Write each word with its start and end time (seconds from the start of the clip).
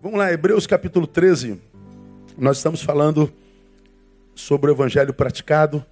Vamos 0.00 0.16
lá, 0.16 0.32
Hebreus 0.32 0.64
capítulo 0.64 1.08
13. 1.08 1.60
Nós 2.36 2.58
estamos 2.58 2.80
falando 2.80 3.34
sobre 4.32 4.70
o 4.70 4.74
evangelho 4.74 5.12
praticado. 5.12 5.84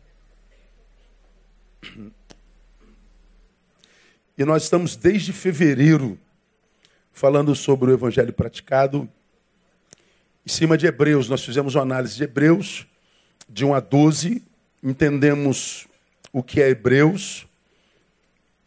E 4.38 4.44
nós 4.44 4.62
estamos 4.62 4.94
desde 4.94 5.32
fevereiro 5.32 6.16
falando 7.12 7.52
sobre 7.56 7.90
o 7.90 7.94
evangelho 7.94 8.32
praticado. 8.32 9.08
Em 10.46 10.50
cima 10.50 10.78
de 10.78 10.86
Hebreus, 10.86 11.28
nós 11.28 11.44
fizemos 11.44 11.74
uma 11.74 11.82
análise 11.82 12.14
de 12.14 12.22
Hebreus, 12.22 12.86
de 13.48 13.64
1 13.64 13.74
a 13.74 13.80
12, 13.80 14.40
entendemos 14.84 15.88
o 16.32 16.44
que 16.44 16.62
é 16.62 16.68
Hebreus. 16.68 17.44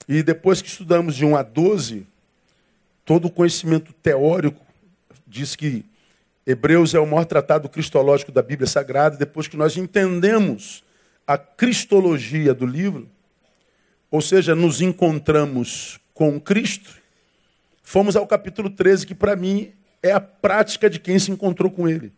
E 0.05 0.21
depois 0.21 0.61
que 0.61 0.67
estudamos 0.67 1.15
de 1.15 1.23
1 1.23 1.37
a 1.37 1.43
12, 1.43 2.05
todo 3.05 3.29
o 3.29 3.31
conhecimento 3.31 3.93
teórico 3.93 4.67
diz 5.29 5.55
que 5.55 5.85
Hebreus 6.45 6.95
é 6.95 6.99
o 6.99 7.05
maior 7.05 7.25
tratado 7.25 7.69
cristológico 7.69 8.31
da 8.31 8.41
Bíblia 8.41 8.67
Sagrada. 8.67 9.15
Depois 9.15 9.47
que 9.47 9.55
nós 9.55 9.77
entendemos 9.77 10.83
a 11.27 11.37
cristologia 11.37 12.53
do 12.53 12.65
livro, 12.65 13.07
ou 14.09 14.21
seja, 14.21 14.55
nos 14.55 14.81
encontramos 14.81 15.99
com 16.13 16.39
Cristo, 16.39 16.97
fomos 17.83 18.15
ao 18.15 18.25
capítulo 18.25 18.69
13, 18.69 19.05
que 19.05 19.13
para 19.13 19.35
mim 19.35 19.71
é 20.01 20.11
a 20.11 20.19
prática 20.19 20.89
de 20.89 20.99
quem 20.99 21.19
se 21.19 21.31
encontrou 21.31 21.69
com 21.69 21.87
Ele. 21.87 22.11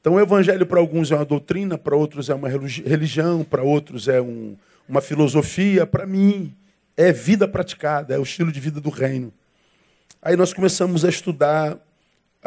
Então, 0.00 0.14
o 0.14 0.20
Evangelho 0.20 0.64
para 0.64 0.78
alguns 0.78 1.10
é 1.10 1.16
uma 1.16 1.24
doutrina, 1.24 1.76
para 1.76 1.96
outros 1.96 2.30
é 2.30 2.34
uma 2.34 2.48
religião, 2.48 3.42
para 3.42 3.64
outros 3.64 4.06
é 4.06 4.22
um, 4.22 4.56
uma 4.88 5.00
filosofia, 5.00 5.84
para 5.84 6.06
mim 6.06 6.54
é 6.96 7.12
vida 7.12 7.48
praticada, 7.48 8.14
é 8.14 8.18
o 8.18 8.22
estilo 8.22 8.52
de 8.52 8.60
vida 8.60 8.80
do 8.80 8.88
reino. 8.88 9.32
Aí 10.22 10.36
nós 10.36 10.52
começamos 10.52 11.04
a 11.04 11.08
estudar 11.08 11.76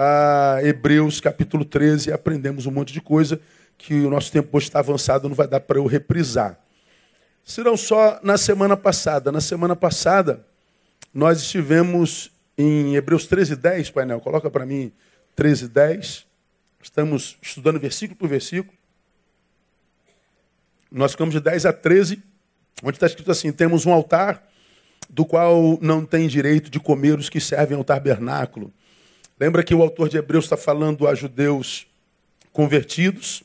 a 0.01 0.59
Hebreus 0.63 1.19
capítulo 1.19 1.65
13 1.65 2.09
e 2.09 2.13
aprendemos 2.13 2.65
um 2.65 2.71
monte 2.71 2.93
de 2.93 3.01
coisa 3.01 3.37
que 3.77 3.93
o 4.05 4.09
nosso 4.09 4.31
tempo 4.31 4.55
hoje 4.55 4.67
está 4.67 4.79
avançado, 4.79 5.27
não 5.27 5.35
vai 5.35 5.45
dar 5.45 5.59
para 5.59 5.77
eu 5.77 5.85
reprisar. 5.85 6.57
Serão 7.43 7.75
só 7.75 8.17
na 8.23 8.37
semana 8.37 8.77
passada. 8.77 9.29
Na 9.29 9.41
semana 9.41 9.75
passada, 9.75 10.45
nós 11.13 11.41
estivemos 11.41 12.31
em 12.57 12.95
Hebreus 12.95 13.27
13, 13.27 13.57
10, 13.57 13.89
painel. 13.89 14.21
Coloca 14.21 14.49
para 14.49 14.65
mim 14.65 14.89
13, 15.35 15.67
10. 15.67 16.25
Estamos 16.81 17.37
estudando 17.41 17.77
versículo 17.77 18.17
por 18.17 18.29
versículo. 18.29 18.77
Nós 20.89 21.11
ficamos 21.11 21.33
de 21.33 21.41
10 21.41 21.65
a 21.65 21.73
13, 21.73 22.23
onde 22.83 22.95
está 22.95 23.05
escrito 23.05 23.31
assim: 23.31 23.51
temos 23.51 23.85
um 23.85 23.91
altar 23.91 24.47
do 25.09 25.25
qual 25.25 25.77
não 25.81 26.05
tem 26.05 26.25
direito 26.25 26.69
de 26.69 26.79
comer 26.79 27.19
os 27.19 27.27
que 27.27 27.41
servem 27.41 27.77
ao 27.77 27.83
tabernáculo 27.83 28.71
Lembra 29.39 29.63
que 29.63 29.73
o 29.73 29.81
autor 29.81 30.09
de 30.09 30.17
Hebreus 30.17 30.43
está 30.43 30.57
falando 30.57 31.07
a 31.07 31.15
judeus 31.15 31.87
convertidos, 32.51 33.41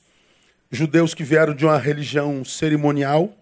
judeus 0.68 1.14
que 1.14 1.22
vieram 1.22 1.54
de 1.54 1.64
uma 1.64 1.78
religião 1.78 2.44
cerimonial, 2.44 3.32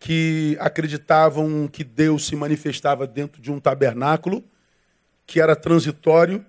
que 0.00 0.56
acreditavam 0.58 1.68
que 1.68 1.84
Deus 1.84 2.24
se 2.24 2.34
manifestava 2.34 3.06
dentro 3.06 3.42
de 3.42 3.52
um 3.52 3.60
tabernáculo, 3.60 4.42
que 5.26 5.42
era 5.42 5.54
transitório 5.54 6.42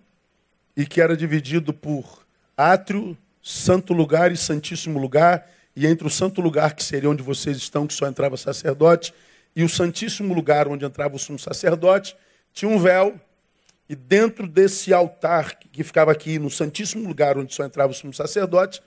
e 0.75 0.85
que 0.85 1.01
era 1.01 1.17
dividido 1.17 1.73
por 1.73 2.25
átrio, 2.55 3.17
santo 3.41 3.93
lugar 3.93 4.31
e 4.31 4.37
santíssimo 4.37 4.97
lugar, 4.97 5.49
e 5.75 5.85
entre 5.85 6.07
o 6.07 6.09
santo 6.09 6.39
lugar, 6.39 6.75
que 6.75 6.83
seria 6.83 7.09
onde 7.09 7.21
vocês 7.21 7.57
estão, 7.57 7.85
que 7.85 7.93
só 7.93 8.07
entrava 8.07 8.37
sacerdote, 8.37 9.13
e 9.53 9.65
o 9.65 9.69
santíssimo 9.69 10.33
lugar 10.33 10.69
onde 10.69 10.85
entrava 10.85 11.17
o 11.17 11.19
sumo 11.19 11.37
sacerdote, 11.37 12.15
tinha 12.53 12.71
um 12.71 12.79
véu 12.79 13.19
e 13.93 13.95
dentro 13.95 14.47
desse 14.47 14.91
altar 14.91 15.55
que 15.55 15.83
ficava 15.83 16.11
aqui 16.11 16.39
no 16.39 16.49
Santíssimo 16.49 17.07
Lugar, 17.07 17.37
onde 17.37 17.53
só 17.53 17.63
entrava 17.63 17.91
o 17.91 17.95
sumo 17.95 18.13
sacerdote, 18.13 18.81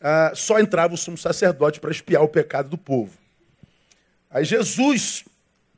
ah, 0.00 0.32
só 0.34 0.58
entrava 0.58 0.92
o 0.92 0.96
sumo 0.96 1.16
sacerdote 1.16 1.78
para 1.78 1.92
espiar 1.92 2.22
o 2.22 2.28
pecado 2.28 2.68
do 2.68 2.76
povo. 2.76 3.12
Aí 4.28 4.44
Jesus, 4.44 5.24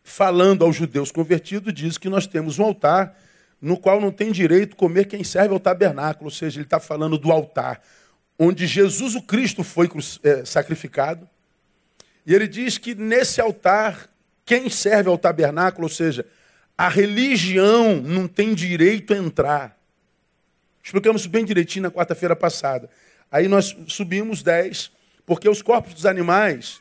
falando 0.03 0.65
aos 0.65 0.75
judeus 0.75 1.13
convertidos, 1.13 1.75
diz 1.75 1.99
que 1.99 2.09
nós 2.09 2.27
temos 2.27 2.59
um 2.59 2.65
altar 2.65 3.15
no 3.61 3.77
qual 3.77 4.01
não 4.01 4.11
tem 4.11 4.33
direito 4.33 4.75
comer 4.75 5.05
quem 5.05 5.23
serve 5.23 5.53
ao 5.53 5.61
tabernáculo, 5.61 6.29
ou 6.29 6.31
seja, 6.31 6.59
ele 6.59 6.65
está 6.65 6.81
falando 6.81 7.19
do 7.19 7.31
altar 7.31 7.83
onde 8.39 8.67
Jesus 8.67 9.15
o 9.15 9.23
Cristo 9.23 9.63
foi 9.63 9.89
é, 10.23 10.47
sacrificado. 10.47 11.29
E 12.25 12.35
ele 12.35 12.49
diz 12.49 12.79
que 12.79 12.95
nesse 12.95 13.39
altar, 13.39 14.09
quem 14.47 14.71
serve 14.71 15.11
ao 15.11 15.19
tabernáculo, 15.19 15.85
ou 15.85 15.91
seja, 15.93 16.25
a 16.83 16.89
religião 16.89 18.03
não 18.03 18.27
tem 18.27 18.53
direito 18.53 19.15
a 19.15 19.17
entrar. 19.17 19.79
Explicamos 20.83 21.27
bem 21.27 21.45
direitinho 21.45 21.85
na 21.85 21.93
quarta-feira 21.93 22.35
passada. 22.35 22.91
Aí 23.31 23.47
nós 23.47 23.77
subimos 23.87 24.43
10, 24.43 24.91
porque 25.25 25.49
os 25.49 25.63
corpos 25.63 25.95
dos 25.95 26.07
animais, 26.07 26.81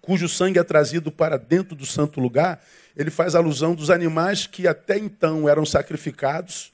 cujo 0.00 0.30
sangue 0.30 0.58
é 0.58 0.64
trazido 0.64 1.12
para 1.12 1.36
dentro 1.36 1.76
do 1.76 1.84
santo 1.84 2.20
lugar, 2.20 2.64
ele 2.96 3.10
faz 3.10 3.34
alusão 3.34 3.74
dos 3.74 3.90
animais 3.90 4.46
que 4.46 4.66
até 4.66 4.96
então 4.96 5.46
eram 5.46 5.66
sacrificados. 5.66 6.72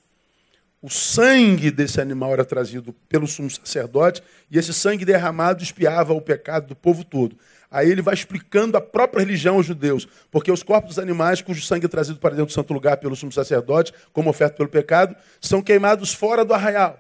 O 0.81 0.89
sangue 0.89 1.73
desse 1.73 2.01
animal 2.01 2.35
era 2.35 2.45
trazido 2.45 2.93
pelo 3.09 3.27
sumo 3.27 3.51
sacerdote, 3.51 4.23
e 4.49 4.57
esse 4.57 4.73
sangue 4.73 5.05
derramado 5.05 5.61
espiava 5.61 6.13
o 6.13 6.21
pecado 6.21 6.69
do 6.69 6.77
povo 6.77 7.03
todo. 7.03 7.37
Aí 7.71 7.89
ele 7.89 8.03
vai 8.03 8.15
explicando 8.15 8.77
a 8.77 8.81
própria 8.81 9.21
religião 9.21 9.57
aos 9.57 9.67
judeus, 9.67 10.09
porque 10.31 10.51
os 10.51 10.63
corpos 10.63 10.97
dos 10.97 10.99
animais, 10.99 11.41
cujo 11.41 11.63
sangue 11.63 11.87
é 11.87 11.89
trazido 11.89 12.19
para 12.19 12.31
dentro 12.31 12.47
do 12.47 12.53
santo 12.53 12.73
lugar 12.73 12.97
pelo 12.97 13.15
sumo 13.15 13.31
sacerdote, 13.31 13.95
como 14.13 14.29
oferta 14.29 14.57
pelo 14.57 14.69
pecado, 14.69 15.15
são 15.41 15.63
queimados 15.63 16.13
fora 16.13 16.45
do 16.45 16.53
arraial. 16.53 16.99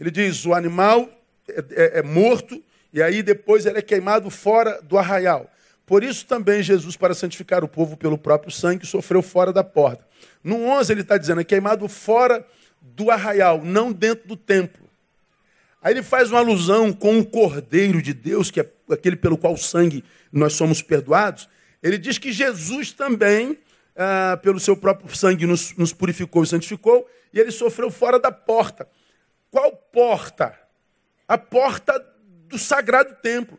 Ele 0.00 0.10
diz: 0.10 0.46
o 0.46 0.54
animal 0.54 1.08
é, 1.48 1.64
é, 1.70 1.98
é 1.98 2.02
morto 2.02 2.62
e 2.92 3.02
aí 3.02 3.22
depois 3.22 3.66
ele 3.66 3.78
é 3.78 3.82
queimado 3.82 4.30
fora 4.30 4.80
do 4.80 4.96
arraial. 4.96 5.50
Por 5.84 6.02
isso 6.02 6.26
também 6.26 6.62
Jesus, 6.62 6.96
para 6.96 7.14
santificar 7.14 7.62
o 7.62 7.68
povo 7.68 7.96
pelo 7.96 8.16
próprio 8.16 8.50
sangue, 8.50 8.86
sofreu 8.86 9.22
fora 9.22 9.52
da 9.52 9.62
porta. 9.62 10.04
No 10.42 10.64
11 10.64 10.92
ele 10.92 11.00
está 11.00 11.18
dizendo, 11.18 11.40
é 11.40 11.44
queimado 11.44 11.88
fora 11.88 12.46
do 12.80 13.10
arraial, 13.10 13.60
não 13.62 13.92
dentro 13.92 14.28
do 14.28 14.36
templo. 14.36 14.85
Aí 15.86 15.92
ele 15.92 16.02
faz 16.02 16.32
uma 16.32 16.40
alusão 16.40 16.92
com 16.92 17.16
o 17.16 17.24
Cordeiro 17.24 18.02
de 18.02 18.12
Deus, 18.12 18.50
que 18.50 18.58
é 18.58 18.68
aquele 18.90 19.14
pelo 19.14 19.38
qual 19.38 19.52
o 19.52 19.56
sangue 19.56 20.02
nós 20.32 20.54
somos 20.54 20.82
perdoados. 20.82 21.48
Ele 21.80 21.96
diz 21.96 22.18
que 22.18 22.32
Jesus 22.32 22.90
também, 22.90 23.56
ah, 23.94 24.36
pelo 24.42 24.58
seu 24.58 24.76
próprio 24.76 25.14
sangue, 25.14 25.46
nos, 25.46 25.76
nos 25.76 25.92
purificou 25.92 26.42
e 26.42 26.46
santificou, 26.48 27.08
e 27.32 27.38
ele 27.38 27.52
sofreu 27.52 27.88
fora 27.88 28.18
da 28.18 28.32
porta. 28.32 28.88
Qual 29.48 29.70
porta? 29.92 30.58
A 31.28 31.38
porta 31.38 32.04
do 32.48 32.58
sagrado 32.58 33.14
templo, 33.22 33.56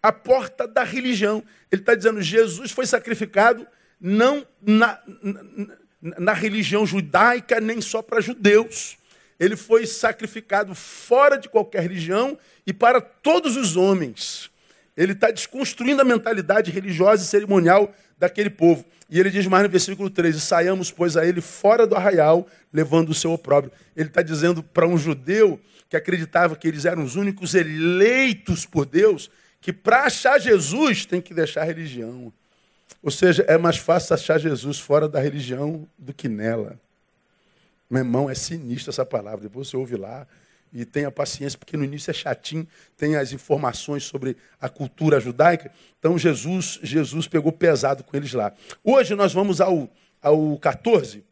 a 0.00 0.12
porta 0.12 0.68
da 0.68 0.84
religião. 0.84 1.42
Ele 1.72 1.82
está 1.82 1.96
dizendo: 1.96 2.22
Jesus 2.22 2.70
foi 2.70 2.86
sacrificado 2.86 3.66
não 4.00 4.46
na, 4.62 5.00
na, 5.20 6.20
na 6.20 6.32
religião 6.34 6.86
judaica, 6.86 7.60
nem 7.60 7.80
só 7.80 8.00
para 8.00 8.20
judeus 8.20 8.96
ele 9.44 9.56
foi 9.56 9.86
sacrificado 9.86 10.74
fora 10.74 11.36
de 11.36 11.48
qualquer 11.48 11.82
religião 11.82 12.38
e 12.66 12.72
para 12.72 13.00
todos 13.00 13.56
os 13.56 13.76
homens. 13.76 14.50
Ele 14.96 15.12
está 15.12 15.30
desconstruindo 15.30 16.00
a 16.00 16.04
mentalidade 16.04 16.70
religiosa 16.70 17.22
e 17.22 17.26
cerimonial 17.26 17.92
daquele 18.18 18.48
povo. 18.48 18.84
E 19.10 19.20
ele 19.20 19.28
diz 19.30 19.46
mais 19.46 19.64
no 19.64 19.68
versículo 19.68 20.08
13: 20.08 20.40
Saiamos, 20.40 20.90
pois, 20.90 21.16
a 21.16 21.26
ele 21.26 21.40
fora 21.40 21.86
do 21.86 21.94
arraial, 21.94 22.46
levando 22.72 23.10
o 23.10 23.14
seu 23.14 23.32
opróbrio. 23.32 23.72
Ele 23.94 24.08
está 24.08 24.22
dizendo 24.22 24.62
para 24.62 24.86
um 24.86 24.96
judeu 24.96 25.60
que 25.90 25.96
acreditava 25.96 26.56
que 26.56 26.66
eles 26.66 26.84
eram 26.84 27.04
os 27.04 27.14
únicos 27.14 27.54
eleitos 27.54 28.64
por 28.64 28.86
Deus, 28.86 29.30
que 29.60 29.72
para 29.72 30.04
achar 30.04 30.40
Jesus 30.40 31.04
tem 31.04 31.20
que 31.20 31.34
deixar 31.34 31.62
a 31.62 31.64
religião. 31.64 32.32
Ou 33.02 33.10
seja, 33.10 33.44
é 33.46 33.58
mais 33.58 33.76
fácil 33.76 34.14
achar 34.14 34.38
Jesus 34.38 34.78
fora 34.78 35.08
da 35.08 35.20
religião 35.20 35.86
do 35.98 36.14
que 36.14 36.28
nela. 36.28 36.78
Meu 37.94 38.00
irmão, 38.00 38.28
é 38.28 38.34
sinistro 38.34 38.90
essa 38.90 39.06
palavra. 39.06 39.42
Depois 39.42 39.68
você 39.68 39.76
ouve 39.76 39.94
lá 39.94 40.26
e 40.72 40.84
tenha 40.84 41.12
paciência, 41.12 41.56
porque 41.56 41.76
no 41.76 41.84
início 41.84 42.10
é 42.10 42.12
chatinho, 42.12 42.66
tem 42.96 43.14
as 43.14 43.30
informações 43.30 44.02
sobre 44.02 44.36
a 44.60 44.68
cultura 44.68 45.20
judaica. 45.20 45.70
Então 46.00 46.18
Jesus, 46.18 46.80
Jesus 46.82 47.28
pegou 47.28 47.52
pesado 47.52 48.02
com 48.02 48.16
eles 48.16 48.32
lá. 48.32 48.52
Hoje 48.82 49.14
nós 49.14 49.32
vamos 49.32 49.60
ao, 49.60 49.88
ao 50.20 50.58
14. 50.58 51.24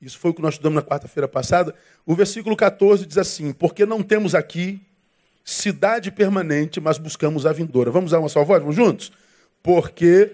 Isso 0.00 0.18
foi 0.18 0.30
o 0.30 0.34
que 0.34 0.40
nós 0.40 0.54
estudamos 0.54 0.76
na 0.76 0.82
quarta-feira 0.82 1.28
passada. 1.28 1.74
O 2.06 2.14
versículo 2.14 2.56
14 2.56 3.04
diz 3.04 3.18
assim: 3.18 3.52
Porque 3.52 3.84
não 3.84 4.02
temos 4.02 4.34
aqui 4.34 4.80
cidade 5.44 6.10
permanente, 6.10 6.80
mas 6.80 6.96
buscamos 6.96 7.44
a 7.44 7.52
vindoura. 7.52 7.90
Vamos 7.90 8.12
dar 8.12 8.20
uma 8.20 8.30
só 8.30 8.42
voz? 8.44 8.62
Vamos 8.62 8.76
juntos? 8.76 9.12
Porque 9.62 10.32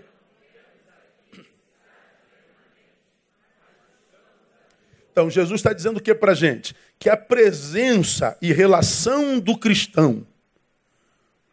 Então, 5.14 5.30
Jesus 5.30 5.60
está 5.60 5.72
dizendo 5.72 5.98
o 5.98 6.00
que 6.00 6.12
para 6.12 6.32
a 6.32 6.34
gente? 6.34 6.74
Que 6.98 7.08
a 7.08 7.16
presença 7.16 8.36
e 8.42 8.52
relação 8.52 9.38
do 9.38 9.56
cristão 9.56 10.26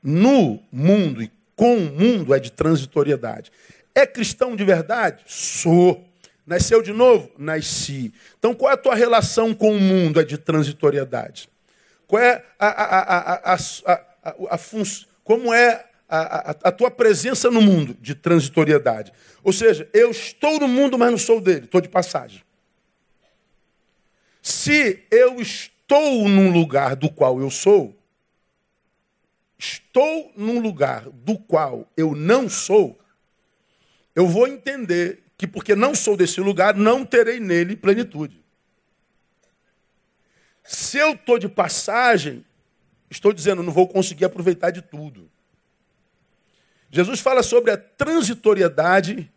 no 0.01 0.59
mundo 0.71 1.21
e 1.21 1.31
com 1.55 1.77
o 1.77 1.91
mundo 1.91 2.33
é 2.33 2.39
de 2.39 2.51
transitoriedade. 2.51 3.51
É 3.93 4.07
cristão 4.07 4.55
de 4.55 4.63
verdade? 4.65 5.21
Sou. 5.27 6.03
Nasceu 6.43 6.81
de 6.81 6.91
novo? 6.91 7.29
Nasci. 7.37 8.11
Então 8.39 8.55
qual 8.55 8.71
é 8.71 8.73
a 8.73 8.77
tua 8.77 8.95
relação 8.95 9.53
com 9.53 9.75
o 9.75 9.79
mundo? 9.79 10.19
É 10.19 10.23
de 10.23 10.39
transitoriedade. 10.39 11.47
Qual 12.07 12.19
é 12.19 12.43
a, 12.57 12.67
a, 12.67 13.53
a, 13.53 14.01
a, 14.49 14.57
função? 14.57 15.07
Como 15.23 15.53
é 15.53 15.85
a, 16.09 16.71
tua 16.71 16.89
presença 16.89 17.51
no 17.51 17.61
mundo? 17.61 17.95
De 18.01 18.15
transitoriedade. 18.15 19.13
Ou 19.43 19.53
seja, 19.53 19.87
eu 19.93 20.09
estou 20.09 20.59
no 20.59 20.67
mundo, 20.67 20.97
mas 20.97 21.11
não 21.11 21.17
sou 21.19 21.39
dele, 21.39 21.65
estou 21.65 21.79
de 21.79 21.89
passagem. 21.89 22.41
Se 24.41 25.05
eu 25.11 25.39
estou 25.39 26.27
num 26.27 26.51
lugar 26.51 26.95
do 26.95 27.09
qual 27.09 27.39
eu 27.39 27.49
sou, 27.49 27.95
estou 29.57 30.31
num 30.35 30.59
lugar 30.59 31.03
do 31.09 31.37
qual 31.37 31.91
eu 31.95 32.15
não 32.15 32.49
sou, 32.49 32.99
eu 34.15 34.27
vou 34.27 34.47
entender 34.47 35.23
que 35.37 35.47
porque 35.47 35.75
não 35.75 35.93
sou 35.93 36.17
desse 36.17 36.39
lugar, 36.39 36.75
não 36.75 37.05
terei 37.05 37.39
nele 37.39 37.75
plenitude. 37.75 38.41
Se 40.63 40.97
eu 40.97 41.13
estou 41.13 41.37
de 41.37 41.49
passagem, 41.49 42.45
estou 43.09 43.33
dizendo, 43.33 43.63
não 43.63 43.73
vou 43.73 43.87
conseguir 43.87 44.25
aproveitar 44.25 44.71
de 44.71 44.81
tudo. 44.81 45.29
Jesus 46.91 47.19
fala 47.19 47.41
sobre 47.41 47.71
a 47.71 47.77
transitoriedade 47.77 49.31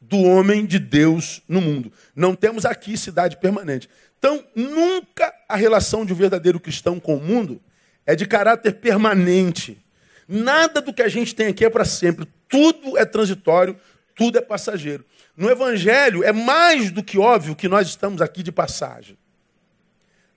do 0.00 0.22
homem 0.22 0.64
de 0.64 0.78
Deus 0.78 1.42
no 1.48 1.60
mundo. 1.60 1.92
Não 2.14 2.34
temos 2.34 2.64
aqui 2.64 2.96
cidade 2.96 3.36
permanente. 3.36 3.88
Então, 4.18 4.44
nunca 4.54 5.32
a 5.48 5.56
relação 5.56 6.04
de 6.04 6.12
um 6.12 6.16
verdadeiro 6.16 6.58
cristão 6.58 6.98
com 6.98 7.16
o 7.16 7.20
mundo 7.20 7.60
é 8.04 8.16
de 8.16 8.26
caráter 8.26 8.72
permanente. 8.74 9.78
Nada 10.26 10.80
do 10.80 10.92
que 10.92 11.02
a 11.02 11.08
gente 11.08 11.34
tem 11.34 11.46
aqui 11.46 11.64
é 11.64 11.70
para 11.70 11.84
sempre. 11.84 12.28
Tudo 12.48 12.98
é 12.98 13.04
transitório, 13.04 13.78
tudo 14.14 14.38
é 14.38 14.40
passageiro. 14.40 15.04
No 15.36 15.48
Evangelho 15.48 16.24
é 16.24 16.32
mais 16.32 16.90
do 16.90 17.02
que 17.02 17.18
óbvio 17.18 17.54
que 17.54 17.68
nós 17.68 17.88
estamos 17.88 18.20
aqui 18.20 18.42
de 18.42 18.50
passagem. 18.50 19.16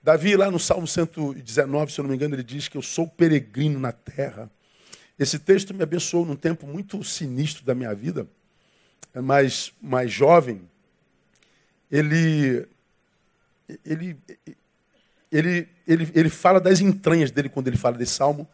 Davi, 0.03 0.35
lá 0.35 0.49
no 0.51 0.59
Salmo 0.59 0.87
119, 0.87 1.91
se 1.91 1.99
eu 1.99 2.03
não 2.03 2.09
me 2.09 2.15
engano, 2.15 2.35
ele 2.35 2.43
diz 2.43 2.67
que 2.67 2.77
eu 2.77 2.81
sou 2.81 3.07
peregrino 3.07 3.79
na 3.79 3.91
terra. 3.91 4.49
Esse 5.17 5.37
texto 5.37 5.73
me 5.73 5.83
abençoou 5.83 6.25
num 6.25 6.35
tempo 6.35 6.65
muito 6.65 7.03
sinistro 7.03 7.63
da 7.63 7.75
minha 7.75 7.93
vida, 7.93 8.27
mais, 9.13 9.71
mais 9.81 10.11
jovem. 10.11 10.61
Ele 11.91 12.67
ele, 13.85 14.17
ele, 15.31 15.69
ele, 15.87 16.11
ele 16.13 16.29
fala 16.29 16.59
das 16.59 16.81
entranhas 16.81 17.31
dele 17.31 17.49
quando 17.49 17.67
ele 17.67 17.77
fala 17.77 17.97
desse 17.97 18.13
salmo. 18.13 18.47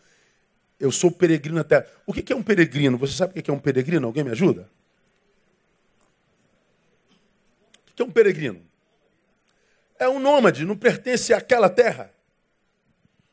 Eu 0.79 0.91
sou 0.91 1.11
peregrino 1.11 1.63
terra. 1.63 1.87
O 2.05 2.13
que 2.13 2.31
é 2.31 2.35
um 2.35 2.43
peregrino? 2.43 2.97
Você 2.97 3.13
sabe 3.13 3.39
o 3.39 3.43
que 3.43 3.49
é 3.49 3.53
um 3.53 3.59
peregrino? 3.59 4.05
Alguém 4.05 4.23
me 4.23 4.31
ajuda? 4.31 4.69
O 7.89 7.93
que 7.95 8.01
é 8.01 8.05
um 8.05 8.11
peregrino? 8.11 8.61
É 9.99 10.07
um 10.07 10.19
nômade, 10.19 10.65
não 10.65 10.77
pertence 10.77 11.33
àquela 11.33 11.69
terra. 11.69 12.11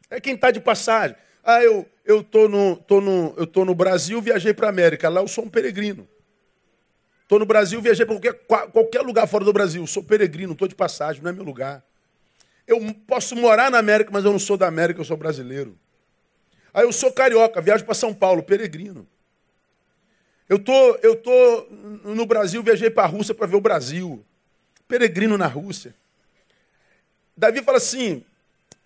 É 0.09 0.19
quem 0.21 0.35
está 0.35 0.51
de 0.51 0.61
passagem. 0.61 1.17
Ah, 1.43 1.63
eu 1.63 1.87
eu 2.05 2.23
tô 2.23 2.49
no, 2.49 2.77
tô 2.77 3.01
no, 3.01 3.35
eu 3.37 3.47
tô 3.47 3.65
no 3.65 3.75
Brasil, 3.75 4.21
viajei 4.21 4.53
para 4.53 4.67
a 4.67 4.71
América. 4.71 5.09
Lá 5.09 5.21
eu 5.21 5.29
sou 5.29 5.45
um 5.45 5.49
peregrino. 5.49 6.07
Estou 7.25 7.39
no 7.39 7.47
Brasil, 7.47 7.81
viajei 7.81 8.05
para 8.05 8.21
qualquer, 8.21 8.71
qualquer 8.71 9.01
lugar 9.01 9.27
fora 9.27 9.45
do 9.47 9.53
Brasil. 9.53 9.87
Sou 9.87 10.05
peregrino, 10.05 10.53
estou 10.53 10.69
de 10.69 10.75
passagem, 10.75 11.23
não 11.23 11.31
é 11.31 11.33
meu 11.33 11.43
lugar. 11.43 11.83
Eu 12.67 12.79
posso 13.07 13.35
morar 13.35 13.71
na 13.71 13.79
América, 13.79 14.11
mas 14.13 14.27
eu 14.27 14.31
não 14.31 14.39
sou 14.39 14.59
da 14.59 14.67
América, 14.67 15.01
eu 15.01 15.05
sou 15.05 15.17
brasileiro. 15.17 15.79
Aí 16.73 16.85
eu 16.85 16.93
sou 16.93 17.11
carioca, 17.11 17.63
viajo 17.63 17.85
para 17.85 17.95
São 17.95 18.13
Paulo, 18.13 18.43
peregrino. 18.43 19.09
Eu 20.47 20.59
tô, 20.59 20.97
eu 20.97 21.17
tô 21.17 21.67
no 22.05 22.27
Brasil, 22.27 22.63
viajei 22.63 22.91
para 22.91 23.05
a 23.05 23.07
Rússia 23.07 23.35
para 23.35 23.47
ver 23.47 23.57
o 23.57 23.61
Brasil. 23.61 24.23
Peregrino 24.87 25.39
na 25.39 25.47
Rússia. 25.47 25.95
Davi 27.35 27.63
fala 27.63 27.79
assim: 27.79 28.23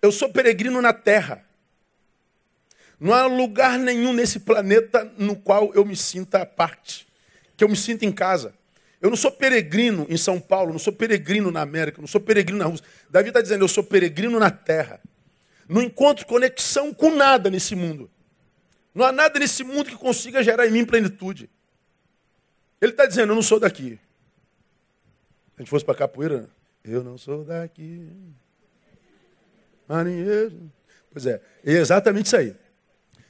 eu 0.01 0.13
sou 0.13 0.29
peregrino 0.29 0.81
na 0.81 0.93
terra. 0.93 1.43
Não 2.97 3.13
há 3.13 3.25
lugar 3.25 3.77
nenhum 3.77 4.13
nesse 4.13 4.39
planeta 4.39 5.11
no 5.17 5.35
qual 5.35 5.73
eu 5.73 5.83
me 5.83 5.95
sinta 5.95 6.45
parte 6.45 7.08
que 7.59 7.63
eu 7.65 7.67
me 7.67 7.75
sinta 7.75 8.05
em 8.05 8.11
casa. 8.11 8.53
Eu 9.01 9.09
não 9.09 9.17
sou 9.17 9.29
peregrino 9.29 10.07
em 10.09 10.15
São 10.15 10.39
Paulo, 10.39 10.71
não 10.71 10.79
sou 10.79 10.93
peregrino 10.93 11.51
na 11.51 11.59
América, 11.59 11.99
não 11.99 12.07
sou 12.07 12.21
peregrino 12.21 12.57
na 12.59 12.65
Rússia. 12.65 12.85
Davi 13.09 13.27
está 13.27 13.41
dizendo, 13.41 13.65
eu 13.65 13.67
sou 13.67 13.83
peregrino 13.83 14.39
na 14.39 14.49
terra. 14.49 15.01
Não 15.67 15.81
encontro 15.81 16.25
conexão 16.25 16.93
com 16.93 17.13
nada 17.13 17.49
nesse 17.49 17.75
mundo. 17.75 18.09
Não 18.95 19.05
há 19.05 19.11
nada 19.11 19.37
nesse 19.37 19.61
mundo 19.61 19.89
que 19.89 19.97
consiga 19.97 20.41
gerar 20.41 20.67
em 20.67 20.71
mim 20.71 20.85
plenitude. 20.85 21.49
Ele 22.79 22.93
está 22.93 23.05
dizendo, 23.05 23.33
eu 23.33 23.35
não 23.35 23.41
sou 23.41 23.59
daqui. 23.59 23.99
Se 23.99 25.55
a 25.57 25.61
gente 25.61 25.69
fosse 25.69 25.83
para 25.83 25.95
capoeira, 25.95 26.49
eu 26.81 27.03
não 27.03 27.17
sou 27.17 27.43
daqui. 27.43 28.09
Marinheiro. 29.85 30.71
Pois 31.11 31.25
é, 31.25 31.41
é 31.65 31.73
exatamente 31.73 32.27
isso 32.27 32.37
aí. 32.37 32.55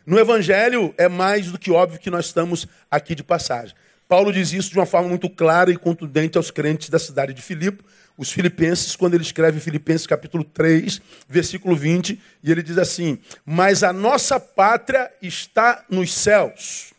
No 0.05 0.19
Evangelho 0.19 0.93
é 0.97 1.07
mais 1.07 1.51
do 1.51 1.57
que 1.57 1.71
óbvio 1.71 1.99
que 1.99 2.11
nós 2.11 2.27
estamos 2.27 2.67
aqui 2.91 3.15
de 3.15 3.23
passagem. 3.23 3.75
Paulo 4.09 4.33
diz 4.33 4.51
isso 4.53 4.71
de 4.71 4.79
uma 4.79 4.87
forma 4.87 5.07
muito 5.07 5.29
clara 5.29 5.69
e 5.69 5.77
contundente 5.77 6.35
aos 6.35 6.49
crentes 6.49 6.89
da 6.89 6.97
cidade 6.97 7.31
de 7.31 7.43
Filipe, 7.43 7.83
os 8.17 8.31
filipenses, 8.31 8.95
quando 8.95 9.13
ele 9.13 9.21
escreve 9.21 9.59
Filipenses 9.59 10.07
capítulo 10.07 10.43
3, 10.43 10.99
versículo 11.27 11.75
20, 11.75 12.19
e 12.43 12.51
ele 12.51 12.63
diz 12.63 12.79
assim: 12.79 13.19
Mas 13.45 13.83
a 13.83 13.93
nossa 13.93 14.39
pátria 14.39 15.11
está 15.21 15.85
nos 15.87 16.11
céus, 16.11 16.91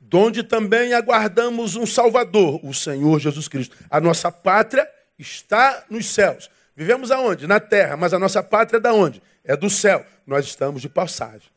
donde 0.00 0.42
também 0.42 0.94
aguardamos 0.94 1.76
um 1.76 1.84
Salvador, 1.84 2.58
o 2.64 2.72
Senhor 2.72 3.20
Jesus 3.20 3.46
Cristo. 3.46 3.76
A 3.90 4.00
nossa 4.00 4.32
pátria 4.32 4.88
está 5.18 5.84
nos 5.90 6.06
céus. 6.06 6.50
Vivemos 6.74 7.10
aonde? 7.10 7.46
Na 7.46 7.60
terra, 7.60 7.98
mas 7.98 8.14
a 8.14 8.18
nossa 8.18 8.42
pátria 8.42 8.78
é 8.78 8.80
da 8.80 8.94
onde? 8.94 9.22
É 9.44 9.54
do 9.54 9.68
céu. 9.68 10.06
Nós 10.26 10.46
estamos 10.46 10.80
de 10.80 10.88
passagem. 10.88 11.50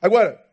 Agora, 0.00 0.45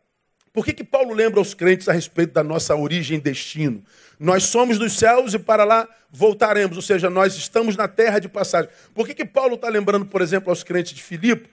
por 0.54 0.64
que, 0.64 0.72
que 0.72 0.84
Paulo 0.84 1.16
lembra 1.16 1.40
aos 1.40 1.56
crentes 1.56 1.90
a 1.90 1.92
respeito 1.92 2.32
da 2.32 2.44
nossa 2.44 2.76
origem 2.76 3.18
e 3.18 3.22
destino? 3.22 3.84
Nós 4.20 4.44
somos 4.44 4.78
dos 4.78 4.94
céus 4.94 5.34
e 5.34 5.40
para 5.40 5.64
lá 5.64 5.90
voltaremos, 6.12 6.78
ou 6.78 6.84
seja, 6.84 7.10
nós 7.10 7.36
estamos 7.36 7.76
na 7.76 7.88
terra 7.88 8.20
de 8.20 8.30
passagem. 8.30 8.70
Por 8.94 9.08
que, 9.08 9.16
que 9.16 9.26
Paulo 9.26 9.56
está 9.56 9.68
lembrando, 9.68 10.06
por 10.06 10.22
exemplo, 10.22 10.52
aos 10.52 10.62
crentes 10.62 10.94
de 10.94 11.02
Filipe 11.02 11.50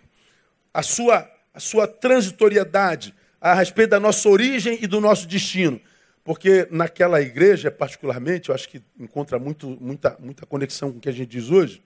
a 0.73 0.83
sua, 0.83 1.29
a 1.55 1.59
sua 1.59 1.89
transitoriedade 1.89 3.15
a 3.41 3.55
respeito 3.55 3.89
da 3.89 3.99
nossa 3.99 4.29
origem 4.29 4.79
e 4.83 4.87
do 4.87 5.01
nosso 5.01 5.27
destino? 5.27 5.81
Porque 6.23 6.69
naquela 6.71 7.23
igreja, 7.23 7.71
particularmente, 7.71 8.51
eu 8.51 8.55
acho 8.55 8.69
que 8.69 8.83
encontra 8.99 9.39
muito, 9.39 9.79
muita, 9.81 10.15
muita 10.21 10.45
conexão 10.45 10.93
com 10.93 10.99
o 10.99 11.01
que 11.01 11.09
a 11.09 11.13
gente 11.13 11.31
diz 11.31 11.51
hoje, 11.51 11.83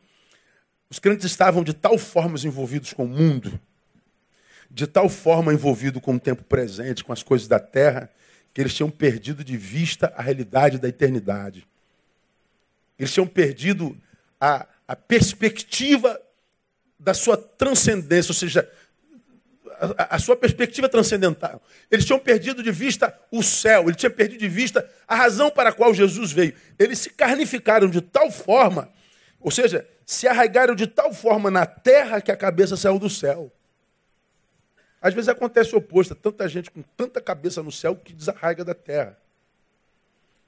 os 0.91 0.99
crentes 0.99 1.27
estavam 1.27 1.63
de 1.63 1.73
tal 1.73 1.97
forma 1.97 2.37
envolvidos 2.45 2.93
com 2.93 3.05
o 3.05 3.09
mundo 3.09 3.61
de 4.75 4.89
tal 4.89 5.09
forma 5.09 5.55
envolvido 5.55 6.01
com 6.01 6.17
o 6.17 6.21
tempo 6.21 6.43
presente, 6.43 7.05
com 7.05 7.13
as 7.13 7.23
coisas 7.23 7.47
da 7.47 7.61
terra, 7.61 8.11
que 8.53 8.61
eles 8.61 8.75
tinham 8.75 8.91
perdido 8.91 9.45
de 9.45 9.57
vista 9.57 10.13
a 10.17 10.23
realidade 10.23 10.79
da 10.79 10.89
eternidade. 10.89 11.65
Eles 12.99 13.13
tinham 13.13 13.27
perdido 13.27 13.97
a, 14.41 14.67
a 14.89 14.97
perspectiva 14.97 16.21
da 16.99 17.15
sua 17.15 17.37
transcendência, 17.37 18.33
ou 18.33 18.35
seja, 18.35 18.69
a, 19.97 20.17
a, 20.17 20.19
sua 20.19 20.35
perspectiva 20.35 20.89
transcendental. 20.89 21.63
Eles 21.89 22.05
tinham 22.05 22.19
perdido 22.19 22.61
de 22.61 22.73
vista 22.73 23.17
o 23.31 23.45
céu, 23.45 23.85
eles 23.85 23.97
tinham 23.97 24.13
perdido 24.13 24.41
de 24.41 24.49
vista 24.49 24.91
a 25.07 25.15
razão 25.15 25.53
para 25.53 25.71
a 25.71 25.73
qual 25.73 25.95
Jesus 25.95 26.33
veio. 26.33 26.53
Eles 26.81 26.99
se 26.99 27.11
carnificaram 27.11 27.89
de 27.89 28.01
tal 28.01 28.29
forma, 28.29 28.89
ou 29.41 29.53
seja, 29.53 29.87
se 30.05 30.27
arraigaram 30.27 30.75
de 30.75 30.89
tal 30.89 31.15
forma 31.15 31.49
na 31.49 31.65
terra 31.65 32.21
que 32.21 32.33
a 32.33 32.37
cabeça 32.37 32.77
saiu 32.77 32.99
do 32.99 33.09
céu. 33.09 33.53
Às 35.05 35.13
vezes 35.13 35.29
acontece 35.29 35.75
o 35.75 35.79
oposto, 35.79 36.15
tanta 36.15 36.49
gente 36.49 36.71
com 36.71 36.81
tanta 36.97 37.21
cabeça 37.21 37.63
no 37.63 37.71
céu 37.71 37.95
que 37.95 38.15
desarraiga 38.15 38.65
da 38.65 38.73
terra. 38.73 39.19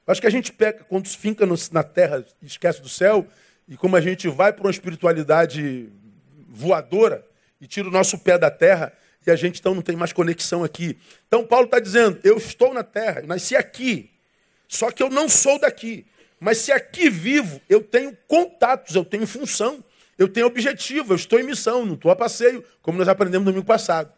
Acho 0.06 0.18
que 0.18 0.26
a 0.26 0.30
gente 0.30 0.50
peca 0.50 0.82
quando 0.82 1.06
se 1.06 1.18
finca 1.18 1.46
na 1.70 1.82
terra 1.82 2.24
e 2.40 2.46
esquece 2.46 2.80
do 2.80 2.88
céu, 2.88 3.26
e 3.68 3.76
como 3.76 3.96
a 3.96 4.00
gente 4.00 4.26
vai 4.28 4.54
para 4.54 4.64
uma 4.64 4.70
espiritualidade 4.70 5.92
voadora 6.48 7.22
e 7.60 7.66
tira 7.66 7.86
o 7.86 7.90
nosso 7.90 8.18
pé 8.18 8.38
da 8.38 8.50
terra, 8.50 8.94
e 9.26 9.30
a 9.30 9.36
gente 9.36 9.60
então 9.60 9.74
não 9.74 9.82
tem 9.82 9.94
mais 9.94 10.14
conexão 10.14 10.64
aqui. 10.64 10.96
Então 11.28 11.46
Paulo 11.46 11.66
está 11.66 11.78
dizendo: 11.78 12.18
eu 12.24 12.38
estou 12.38 12.72
na 12.72 12.82
terra, 12.82 13.20
nasci 13.26 13.54
aqui, 13.54 14.10
só 14.66 14.90
que 14.90 15.02
eu 15.02 15.10
não 15.10 15.28
sou 15.28 15.60
daqui. 15.60 16.06
Mas 16.40 16.56
se 16.56 16.72
aqui 16.72 17.10
vivo, 17.10 17.60
eu 17.68 17.82
tenho 17.82 18.16
contatos, 18.26 18.94
eu 18.94 19.04
tenho 19.04 19.26
função, 19.26 19.84
eu 20.16 20.28
tenho 20.28 20.46
objetivo, 20.46 21.12
eu 21.12 21.16
estou 21.16 21.38
em 21.38 21.42
missão, 21.42 21.84
não 21.84 21.92
estou 21.92 22.10
a 22.10 22.16
passeio, 22.16 22.64
como 22.80 22.96
nós 22.96 23.06
aprendemos 23.06 23.44
no 23.44 23.52
domingo 23.52 23.66
passado. 23.66 24.15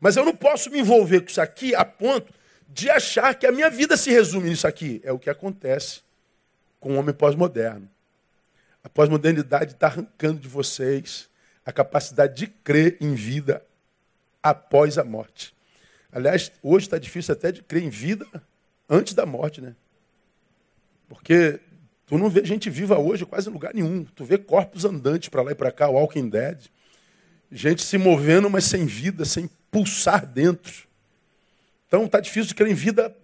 Mas 0.00 0.16
eu 0.16 0.24
não 0.24 0.34
posso 0.34 0.70
me 0.70 0.80
envolver 0.80 1.20
com 1.20 1.28
isso 1.28 1.40
aqui 1.40 1.74
a 1.74 1.84
ponto 1.84 2.32
de 2.68 2.90
achar 2.90 3.34
que 3.34 3.46
a 3.46 3.52
minha 3.52 3.70
vida 3.70 3.96
se 3.96 4.10
resume 4.10 4.50
nisso 4.50 4.66
aqui. 4.66 5.00
É 5.04 5.12
o 5.12 5.18
que 5.18 5.30
acontece 5.30 6.00
com 6.78 6.94
o 6.94 6.98
homem 6.98 7.14
pós-moderno. 7.14 7.88
A 8.84 8.88
pós-modernidade 8.88 9.72
está 9.72 9.86
arrancando 9.86 10.40
de 10.40 10.48
vocês 10.48 11.28
a 11.64 11.72
capacidade 11.72 12.34
de 12.34 12.46
crer 12.46 12.96
em 13.00 13.14
vida 13.14 13.64
após 14.42 14.98
a 14.98 15.04
morte. 15.04 15.54
Aliás, 16.12 16.52
hoje 16.62 16.86
está 16.86 16.98
difícil 16.98 17.32
até 17.32 17.50
de 17.50 17.62
crer 17.62 17.82
em 17.82 17.90
vida 17.90 18.26
antes 18.88 19.14
da 19.14 19.26
morte, 19.26 19.60
né? 19.60 19.74
Porque 21.08 21.60
Tu 22.06 22.16
não 22.16 22.30
vê 22.30 22.44
gente 22.44 22.70
viva 22.70 22.96
hoje 22.98 23.26
quase 23.26 23.50
em 23.50 23.52
lugar 23.52 23.74
nenhum. 23.74 24.04
Tu 24.04 24.24
vê 24.24 24.38
corpos 24.38 24.84
andantes 24.84 25.28
para 25.28 25.42
lá 25.42 25.50
e 25.50 25.56
para 25.56 25.72
cá, 25.72 25.88
Walking 25.88 26.28
Dead. 26.28 26.66
Gente 27.50 27.82
se 27.82 27.98
movendo, 27.98 28.48
mas 28.48 28.64
sem 28.64 28.86
vida, 28.86 29.24
sem 29.24 29.50
pulsar 29.70 30.26
dentro. 30.26 30.86
Então 31.86 32.06
tá 32.08 32.20
difícil 32.20 32.48
de 32.48 32.54
crer 32.54 32.70
em 32.70 32.74
vida 32.74 33.14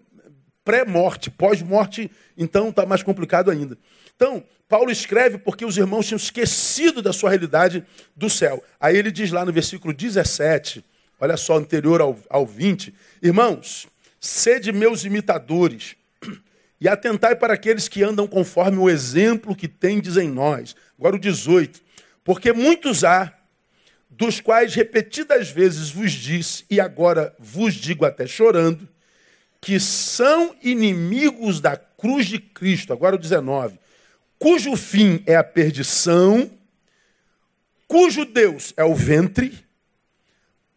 pré-morte, 0.65 1.31
pós-morte, 1.31 2.11
então 2.37 2.69
está 2.69 2.87
mais 2.87 3.03
complicado 3.03 3.51
ainda. 3.51 3.77
Então, 4.15 4.45
Paulo 4.69 4.91
escreve 4.91 5.39
porque 5.39 5.65
os 5.65 5.77
irmãos 5.77 6.07
tinham 6.07 6.17
esquecido 6.17 7.03
da 7.03 7.13
sua 7.13 7.31
realidade 7.31 7.85
do 8.17 8.31
céu. 8.31 8.63
Aí 8.81 8.97
ele 8.97 9.11
diz 9.11 9.31
lá 9.31 9.45
no 9.45 9.53
versículo 9.53 9.93
17, 9.93 10.85
olha 11.21 11.37
só, 11.37 11.57
anterior 11.57 12.01
ao, 12.01 12.19
ao 12.31 12.47
20: 12.47 12.95
Irmãos, 13.21 13.87
sede 14.21 14.73
meus 14.73 15.05
imitadores 15.05 15.97
e 16.81 16.89
atentai 16.89 17.37
para 17.37 17.55
aqueles 17.55 17.89
que 17.89 18.03
andam 18.03 18.27
conforme 18.27 18.79
o 18.79 18.89
exemplo 18.89 19.55
que 19.55 19.69
tendes 19.69 20.17
em 20.17 20.29
nós. 20.29 20.75
Agora 20.99 21.17
o 21.17 21.19
18: 21.19 21.81
Porque 22.25 22.53
muitos 22.53 23.05
há, 23.05 23.33
dos 24.23 24.41
quais 24.41 24.73
repetidas 24.77 25.51
vezes 25.51 25.91
vos 25.91 26.13
disse, 26.13 26.65
e 26.71 26.81
agora 26.81 27.35
vos 27.41 27.75
digo 27.75 28.05
até 28.05 28.25
chorando, 28.25 28.89
que 29.61 29.81
são 29.81 30.55
inimigos 30.63 31.61
da 31.61 31.77
cruz 31.77 32.27
de 32.27 32.39
Cristo. 32.39 32.93
Agora 32.93 33.17
o 33.17 33.19
19. 33.19 33.81
Cujo 34.39 34.77
fim 34.77 35.25
é 35.27 35.35
a 35.35 35.43
perdição, 35.43 36.49
cujo 37.89 38.25
Deus 38.25 38.73
é 38.77 38.85
o 38.85 38.95
ventre, 38.95 39.59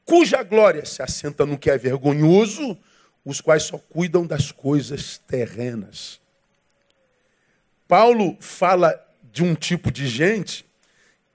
cuja 0.04 0.42
glória 0.42 0.84
se 0.84 1.04
assenta 1.04 1.46
no 1.46 1.56
que 1.56 1.70
é 1.70 1.78
vergonhoso, 1.78 2.76
os 3.24 3.42
quais 3.42 3.62
só 3.62 3.78
cuidam 3.78 4.26
das 4.26 4.52
coisas 4.52 5.20
terrenas. 5.20 6.20
Paulo 7.88 8.38
fala 8.40 9.00
de 9.32 9.44
um 9.44 9.54
tipo 9.54 9.92
de 9.92 10.08
gente 10.08 10.65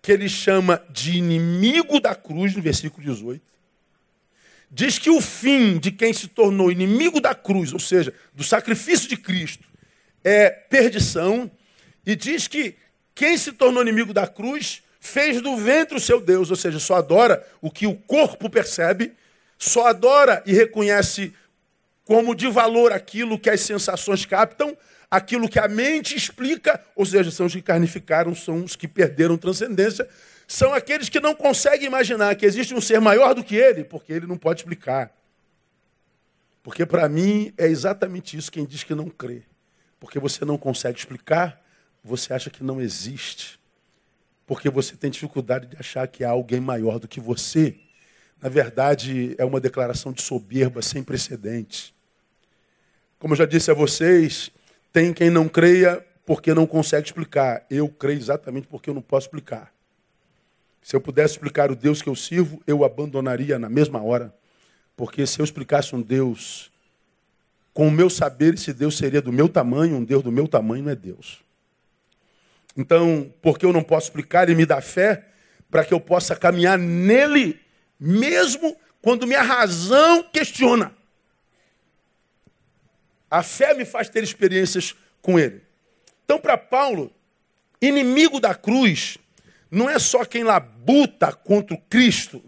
que 0.03 0.13
ele 0.13 0.29
chama 0.29 0.83
de 0.91 1.19
inimigo 1.19 2.01
da 2.01 2.15
cruz, 2.15 2.55
no 2.55 2.63
versículo 2.63 3.05
18 3.07 3.51
diz 4.71 4.99
que 4.99 5.11
o 5.11 5.21
fim 5.21 5.79
de 5.79 5.91
quem 5.91 6.13
se 6.13 6.29
tornou 6.29 6.71
inimigo 6.71 7.21
da 7.21 7.35
cruz, 7.35 7.73
ou 7.73 7.81
seja, 7.81 8.15
do 8.33 8.45
sacrifício 8.45 9.09
de 9.09 9.17
Cristo, 9.17 9.65
é 10.23 10.49
perdição, 10.49 11.51
e 12.07 12.15
diz 12.15 12.47
que 12.47 12.77
quem 13.15 13.37
se 13.37 13.53
tornou 13.53 13.83
inimigo 13.83 14.15
da 14.15 14.27
cruz 14.27 14.83
fez 15.01 15.41
do 15.41 15.57
ventre 15.57 15.97
o 15.97 16.01
seu 16.01 16.21
Deus, 16.21 16.51
ou 16.51 16.57
seja, 16.57 16.79
só 16.79 16.97
adora 16.97 17.45
o 17.61 17.71
que 17.71 17.87
o 17.87 17.95
corpo 17.95 18.49
percebe, 18.49 19.13
só 19.59 19.89
adora 19.89 20.43
e 20.47 20.53
reconhece 20.53 21.35
como 22.05 22.35
de 22.35 22.49
valor 22.49 22.93
aquilo 22.93 23.39
que 23.39 23.51
as 23.51 23.61
sensações 23.61 24.25
captam, 24.25 24.77
aquilo 25.11 25.49
que 25.49 25.59
a 25.59 25.67
mente 25.67 26.15
explica, 26.15 26.81
ou 26.95 27.05
seja, 27.05 27.31
são 27.31 27.47
os 27.47 27.53
que 27.53 27.61
carnificaram, 27.61 28.35
são 28.35 28.63
os 28.63 28.77
que 28.77 28.87
perderam 28.87 29.37
transcendência, 29.37 30.09
são 30.47 30.73
aqueles 30.73 31.09
que 31.09 31.21
não 31.21 31.35
conseguem 31.35 31.87
imaginar 31.87 32.35
que 32.37 32.47
existe 32.47 32.75
um 32.75 32.81
ser 32.81 33.01
maior 33.01 33.35
do 33.35 33.43
que 33.43 33.57
ele, 33.57 33.85
porque 33.85 34.13
ele 34.13 34.27
não 34.27 34.37
pode 34.37 34.61
explicar. 34.61 35.13
Porque 36.63 36.85
para 36.85 37.09
mim 37.09 37.53
é 37.57 37.67
exatamente 37.67 38.37
isso 38.37 38.53
quem 38.53 38.65
diz 38.65 38.85
que 38.85 38.95
não 38.95 39.09
crê. 39.09 39.43
Porque 39.99 40.19
você 40.19 40.45
não 40.45 40.57
consegue 40.57 40.99
explicar, 40.99 41.61
você 42.03 42.33
acha 42.33 42.51
que 42.51 42.63
não 42.63 42.81
existe. 42.81 43.59
Porque 44.47 44.69
você 44.69 44.97
tem 44.97 45.11
dificuldade 45.11 45.67
de 45.67 45.77
achar 45.79 46.07
que 46.09 46.25
há 46.25 46.31
alguém 46.31 46.61
maior 46.61 46.99
do 46.99 47.09
que 47.09 47.21
você. 47.21 47.77
Na 48.41 48.49
verdade, 48.49 49.35
é 49.39 49.45
uma 49.45 49.61
declaração 49.61 50.13
de 50.13 50.23
soberba 50.23 50.83
sem 50.83 51.03
precedentes. 51.03 51.93
Como 53.19 53.35
eu 53.35 53.39
já 53.39 53.47
disse 53.47 53.71
a 53.71 53.75
vocês, 53.75 54.51
tem 54.93 55.13
quem 55.13 55.31
não 55.31 55.49
creia 55.49 56.05
porque 56.25 56.55
não 56.55 56.67
consegue 56.67 57.07
explicar. 57.07 57.65
Eu 57.71 57.89
creio 57.89 58.19
exatamente 58.19 58.67
porque 58.67 58.91
eu 58.91 58.95
não 58.95 59.03
posso 59.03 59.27
explicar. 59.27 59.73
Se 60.83 60.97
eu 60.97 61.01
pudesse 61.01 61.35
explicar 61.35 61.71
o 61.71 61.77
Deus 61.77 62.01
que 62.01 62.09
eu 62.09 62.17
sirvo, 62.17 62.63
eu 62.67 62.85
abandonaria 62.85 63.59
na 63.59 63.69
mesma 63.69 64.03
hora. 64.03 64.35
Porque 64.97 65.27
se 65.27 65.41
eu 65.41 65.45
explicasse 65.45 65.95
um 65.95 66.01
Deus 66.01 66.71
com 67.73 67.89
o 67.89 67.91
meu 67.91 68.11
saber, 68.11 68.55
esse 68.55 68.73
Deus 68.73 68.97
seria 68.97 69.23
do 69.23 69.33
meu 69.33 69.49
tamanho, 69.49 69.97
um 69.97 70.05
Deus 70.05 70.23
do 70.23 70.33
meu 70.33 70.49
tamanho 70.49 70.85
não 70.85 70.91
é 70.91 70.97
Deus. 70.97 71.41
Então, 72.77 73.33
porque 73.43 73.65
eu 73.65 73.73
não 73.73 73.83
posso 73.83 74.09
explicar, 74.09 74.45
ele 74.45 74.57
me 74.57 74.67
dá 74.67 74.81
fé 74.81 75.27
para 75.71 75.85
que 75.85 75.95
eu 75.95 76.01
possa 76.01 76.35
caminhar 76.35 76.79
nele, 76.79 77.59
mesmo 77.99 78.77
quando 79.01 79.27
minha 79.27 79.43
razão 79.43 80.23
questiona. 80.25 80.93
A 83.31 83.43
fé 83.43 83.75
me 83.75 83.85
faz 83.85 84.09
ter 84.09 84.25
experiências 84.25 84.95
com 85.23 85.39
ele. 85.39 85.63
Então, 86.25 86.41
para 86.41 86.59
Paulo, 86.59 87.13
inimigo 87.81 88.41
da 88.41 88.55
cruz 88.55 89.19
não 89.71 89.89
é 89.89 89.99
só 89.99 90.25
quem 90.25 90.43
labuta 90.43 91.33
contra 91.33 91.75
o 91.75 91.81
Cristo, 91.81 92.43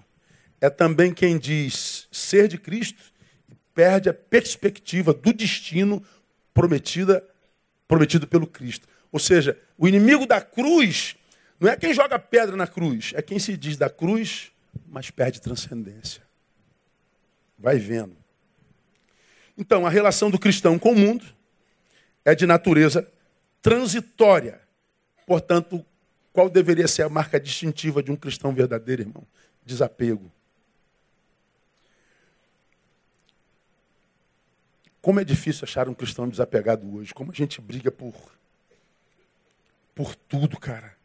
é 0.61 0.69
também 0.69 1.15
quem 1.15 1.39
diz 1.39 2.09
ser 2.11 2.49
de 2.49 2.59
Cristo 2.59 3.01
e 3.49 3.55
perde 3.75 4.09
a 4.09 4.15
perspectiva 4.15 5.15
do 5.15 5.33
destino 5.33 6.05
prometida, 6.53 7.25
prometido 7.87 8.27
pelo 8.27 8.47
Cristo. 8.47 8.89
Ou 9.11 9.19
seja, 9.19 9.59
o 9.79 9.87
inimigo 9.87 10.27
da 10.27 10.41
cruz 10.41 11.17
não 11.61 11.71
é 11.71 11.77
quem 11.77 11.95
joga 11.95 12.19
pedra 12.19 12.57
na 12.57 12.67
cruz, 12.67 13.13
é 13.15 13.23
quem 13.23 13.39
se 13.39 13.57
diz 13.57 13.77
da 13.77 13.89
cruz, 13.89 14.51
mas 14.89 15.11
perde 15.11 15.41
transcendência. 15.41 16.23
Vai 17.59 17.79
vendo. 17.79 18.22
Então, 19.63 19.87
a 19.87 19.89
relação 19.89 20.29
do 20.29 20.41
cristão 20.41 20.77
com 20.77 20.91
o 20.91 20.97
mundo 20.97 21.25
é 22.25 22.35
de 22.35 22.47
natureza 22.47 23.09
transitória. 23.63 24.61
Portanto, 25.25 25.87
qual 26.33 26.51
deveria 26.51 26.89
ser 26.89 27.03
a 27.03 27.09
marca 27.09 27.39
distintiva 27.39 28.03
de 28.03 28.11
um 28.11 28.17
cristão 28.17 28.53
verdadeiro, 28.53 29.03
irmão? 29.03 29.25
Desapego. 29.65 30.33
Como 35.01 35.21
é 35.21 35.25
difícil 35.25 35.63
achar 35.63 35.89
um 35.89 35.95
cristão 35.95 36.29
desapegado 36.29 36.97
hoje. 36.97 37.15
Como 37.15 37.31
a 37.31 37.35
gente 37.35 37.61
briga 37.61 37.93
por 37.93 38.15
por 39.95 40.17
tudo, 40.17 40.59
cara. 40.59 40.97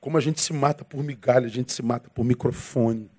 Como 0.00 0.16
a 0.16 0.20
gente 0.20 0.40
se 0.40 0.52
mata 0.52 0.84
por 0.84 1.02
migalha, 1.02 1.46
a 1.46 1.50
gente 1.50 1.72
se 1.72 1.82
mata 1.82 2.08
por 2.08 2.24
microfone. 2.24 3.10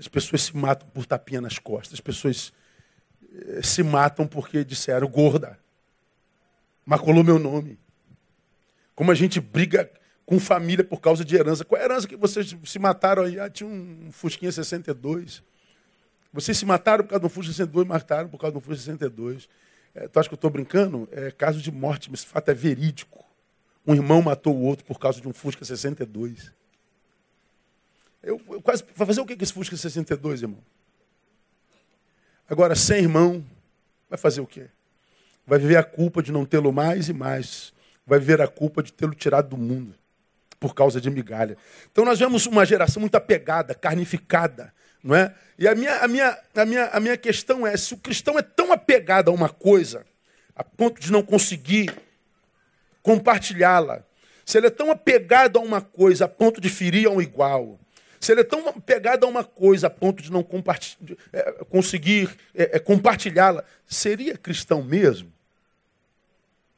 As 0.00 0.08
pessoas 0.08 0.42
se 0.42 0.56
matam 0.56 0.88
por 0.88 1.06
tapinha 1.06 1.40
nas 1.40 1.58
costas. 1.58 1.94
As 1.94 2.00
pessoas 2.00 2.52
eh, 3.32 3.60
se 3.62 3.82
matam 3.82 4.26
porque 4.26 4.64
disseram 4.64 5.06
gorda. 5.06 5.58
Maculou 6.84 7.22
meu 7.22 7.38
nome. 7.38 7.78
Como 8.94 9.12
a 9.12 9.14
gente 9.14 9.40
briga 9.40 9.88
com 10.24 10.40
família 10.40 10.84
por 10.84 11.00
causa 11.00 11.24
de 11.24 11.36
herança. 11.36 11.64
Qual 11.64 11.78
é 11.78 11.82
a 11.82 11.84
herança 11.86 12.08
que 12.08 12.16
vocês 12.16 12.56
se 12.64 12.78
mataram 12.78 13.24
aí? 13.24 13.38
Ah, 13.38 13.50
tinha 13.50 13.68
um 13.68 14.10
Fusquinha 14.10 14.50
62. 14.50 15.42
Vocês 16.32 16.56
se 16.56 16.64
mataram 16.64 17.02
por 17.04 17.10
causa 17.10 17.22
do 17.22 17.28
Fusca 17.28 17.52
62, 17.52 17.86
mataram 17.86 18.28
por 18.28 18.38
causa 18.38 18.54
do 18.54 18.60
Fusca 18.60 18.76
62. 18.76 19.48
É, 19.94 20.06
tu 20.06 20.20
acha 20.20 20.28
que 20.28 20.34
eu 20.34 20.36
estou 20.36 20.50
brincando? 20.50 21.08
É 21.10 21.30
caso 21.32 21.60
de 21.60 21.72
morte, 21.72 22.10
mas 22.10 22.20
esse 22.20 22.28
fato 22.28 22.48
é 22.48 22.54
verídico. 22.54 23.24
Um 23.84 23.94
irmão 23.94 24.22
matou 24.22 24.56
o 24.56 24.62
outro 24.62 24.84
por 24.84 24.98
causa 24.98 25.20
de 25.20 25.26
um 25.26 25.32
Fusca 25.32 25.64
62. 25.64 26.52
Eu, 28.22 28.40
eu 28.48 28.60
quase. 28.60 28.84
Vai 28.94 29.06
fazer 29.06 29.20
o 29.20 29.26
que 29.26 29.42
esse 29.42 29.52
Fusca 29.52 29.76
62, 29.76 30.42
irmão? 30.42 30.62
Agora, 32.48 32.74
sem 32.74 32.98
irmão, 32.98 33.44
vai 34.08 34.18
fazer 34.18 34.40
o 34.40 34.46
quê? 34.46 34.68
Vai 35.46 35.58
viver 35.58 35.76
a 35.76 35.84
culpa 35.84 36.22
de 36.22 36.32
não 36.32 36.44
tê-lo 36.44 36.72
mais 36.72 37.08
e 37.08 37.12
mais 37.12 37.72
vai 38.06 38.18
ver 38.18 38.40
a 38.40 38.48
culpa 38.48 38.82
de 38.82 38.92
tê-lo 38.92 39.14
tirado 39.14 39.48
do 39.48 39.56
mundo 39.56 39.94
por 40.58 40.74
causa 40.74 41.00
de 41.00 41.08
migalha. 41.08 41.56
Então 41.90 42.04
nós 42.04 42.18
vemos 42.18 42.44
uma 42.44 42.66
geração 42.66 43.00
muito 43.00 43.14
apegada, 43.14 43.74
carnificada, 43.74 44.74
não 45.02 45.14
é? 45.14 45.34
E 45.58 45.66
a 45.66 45.74
minha, 45.74 45.96
a 45.96 46.08
minha, 46.08 46.38
a 46.54 46.64
minha, 46.66 46.86
a 46.88 47.00
minha 47.00 47.16
questão 47.16 47.66
é, 47.66 47.76
se 47.76 47.94
o 47.94 47.96
cristão 47.96 48.38
é 48.38 48.42
tão 48.42 48.70
apegado 48.70 49.30
a 49.30 49.32
uma 49.32 49.48
coisa, 49.48 50.04
a 50.54 50.62
ponto 50.62 51.00
de 51.00 51.10
não 51.10 51.22
conseguir 51.22 51.96
compartilhá-la, 53.02 54.04
se 54.44 54.58
ele 54.58 54.66
é 54.66 54.70
tão 54.70 54.90
apegado 54.90 55.58
a 55.58 55.62
uma 55.62 55.80
coisa 55.80 56.26
a 56.26 56.28
ponto 56.28 56.60
de 56.60 56.68
ferir 56.68 57.06
a 57.06 57.10
um 57.10 57.22
igual, 57.22 57.79
se 58.20 58.32
ele 58.32 58.42
é 58.42 58.44
tão 58.44 58.68
apegado 58.68 59.24
a 59.24 59.26
uma 59.26 59.42
coisa 59.42 59.86
a 59.86 59.90
ponto 59.90 60.22
de 60.22 60.30
não 60.30 60.46
é, 61.32 61.52
conseguir 61.70 62.30
é, 62.54 62.76
é, 62.76 62.78
compartilhá-la, 62.78 63.64
seria 63.86 64.36
cristão 64.36 64.82
mesmo? 64.82 65.32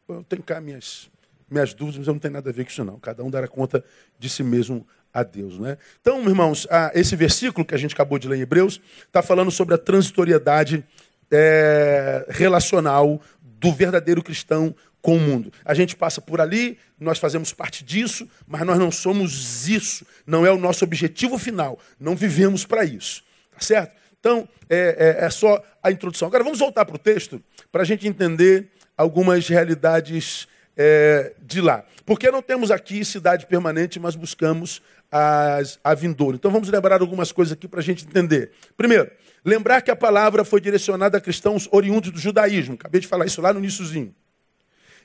Eu 0.09 0.23
tenho 0.23 0.43
cá 0.43 0.61
minhas 0.61 1.11
minhas 1.51 1.75
dúvidas, 1.75 1.99
mas 1.99 2.07
eu 2.07 2.15
não 2.15 2.21
tenho 2.21 2.33
nada 2.33 2.49
a 2.49 2.53
ver 2.53 2.65
com 2.65 2.71
isso 2.71 2.85
não. 2.85 2.99
Cada 2.99 3.23
um 3.23 3.31
dará 3.31 3.47
conta 3.47 3.85
de 4.19 4.31
si 4.31 4.43
mesmo 4.43 4.87
a 5.13 5.23
Deus. 5.23 5.59
Né? 5.59 5.77
Então, 6.01 6.27
irmãos, 6.27 6.67
esse 6.95 7.15
versículo 7.15 7.67
que 7.67 7.75
a 7.75 7.79
gente 7.79 7.93
acabou 7.93 8.19
de 8.19 8.27
ler 8.27 8.39
em 8.39 8.41
Hebreus 8.41 8.81
está 9.07 9.21
falando 9.21 9.51
sobre 9.51 9.75
a 9.75 9.79
transitoriedade 9.79 10.83
é, 11.31 12.25
relacional 12.31 13.21
do 13.43 13.73
verdadeiro 13.73 14.23
cristão 14.23 14.75
com 15.03 15.17
o 15.17 15.21
mundo. 15.21 15.53
A 15.65 15.75
gente 15.75 15.97
passa 15.97 16.21
por 16.21 16.41
ali, 16.41 16.79
nós 16.99 17.19
fazemos 17.19 17.53
parte 17.53 17.85
disso, 17.85 18.27
mas 18.47 18.63
nós 18.63 18.79
não 18.79 18.91
somos 18.91 19.69
isso. 19.69 20.07
Não 20.25 20.47
é 20.47 20.51
o 20.53 20.57
nosso 20.57 20.85
objetivo 20.85 21.37
final. 21.37 21.79
Não 21.99 22.15
vivemos 22.15 22.65
para 22.65 22.85
isso. 22.85 23.25
Tá 23.53 23.61
certo? 23.61 24.01
Então, 24.21 24.49
é, 24.71 25.19
é, 25.21 25.25
é, 25.27 25.31
só 25.31 25.61
a 25.83 25.91
introdução. 25.91 26.29
Agora, 26.29 26.45
vamos 26.45 26.61
voltar 26.61 26.85
para 26.85 26.95
o 26.95 26.99
texto 26.99 27.43
para 27.73 27.83
a 27.83 27.85
gente 27.85 28.07
entender 28.07 28.69
algumas 28.97 29.49
realidades 29.49 30.47
é, 30.77 31.33
de 31.43 31.61
lá. 31.61 31.85
Porque 32.07 32.31
não 32.31 32.41
temos 32.41 32.71
aqui 32.71 33.05
cidade 33.05 33.47
permanente, 33.47 33.99
mas 33.99 34.15
buscamos 34.15 34.81
as, 35.11 35.79
a 35.83 35.93
vindoura. 35.95 36.37
Então 36.37 36.51
vamos 36.51 36.69
lembrar 36.69 37.01
algumas 37.01 37.33
coisas 37.33 37.53
aqui 37.53 37.67
para 37.67 37.81
a 37.81 37.83
gente 37.83 38.05
entender. 38.07 38.53
Primeiro, 38.77 39.11
lembrar 39.45 39.83
que 39.83 39.91
a 39.91 39.97
palavra 39.97 40.45
foi 40.45 40.61
direcionada 40.61 41.19
a 41.19 41.21
cristãos 41.21 41.69
oriundos 41.73 42.11
do 42.11 42.19
judaísmo. 42.19 42.75
Acabei 42.75 43.01
de 43.01 43.09
falar 43.09 43.27
isso 43.27 43.43
lá 43.43 43.53
no 43.53 43.59
iníciozinho. 43.59 44.15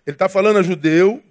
Ele 0.08 0.16
está 0.16 0.30
falando 0.30 0.58
a 0.58 0.64
judeu 0.64 1.22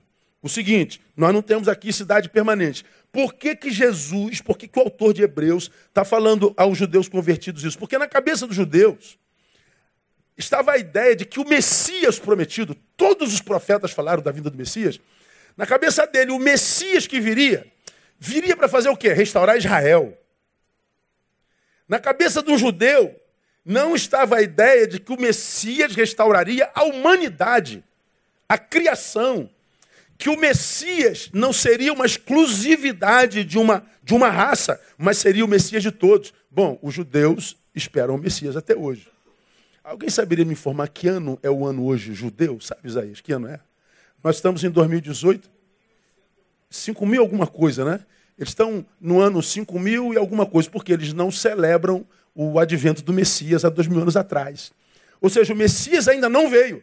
o 0.42 0.48
seguinte: 0.48 1.00
nós 1.16 1.32
não 1.32 1.40
temos 1.40 1.66
aqui 1.66 1.92
cidade 1.92 2.28
permanente. 2.28 2.84
Por 3.10 3.32
que, 3.32 3.56
que 3.56 3.70
Jesus, 3.70 4.42
por 4.42 4.58
que, 4.58 4.68
que 4.68 4.78
o 4.78 4.82
autor 4.82 5.14
de 5.14 5.22
Hebreus 5.22 5.70
está 5.88 6.04
falando 6.04 6.52
aos 6.56 6.76
judeus 6.76 7.08
convertidos 7.08 7.64
isso? 7.64 7.78
Porque 7.78 7.96
na 7.96 8.06
cabeça 8.06 8.46
dos 8.46 8.54
judeus 8.54 9.18
estava 10.36 10.72
a 10.72 10.76
ideia 10.78 11.16
de 11.16 11.24
que 11.24 11.40
o 11.40 11.48
Messias 11.48 12.18
prometido, 12.18 12.76
todos 12.94 13.32
os 13.32 13.40
profetas 13.40 13.92
falaram 13.92 14.22
da 14.22 14.30
vinda 14.30 14.50
do 14.50 14.58
Messias, 14.58 15.00
na 15.56 15.66
cabeça 15.66 16.06
dele, 16.06 16.30
o 16.32 16.38
Messias 16.38 17.06
que 17.06 17.18
viria, 17.18 17.66
viria 18.18 18.54
para 18.54 18.68
fazer 18.68 18.90
o 18.90 18.96
quê? 18.96 19.14
Restaurar 19.14 19.56
Israel. 19.56 20.14
Na 21.88 21.98
cabeça 21.98 22.42
do 22.42 22.58
judeu, 22.58 23.18
não 23.64 23.96
estava 23.96 24.36
a 24.36 24.42
ideia 24.42 24.86
de 24.86 25.00
que 25.00 25.12
o 25.12 25.18
Messias 25.18 25.94
restauraria 25.94 26.70
a 26.74 26.84
humanidade, 26.84 27.82
a 28.48 28.58
criação 28.58 29.48
que 30.18 30.28
o 30.28 30.36
Messias 30.36 31.28
não 31.32 31.52
seria 31.52 31.92
uma 31.92 32.06
exclusividade 32.06 33.44
de 33.44 33.58
uma, 33.58 33.84
de 34.02 34.14
uma 34.14 34.30
raça, 34.30 34.80
mas 34.96 35.18
seria 35.18 35.44
o 35.44 35.48
Messias 35.48 35.82
de 35.82 35.90
todos. 35.90 36.32
Bom, 36.50 36.78
os 36.82 36.94
judeus 36.94 37.56
esperam 37.74 38.14
o 38.14 38.18
Messias 38.18 38.56
até 38.56 38.74
hoje. 38.74 39.08
Alguém 39.84 40.08
saberia 40.08 40.44
me 40.44 40.52
informar 40.52 40.88
que 40.88 41.06
ano 41.06 41.38
é 41.42 41.50
o 41.50 41.64
ano 41.64 41.84
hoje 41.84 42.12
judeu? 42.14 42.58
Sabe, 42.60 42.80
Isaías, 42.84 43.20
que 43.20 43.32
ano 43.32 43.46
é? 43.46 43.60
Nós 44.22 44.36
estamos 44.36 44.64
em 44.64 44.70
2018. 44.70 45.48
5 46.68 47.06
mil 47.06 47.22
alguma 47.22 47.46
coisa, 47.46 47.84
né? 47.84 48.00
Eles 48.38 48.50
estão 48.50 48.84
no 49.00 49.20
ano 49.20 49.42
5 49.42 49.78
mil 49.78 50.12
e 50.12 50.16
alguma 50.16 50.44
coisa, 50.44 50.68
porque 50.68 50.92
eles 50.92 51.12
não 51.12 51.30
celebram 51.30 52.04
o 52.34 52.58
advento 52.58 53.02
do 53.02 53.12
Messias 53.12 53.64
há 53.64 53.68
dois 53.68 53.86
mil 53.86 54.00
anos 54.00 54.16
atrás. 54.16 54.72
Ou 55.20 55.30
seja, 55.30 55.54
o 55.54 55.56
Messias 55.56 56.08
ainda 56.08 56.28
não 56.28 56.50
veio. 56.50 56.82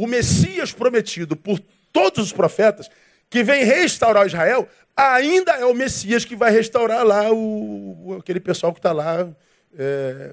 O 0.00 0.06
Messias 0.06 0.72
prometido 0.72 1.36
por 1.36 1.60
todos 1.92 2.24
os 2.24 2.32
profetas, 2.32 2.88
que 3.28 3.44
vem 3.44 3.64
restaurar 3.64 4.26
Israel, 4.26 4.66
ainda 4.96 5.52
é 5.52 5.64
o 5.66 5.74
Messias 5.74 6.24
que 6.24 6.34
vai 6.34 6.50
restaurar 6.50 7.04
lá 7.04 7.30
o, 7.30 8.16
aquele 8.18 8.40
pessoal 8.40 8.72
que 8.72 8.78
está 8.78 8.92
lá 8.92 9.28
é, 9.76 10.32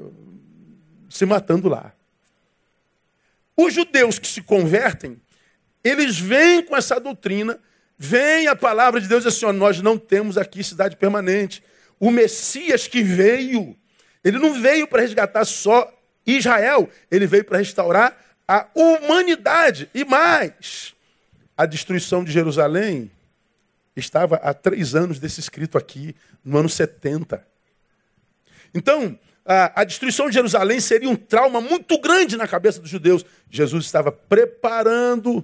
se 1.10 1.26
matando 1.26 1.68
lá. 1.68 1.92
Os 3.58 3.74
judeus 3.74 4.18
que 4.18 4.28
se 4.30 4.42
convertem, 4.42 5.20
eles 5.84 6.18
vêm 6.18 6.64
com 6.64 6.74
essa 6.74 6.98
doutrina, 6.98 7.60
vem 7.98 8.48
a 8.48 8.56
palavra 8.56 9.02
de 9.02 9.08
Deus 9.10 9.26
assim: 9.26 9.48
ó, 9.48 9.52
nós 9.52 9.82
não 9.82 9.98
temos 9.98 10.38
aqui 10.38 10.64
cidade 10.64 10.96
permanente. 10.96 11.62
O 12.00 12.10
Messias 12.10 12.88
que 12.88 13.04
veio, 13.04 13.76
ele 14.24 14.40
não 14.40 14.54
veio 14.62 14.88
para 14.88 15.02
resgatar 15.02 15.44
só 15.44 15.94
Israel, 16.26 16.90
ele 17.12 17.28
veio 17.28 17.44
para 17.44 17.58
restaurar 17.58 18.27
a 18.48 18.68
humanidade. 18.74 19.90
E 19.94 20.06
mais, 20.06 20.96
a 21.56 21.66
destruição 21.66 22.24
de 22.24 22.32
Jerusalém 22.32 23.12
estava 23.96 24.36
há 24.38 24.54
três 24.54 24.96
anos 24.96 25.20
desse 25.20 25.40
escrito 25.40 25.78
aqui, 25.78 26.16
no 26.44 26.58
ano 26.58 26.70
70. 26.70 27.46
Então, 28.74 29.18
a, 29.46 29.82
a, 29.82 29.84
destruição 29.84 30.28
de 30.28 30.36
Jerusalém 30.36 30.80
seria 30.80 31.10
um 31.10 31.16
trauma 31.16 31.60
muito 31.60 32.00
grande 32.00 32.38
na 32.38 32.48
cabeça 32.48 32.80
dos 32.80 32.90
judeus. 32.90 33.26
Jesus 33.50 33.86
estava 33.86 34.12
preparando 34.12 35.44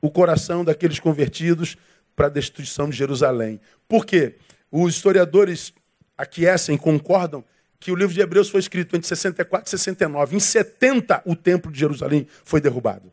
o 0.00 0.10
coração 0.10 0.64
daqueles 0.64 1.00
convertidos 1.00 1.76
para 2.14 2.26
a 2.26 2.30
destruição 2.30 2.90
de 2.90 2.96
Jerusalém. 2.96 3.60
Por 3.88 4.04
quê? 4.04 4.36
Os 4.70 4.96
historiadores 4.96 5.72
aquecem, 6.16 6.76
concordam 6.76 7.44
que 7.78 7.92
o 7.92 7.94
livro 7.94 8.14
de 8.14 8.20
Hebreus 8.20 8.48
foi 8.48 8.60
escrito 8.60 8.96
entre 8.96 9.06
64 9.06 9.66
e 9.66 9.70
69. 9.70 10.36
Em 10.36 10.40
70, 10.40 11.22
o 11.26 11.36
templo 11.36 11.70
de 11.70 11.78
Jerusalém 11.78 12.26
foi 12.44 12.60
derrubado. 12.60 13.12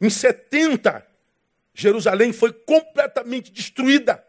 Em 0.00 0.10
70, 0.10 1.06
Jerusalém 1.74 2.32
foi 2.32 2.52
completamente 2.52 3.50
destruída. 3.50 4.24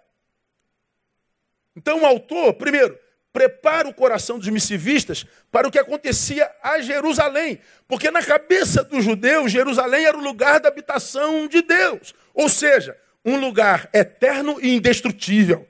Então 1.76 2.02
o 2.02 2.06
autor, 2.06 2.54
primeiro, 2.54 2.98
prepara 3.32 3.88
o 3.88 3.94
coração 3.94 4.40
dos 4.40 4.48
missivistas 4.48 5.26
para 5.52 5.68
o 5.68 5.72
que 5.72 5.78
acontecia 5.78 6.50
a 6.64 6.80
Jerusalém. 6.82 7.60
Porque 7.86 8.10
na 8.10 8.24
cabeça 8.24 8.82
dos 8.82 9.04
judeus, 9.04 9.52
Jerusalém 9.52 10.06
era 10.06 10.18
o 10.18 10.24
lugar 10.24 10.62
da 10.62 10.70
habitação 10.70 11.46
de 11.46 11.62
Deus. 11.62 12.16
Ou 12.34 12.48
seja, 12.48 12.98
um 13.26 13.38
lugar 13.38 13.90
eterno 13.94 14.58
e 14.62 14.74
indestrutível. 14.76 15.68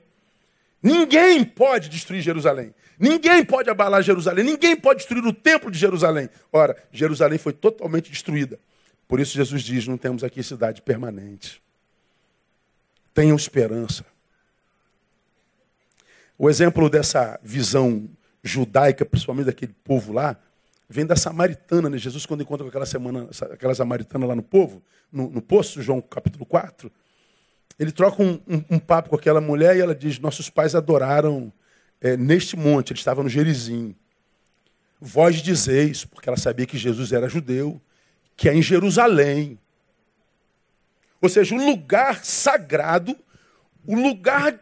Ninguém 0.82 1.44
pode 1.44 1.88
destruir 1.88 2.22
Jerusalém. 2.22 2.74
Ninguém 2.98 3.44
pode 3.44 3.68
abalar 3.68 4.02
Jerusalém. 4.02 4.44
Ninguém 4.44 4.76
pode 4.76 4.98
destruir 4.98 5.24
o 5.24 5.32
templo 5.32 5.70
de 5.70 5.78
Jerusalém. 5.78 6.28
Ora, 6.52 6.76
Jerusalém 6.92 7.38
foi 7.38 7.52
totalmente 7.52 8.10
destruída. 8.10 8.58
Por 9.08 9.20
isso 9.20 9.34
Jesus 9.34 9.62
diz: 9.62 9.86
não 9.86 9.96
temos 9.96 10.22
aqui 10.24 10.42
cidade 10.42 10.82
permanente. 10.82 11.62
Tenham 13.12 13.36
esperança. 13.36 14.04
O 16.38 16.50
exemplo 16.50 16.90
dessa 16.90 17.40
visão 17.42 18.08
judaica, 18.42 19.04
principalmente 19.04 19.46
daquele 19.46 19.74
povo 19.84 20.12
lá, 20.12 20.36
vem 20.88 21.06
da 21.06 21.16
samaritana. 21.16 21.88
Né? 21.88 21.98
Jesus, 21.98 22.26
quando 22.26 22.42
encontra 22.42 22.64
com 22.64 22.68
aquela, 22.68 22.86
semana, 22.86 23.28
aquela 23.52 23.74
samaritana 23.74 24.26
lá 24.26 24.34
no 24.34 24.42
povo, 24.42 24.82
no, 25.10 25.30
no 25.30 25.40
poço, 25.40 25.82
João 25.82 26.00
capítulo 26.00 26.44
4, 26.44 26.92
ele 27.78 27.92
troca 27.92 28.22
um, 28.22 28.40
um, 28.48 28.64
um, 28.70 28.78
papo 28.78 29.10
com 29.10 29.16
aquela 29.16 29.40
mulher 29.40 29.76
e 29.76 29.80
ela 29.80 29.94
diz: 29.94 30.18
Nossos 30.18 30.48
pais 30.48 30.74
adoraram 30.74 31.52
é, 32.00 32.16
neste 32.16 32.56
monte, 32.56 32.92
ele 32.92 32.98
estava 32.98 33.22
no 33.22 33.28
Gerizim. 33.28 33.94
Vós 35.00 35.42
dizeis, 35.42 36.04
porque 36.04 36.28
ela 36.28 36.38
sabia 36.38 36.66
que 36.66 36.78
Jesus 36.78 37.12
era 37.12 37.28
judeu, 37.28 37.80
que 38.36 38.48
é 38.48 38.54
em 38.54 38.62
Jerusalém. 38.62 39.58
Ou 41.20 41.28
seja, 41.28 41.54
o 41.54 41.64
lugar 41.64 42.24
sagrado, 42.24 43.16
o 43.86 43.94
lugar 43.94 44.58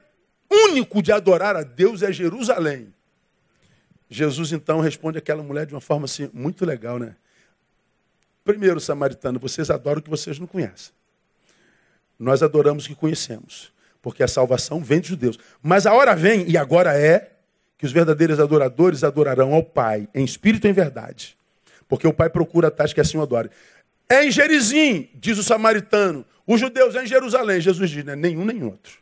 único 0.50 1.02
de 1.02 1.12
adorar 1.12 1.56
a 1.56 1.62
Deus 1.62 2.02
é 2.02 2.12
Jerusalém. 2.12 2.92
Jesus 4.08 4.52
então 4.52 4.80
responde 4.80 5.18
aquela 5.18 5.42
mulher 5.42 5.66
de 5.66 5.74
uma 5.74 5.80
forma 5.80 6.04
assim 6.04 6.30
muito 6.32 6.64
legal, 6.64 6.98
né? 6.98 7.16
Primeiro, 8.44 8.78
samaritano, 8.80 9.38
vocês 9.38 9.70
adoram 9.70 10.00
o 10.00 10.02
que 10.02 10.10
vocês 10.10 10.38
não 10.38 10.46
conhecem. 10.46 10.92
Nós 12.18 12.42
adoramos 12.42 12.86
que 12.86 12.94
conhecemos, 12.94 13.72
porque 14.00 14.22
a 14.22 14.28
salvação 14.28 14.82
vem 14.82 15.00
de 15.00 15.08
judeus. 15.08 15.38
Mas 15.62 15.86
a 15.86 15.92
hora 15.92 16.14
vem, 16.14 16.48
e 16.48 16.56
agora 16.56 16.96
é, 16.98 17.32
que 17.76 17.86
os 17.86 17.92
verdadeiros 17.92 18.40
adoradores 18.40 19.04
adorarão 19.04 19.52
ao 19.52 19.62
Pai, 19.62 20.08
em 20.14 20.24
espírito 20.24 20.66
e 20.66 20.70
em 20.70 20.72
verdade. 20.72 21.36
Porque 21.88 22.06
o 22.06 22.12
pai 22.12 22.30
procura 22.30 22.70
tais 22.70 22.92
que 22.92 23.00
assim 23.00 23.18
o 23.18 23.22
adorem. 23.22 23.50
É 24.08 24.24
em 24.24 24.30
Gerizim, 24.30 25.08
diz 25.14 25.38
o 25.38 25.42
samaritano. 25.42 26.24
Os 26.46 26.60
judeus 26.60 26.94
é 26.94 27.02
em 27.02 27.06
Jerusalém. 27.06 27.60
Jesus 27.60 27.90
diz, 27.90 28.04
né? 28.04 28.16
nenhum 28.16 28.44
nem 28.44 28.62
outro. 28.62 28.98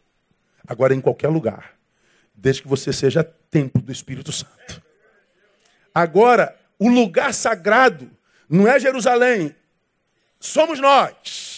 Agora 0.67 0.95
é 0.95 0.97
em 0.97 1.01
qualquer 1.01 1.29
lugar. 1.29 1.75
Desde 2.35 2.63
que 2.63 2.69
você 2.69 2.93
seja 2.93 3.23
templo 3.23 3.81
do 3.81 3.93
Espírito 3.93 4.33
Santo. 4.33 4.83
Agora, 5.95 6.57
o 6.79 6.89
lugar 6.89 7.35
sagrado 7.35 8.11
não 8.49 8.67
é 8.67 8.79
Jerusalém. 8.81 9.55
Somos 10.41 10.81
nós. 10.81 11.52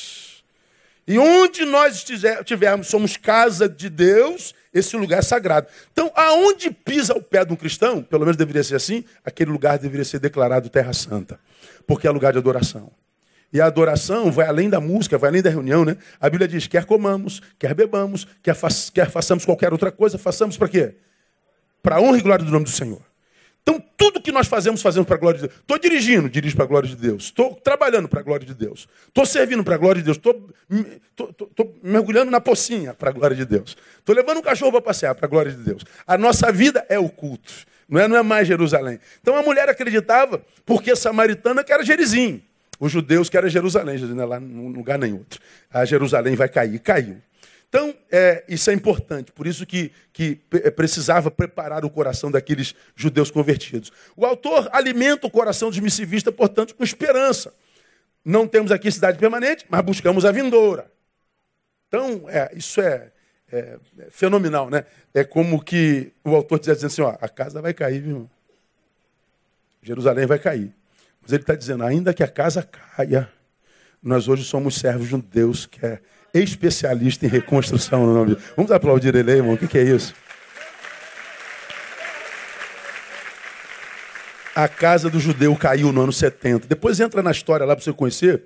E 1.07 1.19
onde 1.19 1.65
nós 1.65 2.05
estivermos, 2.09 2.87
somos 2.87 3.17
casa 3.17 3.69
de 3.69 3.91
Deus, 3.91 4.55
esse 4.73 4.97
lugar 4.97 5.19
é 5.19 5.23
sagrado. 5.23 5.67
Então, 5.93 6.11
aonde 6.15 6.71
pisa 6.71 7.15
o 7.15 7.23
pé 7.23 7.45
de 7.45 7.53
um 7.53 7.57
cristão, 7.57 8.03
pelo 8.03 8.23
menos 8.23 8.37
deveria 8.37 8.65
ser 8.65 8.77
assim, 8.77 9.05
aquele 9.25 9.51
lugar 9.51 9.79
deveria 9.79 10.05
ser 10.05 10.19
declarado 10.19 10.69
terra 10.71 10.93
santa, 10.93 11.39
porque 11.87 12.07
é 12.07 12.11
lugar 12.11 12.33
de 12.33 12.39
adoração. 12.39 12.91
E 13.53 13.61
a 13.61 13.67
adoração 13.67 14.33
vai 14.33 14.49
além 14.49 14.69
da 14.69 14.81
música, 14.81 15.17
vai 15.17 15.31
além 15.31 15.43
da 15.43 15.49
reunião, 15.49 15.85
né? 15.85 15.97
A 16.21 16.29
Bíblia 16.29 16.49
diz: 16.49 16.67
quer 16.67 16.85
comamos, 16.87 17.41
quer 17.57 17.73
bebamos, 17.73 18.27
quer, 18.43 18.55
fa 18.55 18.67
quer 18.93 19.09
façamos 19.09 19.45
qualquer 19.45 19.73
outra 19.73 19.93
coisa, 19.93 20.19
façamos 20.19 20.57
para 20.57 20.69
quê? 20.69 20.97
Para 21.81 22.01
honra 22.01 22.19
e 22.19 22.21
glória 22.21 22.45
do 22.45 22.51
nome 22.51 22.65
do 22.65 22.71
Senhor. 22.71 23.01
Então, 23.67 23.83
tudo 23.97 24.21
que 24.21 24.31
nós 24.31 24.47
fazemos, 24.47 24.83
fazemos 24.83 25.07
para 25.07 25.17
a 25.17 25.19
glória 25.19 25.41
de 25.41 25.47
Deus. 25.49 25.59
Estou 25.59 25.79
dirigindo, 25.79 26.29
dirijo 26.29 26.55
para 26.55 26.67
a 26.67 26.69
glória 26.69 26.87
de 26.87 26.97
Deus. 26.97 27.25
Estou 27.25 27.55
trabalhando 27.55 28.07
para 28.07 28.21
a 28.21 28.23
glória 28.23 28.45
de 28.47 28.53
Deus. 28.53 28.87
Estou 29.09 29.25
servindo 29.25 29.65
para 29.65 29.75
a 29.75 29.79
glória 29.79 30.03
de 30.03 30.05
Deus. 30.05 30.19
Estou 30.19 31.75
mergulhando 31.83 32.31
na 32.31 32.43
pocinha 32.43 32.93
para 32.93 33.09
a 33.09 33.13
glória 33.13 33.35
de 33.35 33.47
Deus. 33.47 33.75
Estou 33.99 34.15
levando 34.15 34.39
um 34.39 34.43
cachorro 34.43 34.71
para 34.71 34.83
passear 34.83 35.15
para 35.15 35.25
a 35.25 35.29
glória 35.29 35.51
de 35.51 35.63
Deus. 35.63 35.83
A 36.07 36.19
nossa 36.19 36.53
vida 36.53 36.85
é 36.91 36.99
o 36.99 37.09
culto. 37.09 37.53
Não 37.89 37.99
é, 37.99 38.07
não 38.07 38.17
é 38.19 38.23
mais 38.23 38.47
Jerusalém. 38.47 39.01
Então 39.23 39.35
a 39.35 39.43
mulher 39.43 39.67
acreditava, 39.67 40.43
porque 40.67 40.91
a 40.91 40.97
samaritana 40.97 41.65
que 41.65 41.73
era 41.73 41.83
Gerizim. 41.83 42.43
Os 42.79 42.93
judeus 42.93 43.31
que 43.31 43.37
era 43.37 43.49
Jerusalém, 43.49 43.99
não 43.99 44.23
é 44.25 44.27
lá 44.27 44.41
num 44.41 44.69
lugar 44.69 44.99
nem 44.99 45.15
outro. 45.15 45.41
A 45.73 45.87
Jerusalém 45.87 46.35
vai 46.35 46.51
cair. 46.51 46.79
Caiu. 46.81 47.17
Então, 47.75 47.93
é, 48.09 48.45
isso 48.47 48.71
é 48.71 48.73
importante, 48.73 49.33
por 49.33 49.49
isso 49.49 49.67
que, 49.67 49.91
que 50.13 50.41
é, 50.53 50.71
precisava 50.71 51.29
preparar 51.29 51.85
o 51.85 51.91
coração 51.91 52.31
daqueles 52.31 52.73
judeus 52.95 53.33
convertidos. 53.33 53.91
O 54.17 54.25
autor 54.25 54.69
alimenta 54.71 55.27
o 55.27 55.31
coração 55.31 55.71
dos 55.71 55.81
missivistas, 55.81 56.33
portanto, 56.33 56.73
com 56.77 56.85
esperança. 56.85 57.53
não 58.25 58.47
temos 58.47 58.71
aqui 58.71 58.93
cidade 58.93 59.19
permanente, 59.19 59.67
mas 59.69 59.81
buscamos 59.81 60.25
a 60.25 60.31
vindoura. 60.31 60.89
Então, 61.89 62.31
é, 62.31 62.53
isso 62.55 62.81
é, 62.81 63.11
é, 63.51 63.77
é 63.99 64.09
fenomenal, 64.09 64.71
né? 64.71 64.85
É 65.13 65.25
como 65.25 65.61
que 65.61 66.13
o 66.23 66.33
autor 66.37 66.61
dizia 66.61 66.75
assim, 66.75 67.03
ó, 67.03 67.17
a 67.21 67.29
casa 67.29 67.61
vai 67.61 67.75
cair, 67.75 68.01
viu? 68.01 68.31
Jerusalém 69.83 70.27
vai 70.27 70.39
cair. 70.39 70.73
Mas 71.21 71.33
ele 71.33 71.43
está 71.43 71.57
dizendo, 71.57 71.83
ainda 71.83 72.15
que 72.15 72.23
a 72.23 72.29
casa 72.29 72.63
caia, 72.63 73.29
nós 74.01 74.29
hoje 74.29 74.45
somos 74.45 74.77
servos 74.77 75.09
de 75.09 75.17
um 75.17 75.21
Deus 75.21 75.67
que 75.67 75.85
é 75.85 76.01
especialista 76.43 77.27
em 77.27 77.29
reconstrução 77.29 78.07
no 78.07 78.15
nome 78.15 78.37
Vamos 78.57 78.73
aplaudir 78.73 79.15
ele 79.15 79.31
aí, 79.31 79.37
irmão. 79.39 79.55
O 79.55 79.59
que, 79.59 79.69
que 79.69 79.79
é 79.79 79.83
isso? 79.85 80.15
A 84.55 84.69
casa 84.69 85.11
do 85.11 85.19
judeu 85.19 85.55
caiu 85.57 85.93
no 85.93 86.03
ano 86.03 86.13
70. 86.13 86.67
Depois 86.67 87.01
entra 87.01 87.23
na 87.23 87.31
história 87.31 87.67
lá 87.67 87.75
para 87.75 87.85
você 87.85 87.93
conhecer 87.93 88.45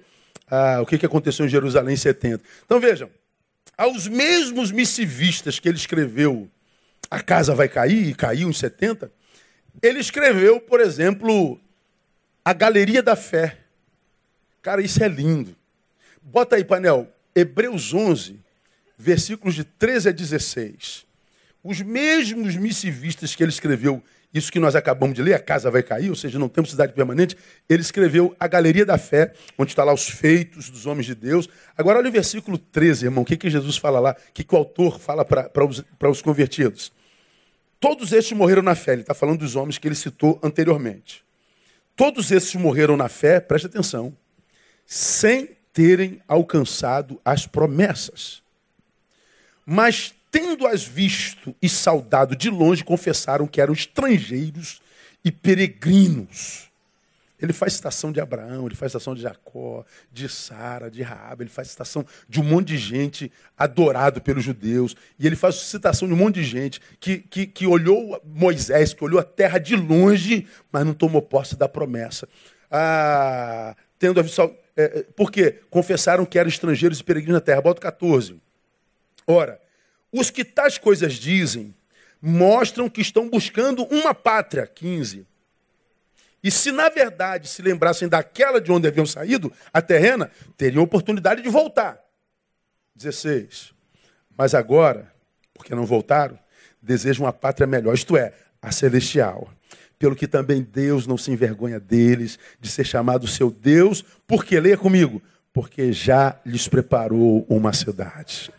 ah, 0.51 0.81
o 0.81 0.87
que, 0.87 0.99
que 0.99 1.07
aconteceu 1.07 1.45
em 1.47 1.49
Jerusalém 1.49 1.95
em 1.95 1.99
70. 1.99 2.43
Então 2.65 2.81
vejam, 2.81 3.11
aos 3.77 4.09
mesmos 4.09 4.71
missivistas 4.71 5.59
que 5.59 5.69
ele 5.69 5.77
escreveu 5.77 6.49
A 7.11 7.21
Casa 7.21 7.55
Vai 7.55 7.69
Cair, 7.69 8.09
e 8.09 8.15
caiu 8.15 8.49
em 8.49 8.53
70, 8.53 9.11
ele 9.83 10.01
escreveu, 10.01 10.61
por 10.61 10.81
exemplo, 10.81 11.61
A 12.45 12.53
Galeria 12.53 13.03
da 13.03 13.15
Fé. 13.15 13.59
Cara, 14.63 14.83
isso 14.83 15.03
é 15.03 15.09
lindo. 15.09 15.55
Bota 16.21 16.57
aí, 16.57 16.65
painel, 16.65 17.07
Hebreus 17.39 17.95
11, 17.95 18.41
versículos 18.97 19.55
de 19.55 19.65
13 19.65 20.09
a 20.09 20.13
16. 20.13 21.07
Os 21.63 21.81
mesmos 21.81 22.57
missivistas 22.57 23.35
que 23.35 23.43
ele 23.43 23.51
escreveu 23.51 24.03
isso 24.33 24.53
que 24.53 24.61
nós 24.61 24.77
acabamos 24.77 25.15
de 25.15 25.23
ler, 25.23 25.35
a 25.35 25.39
casa 25.39 25.71
vai 25.71 25.83
cair, 25.83 26.11
ou 26.11 26.17
seja, 26.17 26.39
não 26.39 26.49
temos 26.51 26.71
cidade 26.71 26.93
permanente. 26.93 27.37
Ele 27.69 27.81
escreveu 27.81 28.37
a 28.39 28.47
Galeria 28.47 28.85
da 28.85 28.99
Fé, 28.99 29.33
onde 29.57 29.73
está 29.73 29.83
lá 29.83 29.93
os 29.93 30.09
feitos 30.09 30.69
dos 30.69 30.85
homens 30.85 31.07
de 31.07 31.15
Deus. 31.15 31.49
Agora 31.77 31.99
olha 31.99 32.11
o 32.11 32.13
versículo 32.13 32.59
13, 32.59 33.07
irmão. 33.07 33.23
O 33.23 33.27
que, 33.27 33.39
que 33.39 33.49
Jesus 33.49 33.79
fala 33.79 33.99
lá? 33.99 34.17
O 34.29 34.33
que, 34.33 34.45
que 34.45 34.55
o 34.55 34.59
autor 34.59 35.01
fala 35.01 35.25
para 35.25 35.65
os, 35.65 35.83
os 36.11 36.23
convertidos? 36.23 36.93
Todos 37.81 38.13
estes 38.13 38.37
morreram 38.37 38.63
na 38.63 38.75
fé. 38.75 38.93
Ele 38.93 39.01
está 39.01 39.15
falando 39.15 39.39
dos 39.39 39.57
homens 39.57 39.79
que 39.79 39.89
ele 39.89 39.95
citou 39.95 40.39
anteriormente. 40.43 41.25
Todos 41.97 42.31
esses 42.31 42.55
morreram 42.55 42.97
na 42.97 43.09
fé, 43.09 43.41
preste 43.41 43.67
atenção, 43.67 44.15
sem 44.85 45.58
terem 45.79 46.21
alcançado 46.27 47.21
as 47.25 47.47
promessas. 47.47 48.43
Mas 49.65 50.13
tendo-as 50.29 50.83
visto 50.83 51.55
e 51.63 51.69
saudado 51.69 52.35
de 52.35 52.51
longe, 52.51 52.83
confessaram 52.83 53.47
que 53.47 53.61
eram 53.61 53.75
estrangeiros 53.75 54.83
e 55.25 55.31
peregrinos. 55.31 56.69
Ele 57.41 57.53
faz 57.53 57.75
citação 57.75 58.11
de 58.11 58.21
Abraão, 58.21 58.67
ele 58.67 58.75
faz 58.75 58.91
citação 58.91 59.15
de 59.15 59.23
Jacó, 59.23 59.85
de 60.13 60.29
Sara, 60.29 60.91
de 60.91 61.01
Raab, 61.01 61.45
ele 61.45 61.51
faz 61.51 61.69
citação 61.69 62.05
de 62.29 62.41
um 62.41 62.45
monte 62.45 62.67
de 62.67 62.79
gente 62.79 63.31
adorado 63.57 64.21
pelos 64.21 64.43
judeus, 64.43 64.97
e 65.17 65.29
ele 65.29 65.37
faz 65.37 65.55
citação 65.55 66.09
de 66.09 66.15
um 66.15 66.17
monte 66.17 66.41
de 66.41 66.45
gente 66.45 66.81
que, 66.99 67.19
que, 67.19 67.47
que 67.47 67.69
olhou 67.69 68.21
Moisés, 68.25 68.93
que 68.93 69.05
olhou 69.05 69.21
a 69.21 69.25
terra 69.25 69.59
de 69.59 69.77
longe, 69.77 70.45
mas 70.73 70.85
não 70.85 70.93
tomou 70.93 71.23
posse 71.23 71.55
da 71.55 71.69
promessa. 71.69 72.29
Ah, 72.69 73.77
tendo 73.99 74.21
a 74.21 74.25
é, 74.77 75.01
é, 75.01 75.03
por 75.17 75.33
quê? 75.33 75.61
Confessaram 75.71 76.25
que 76.25 76.39
eram 76.39 76.49
estrangeiros 76.49 77.01
e 77.01 77.05
peregrinos 77.05 77.35
na 77.35 77.41
terra. 77.41 77.61
Bota 77.61 77.81
14. 77.81 78.41
Ora, 79.27 79.61
os 80.13 80.31
que 80.31 80.45
tais 80.45 80.79
coisas 80.79 81.15
dizem 81.15 81.75
mostram 82.23 82.89
que 82.89 83.01
estão 83.01 83.29
buscando 83.29 83.85
uma 83.85 84.15
pátria. 84.15 84.67
15. 84.67 85.27
E 86.43 86.51
se 86.51 86.71
na 86.71 86.89
verdade 86.89 87.49
se 87.49 87.61
lembrassem 87.61 88.09
daquela 88.09 88.61
de 88.61 88.71
onde 88.71 88.87
haviam 88.87 89.05
saído, 89.05 89.53
a 89.73 89.83
terrena, 89.83 90.31
teriam 90.57 90.85
oportunidade 90.85 91.43
de 91.43 91.49
voltar. 91.49 91.99
16. 92.95 93.75
Mas 94.37 94.55
agora, 94.55 95.13
porque 95.53 95.75
não 95.75 95.85
voltaram, 95.85 96.39
desejam 96.81 97.27
uma 97.27 97.33
pátria 97.33 97.67
melhor, 97.67 97.95
isto 97.95 98.17
é, 98.17 98.33
a 98.63 98.71
celestial. 98.71 99.53
Pelo 99.99 100.15
que 100.15 100.29
também 100.29 100.63
Deus 100.63 101.07
não 101.07 101.19
se 101.19 101.31
envergonha 101.31 101.81
deles, 101.81 102.39
de 102.61 102.69
ser 102.71 102.85
chamado 102.85 103.27
seu 103.27 103.51
Deus, 103.51 104.05
porque, 104.27 104.61
leia 104.61 104.77
comigo, 104.77 105.21
porque 105.53 105.93
já 105.93 106.39
lhes 106.47 106.69
preparou 106.69 107.45
uma 107.49 107.73
cidade. 107.73 108.53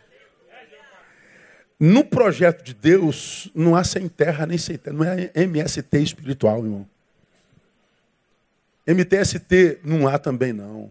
No 1.80 2.04
projeto 2.04 2.62
de 2.62 2.74
Deus, 2.74 3.50
não 3.56 3.74
há 3.74 3.86
sem 3.86 4.10
terra 4.10 4.46
nem 4.46 4.58
sem 4.58 4.78
terra. 4.78 4.98
Não 4.98 5.06
é 5.06 5.32
MST 5.34 5.98
espiritual, 5.98 6.66
irmão. 6.66 6.86
MTST 8.86 9.80
não 9.84 10.08
há 10.08 10.18
também, 10.18 10.52
não. 10.52 10.90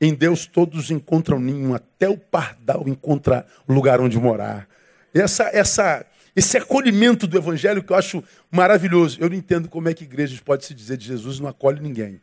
Em 0.00 0.14
Deus 0.14 0.46
todos 0.46 0.90
encontram 0.90 1.40
ninho, 1.40 1.74
até 1.74 2.08
o 2.08 2.16
pardal 2.16 2.84
encontra 2.86 3.46
lugar 3.68 4.00
onde 4.00 4.18
morar. 4.18 4.68
Essa, 5.14 5.44
essa, 5.52 6.06
esse 6.34 6.56
acolhimento 6.56 7.26
do 7.26 7.36
evangelho 7.36 7.82
que 7.82 7.92
eu 7.92 7.96
acho 7.96 8.24
maravilhoso. 8.50 9.18
Eu 9.20 9.28
não 9.28 9.36
entendo 9.36 9.68
como 9.68 9.88
é 9.88 9.94
que 9.94 10.04
igrejas 10.04 10.40
pode 10.40 10.64
se 10.64 10.74
dizer 10.74 10.96
de 10.96 11.06
Jesus 11.06 11.38
e 11.38 11.42
não 11.42 11.48
acolhe 11.48 11.80
ninguém. 11.80 12.20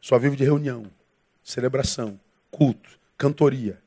Só 0.00 0.18
vive 0.18 0.36
de 0.36 0.44
reunião, 0.44 0.86
celebração, 1.42 2.18
culto, 2.50 2.98
cantoria, 3.16 3.78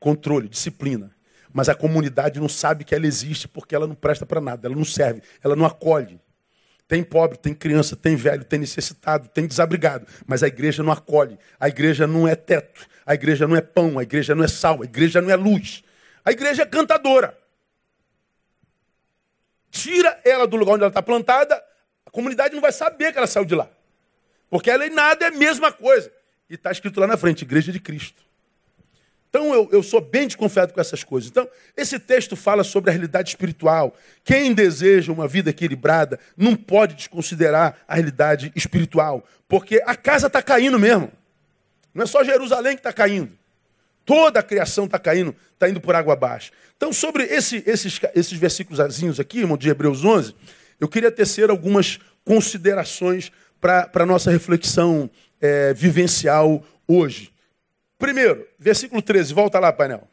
controle, 0.00 0.48
disciplina. 0.48 1.14
Mas 1.52 1.68
a 1.68 1.74
comunidade 1.74 2.40
não 2.40 2.48
sabe 2.48 2.84
que 2.84 2.94
ela 2.94 3.06
existe 3.06 3.46
porque 3.46 3.74
ela 3.74 3.86
não 3.86 3.94
presta 3.94 4.26
para 4.26 4.40
nada, 4.40 4.66
ela 4.66 4.76
não 4.76 4.84
serve, 4.84 5.22
ela 5.42 5.54
não 5.54 5.64
acolhe. 5.64 6.20
Tem 6.88 7.02
pobre, 7.02 7.36
tem 7.36 7.54
criança, 7.54 7.96
tem 7.96 8.14
velho, 8.14 8.44
tem 8.44 8.58
necessitado, 8.58 9.28
tem 9.28 9.46
desabrigado, 9.46 10.06
mas 10.26 10.42
a 10.42 10.48
igreja 10.48 10.82
não 10.82 10.92
acolhe. 10.92 11.38
A 11.58 11.68
igreja 11.68 12.06
não 12.06 12.28
é 12.28 12.36
teto, 12.36 12.86
a 13.04 13.14
igreja 13.14 13.46
não 13.46 13.56
é 13.56 13.60
pão, 13.60 13.98
a 13.98 14.02
igreja 14.02 14.34
não 14.34 14.44
é 14.44 14.48
sal, 14.48 14.82
a 14.82 14.84
igreja 14.84 15.20
não 15.20 15.30
é 15.30 15.36
luz. 15.36 15.82
A 16.24 16.30
igreja 16.30 16.62
é 16.62 16.66
cantadora. 16.66 17.36
Tira 19.70 20.20
ela 20.24 20.46
do 20.46 20.56
lugar 20.56 20.74
onde 20.74 20.82
ela 20.82 20.90
está 20.90 21.02
plantada, 21.02 21.62
a 22.04 22.10
comunidade 22.10 22.54
não 22.54 22.62
vai 22.62 22.72
saber 22.72 23.12
que 23.12 23.18
ela 23.18 23.26
saiu 23.26 23.44
de 23.44 23.54
lá. 23.54 23.68
Porque 24.48 24.70
ela 24.70 24.86
e 24.86 24.90
nada 24.90 25.24
é 25.24 25.28
a 25.28 25.32
mesma 25.32 25.72
coisa. 25.72 26.10
E 26.48 26.54
está 26.54 26.70
escrito 26.70 27.00
lá 27.00 27.06
na 27.06 27.16
frente, 27.16 27.42
Igreja 27.42 27.72
de 27.72 27.80
Cristo. 27.80 28.24
Então 29.28 29.52
eu, 29.52 29.68
eu 29.70 29.82
sou 29.82 30.00
bem 30.00 30.26
desconfiado 30.26 30.72
com 30.72 30.80
essas 30.80 31.04
coisas. 31.04 31.28
Então, 31.28 31.46
esse 31.76 31.98
texto 31.98 32.34
fala 32.34 32.64
sobre 32.64 32.90
a 32.90 32.92
realidade 32.92 33.28
espiritual. 33.28 33.94
Quem 34.24 34.54
deseja 34.54 35.12
uma 35.12 35.28
vida 35.28 35.50
equilibrada 35.50 36.18
não 36.36 36.56
pode 36.56 36.94
desconsiderar 36.94 37.76
a 37.86 37.94
realidade 37.94 38.50
espiritual. 38.56 39.26
Porque 39.46 39.82
a 39.84 39.94
casa 39.94 40.28
está 40.28 40.40
caindo 40.40 40.78
mesmo. 40.78 41.12
Não 41.92 42.04
é 42.04 42.06
só 42.06 42.24
Jerusalém 42.24 42.76
que 42.76 42.80
está 42.80 42.92
caindo. 42.92 43.36
Toda 44.06 44.38
a 44.38 44.42
criação 44.42 44.84
está 44.84 45.00
caindo, 45.00 45.34
está 45.52 45.68
indo 45.68 45.80
por 45.80 45.96
água 45.96 46.12
abaixo. 46.12 46.52
Então, 46.76 46.92
sobre 46.92 47.24
esse, 47.24 47.62
esses, 47.66 48.00
esses 48.14 48.38
versículos 48.38 49.18
aqui, 49.18 49.40
irmão, 49.40 49.58
de 49.58 49.68
Hebreus 49.68 50.04
11, 50.04 50.32
eu 50.78 50.88
queria 50.88 51.10
tecer 51.10 51.50
algumas 51.50 51.98
considerações 52.24 53.32
para 53.60 53.90
a 53.92 54.06
nossa 54.06 54.30
reflexão 54.30 55.10
é, 55.40 55.74
vivencial 55.74 56.64
hoje. 56.86 57.32
Primeiro, 57.98 58.46
versículo 58.56 59.02
13, 59.02 59.34
volta 59.34 59.58
lá, 59.58 59.72
painel. 59.72 60.06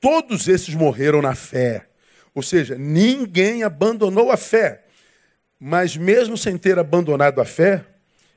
Todos 0.00 0.48
esses 0.48 0.74
morreram 0.74 1.22
na 1.22 1.36
fé. 1.36 1.86
Ou 2.34 2.42
seja, 2.42 2.76
ninguém 2.76 3.62
abandonou 3.62 4.32
a 4.32 4.36
fé. 4.36 4.82
Mas 5.60 5.96
mesmo 5.96 6.36
sem 6.36 6.58
ter 6.58 6.76
abandonado 6.76 7.40
a 7.40 7.44
fé, 7.44 7.84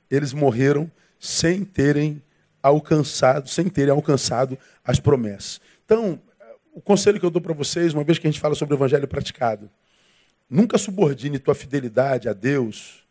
eles 0.09 0.33
morreram 0.33 0.89
sem 1.19 1.63
terem 1.63 2.21
alcançado, 2.61 3.47
sem 3.49 3.67
terem 3.69 3.91
alcançado 3.91 4.57
as 4.83 4.99
promessas. 4.99 5.61
Então, 5.85 6.19
o 6.73 6.81
conselho 6.81 7.19
que 7.19 7.25
eu 7.25 7.31
dou 7.31 7.41
para 7.41 7.53
vocês, 7.53 7.93
uma 7.93 8.03
vez 8.03 8.17
que 8.17 8.27
a 8.27 8.31
gente 8.31 8.39
fala 8.39 8.55
sobre 8.55 8.73
o 8.73 8.77
evangelho 8.77 9.07
praticado, 9.07 9.69
nunca 10.49 10.77
subordine 10.77 11.39
tua 11.39 11.55
fidelidade 11.55 12.27
a 12.27 12.33
Deus 12.33 13.05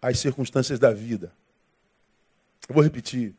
às 0.00 0.18
circunstâncias 0.18 0.78
da 0.78 0.92
vida. 0.92 1.32
Eu 2.68 2.74
vou 2.74 2.82
repetir. 2.82 3.34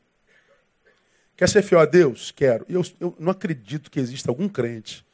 Quer 1.35 1.49
ser 1.49 1.61
fiel 1.61 1.79
a 1.79 1.85
Deus? 1.85 2.31
Quero. 2.31 2.65
Eu, 2.69 2.83
eu 2.99 3.15
não 3.17 3.31
acredito 3.31 3.89
que 3.89 3.99
exista 3.99 4.29
algum 4.29 4.47
crente 4.47 5.05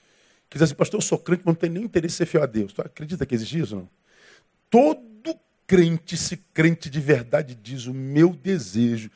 que 0.50 0.58
diz 0.58 0.64
assim, 0.64 0.76
pastor, 0.76 1.00
eu 1.00 1.02
sou 1.02 1.18
crente, 1.18 1.42
mas 1.46 1.54
não 1.54 1.60
tenho 1.60 1.74
nem 1.74 1.84
interesse 1.84 2.16
em 2.16 2.18
ser 2.18 2.26
fiel 2.26 2.44
a 2.44 2.46
Deus. 2.46 2.74
Tu 2.74 2.82
acredita 2.82 3.26
que 3.26 3.36
existe 3.36 3.60
isso? 3.60 3.76
Não? 3.76 3.90
Todo 4.70 5.38
crente, 5.68 6.16
se 6.16 6.38
crente 6.54 6.90
de 6.90 7.00
verdade, 7.00 7.54
diz: 7.54 7.86
o 7.86 7.94
meu 7.94 8.30
desejo 8.30 9.12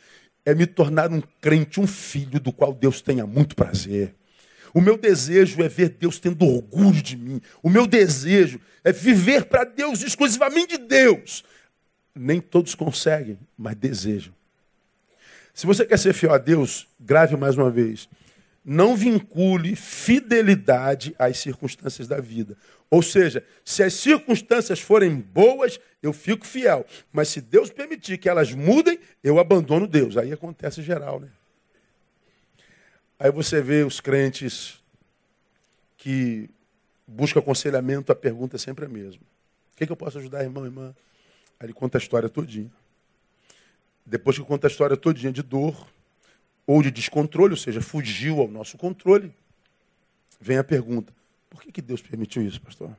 é 0.45 0.53
me 0.53 0.67
tornar 0.67 1.09
um 1.11 1.21
crente, 1.39 1.79
um 1.79 1.87
filho 1.87 2.39
do 2.39 2.51
qual 2.51 2.73
Deus 2.73 3.01
tenha 3.01 3.25
muito 3.25 3.55
prazer. 3.55 4.13
O 4.73 4.81
meu 4.81 4.97
desejo 4.97 5.61
é 5.63 5.67
ver 5.67 5.89
Deus 5.89 6.19
tendo 6.19 6.45
orgulho 6.45 7.01
de 7.01 7.17
mim. 7.17 7.41
O 7.61 7.69
meu 7.69 7.85
desejo 7.85 8.59
é 8.83 8.91
viver 8.91 9.45
para 9.45 9.63
Deus, 9.63 10.01
exclusivamente 10.01 10.77
de 10.77 10.85
Deus. 10.85 11.43
Nem 12.15 12.39
todos 12.39 12.75
conseguem, 12.75 13.37
mas 13.57 13.75
desejam. 13.75 14.33
Se 15.53 15.65
você 15.65 15.85
quer 15.85 15.99
ser 15.99 16.13
fiel 16.13 16.33
a 16.33 16.37
Deus, 16.37 16.87
grave 16.99 17.35
mais 17.35 17.57
uma 17.57 17.69
vez. 17.69 18.07
Não 18.63 18.95
vincule 18.95 19.75
fidelidade 19.75 21.13
às 21.19 21.37
circunstâncias 21.37 22.07
da 22.07 22.21
vida. 22.21 22.55
Ou 22.91 23.01
seja, 23.01 23.41
se 23.63 23.81
as 23.81 23.93
circunstâncias 23.93 24.81
forem 24.81 25.15
boas, 25.15 25.79
eu 26.03 26.11
fico 26.11 26.45
fiel. 26.45 26.85
Mas 27.11 27.29
se 27.29 27.39
Deus 27.39 27.69
permitir 27.69 28.17
que 28.17 28.27
elas 28.27 28.51
mudem, 28.51 28.99
eu 29.23 29.39
abandono 29.39 29.87
Deus. 29.87 30.17
Aí 30.17 30.33
acontece 30.33 30.81
geral, 30.81 31.21
né? 31.21 31.29
Aí 33.17 33.31
você 33.31 33.61
vê 33.61 33.85
os 33.85 34.01
crentes 34.01 34.83
que 35.97 36.49
buscam 37.07 37.39
aconselhamento, 37.39 38.11
a 38.11 38.15
pergunta 38.15 38.57
é 38.57 38.59
sempre 38.59 38.85
a 38.85 38.89
mesma. 38.89 39.21
O 39.73 39.77
que, 39.77 39.85
é 39.85 39.87
que 39.87 39.91
eu 39.91 39.97
posso 39.97 40.17
ajudar, 40.17 40.43
irmão, 40.43 40.65
irmã? 40.65 40.93
Aí 41.59 41.67
ele 41.67 41.73
conta 41.73 41.97
a 41.97 42.01
história 42.01 42.27
todinha. 42.27 42.71
Depois 44.05 44.37
que 44.37 44.43
conta 44.43 44.67
a 44.67 44.69
história 44.69 44.97
todinha 44.97 45.31
de 45.31 45.41
dor 45.41 45.87
ou 46.67 46.81
de 46.81 46.91
descontrole, 46.91 47.53
ou 47.53 47.57
seja, 47.57 47.79
fugiu 47.79 48.41
ao 48.41 48.49
nosso 48.49 48.77
controle, 48.77 49.33
vem 50.41 50.57
a 50.57 50.63
pergunta: 50.63 51.13
por 51.51 51.61
que, 51.61 51.71
que 51.71 51.81
Deus 51.81 52.01
permitiu 52.01 52.41
isso, 52.41 52.61
pastor? 52.61 52.97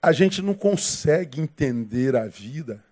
A 0.00 0.12
gente 0.12 0.40
não 0.40 0.54
consegue 0.54 1.40
entender 1.40 2.14
a 2.14 2.26
vida 2.28 2.82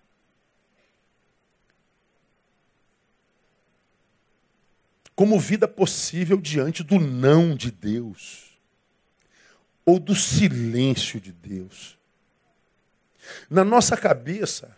como 5.15 5.39
vida 5.39 5.67
possível 5.67 6.39
diante 6.39 6.83
do 6.83 6.99
não 6.99 7.55
de 7.55 7.71
Deus 7.71 8.59
ou 9.85 9.97
do 9.97 10.13
silêncio 10.13 11.21
de 11.21 11.31
Deus. 11.31 11.97
Na 13.49 13.63
nossa 13.63 13.95
cabeça, 13.95 14.77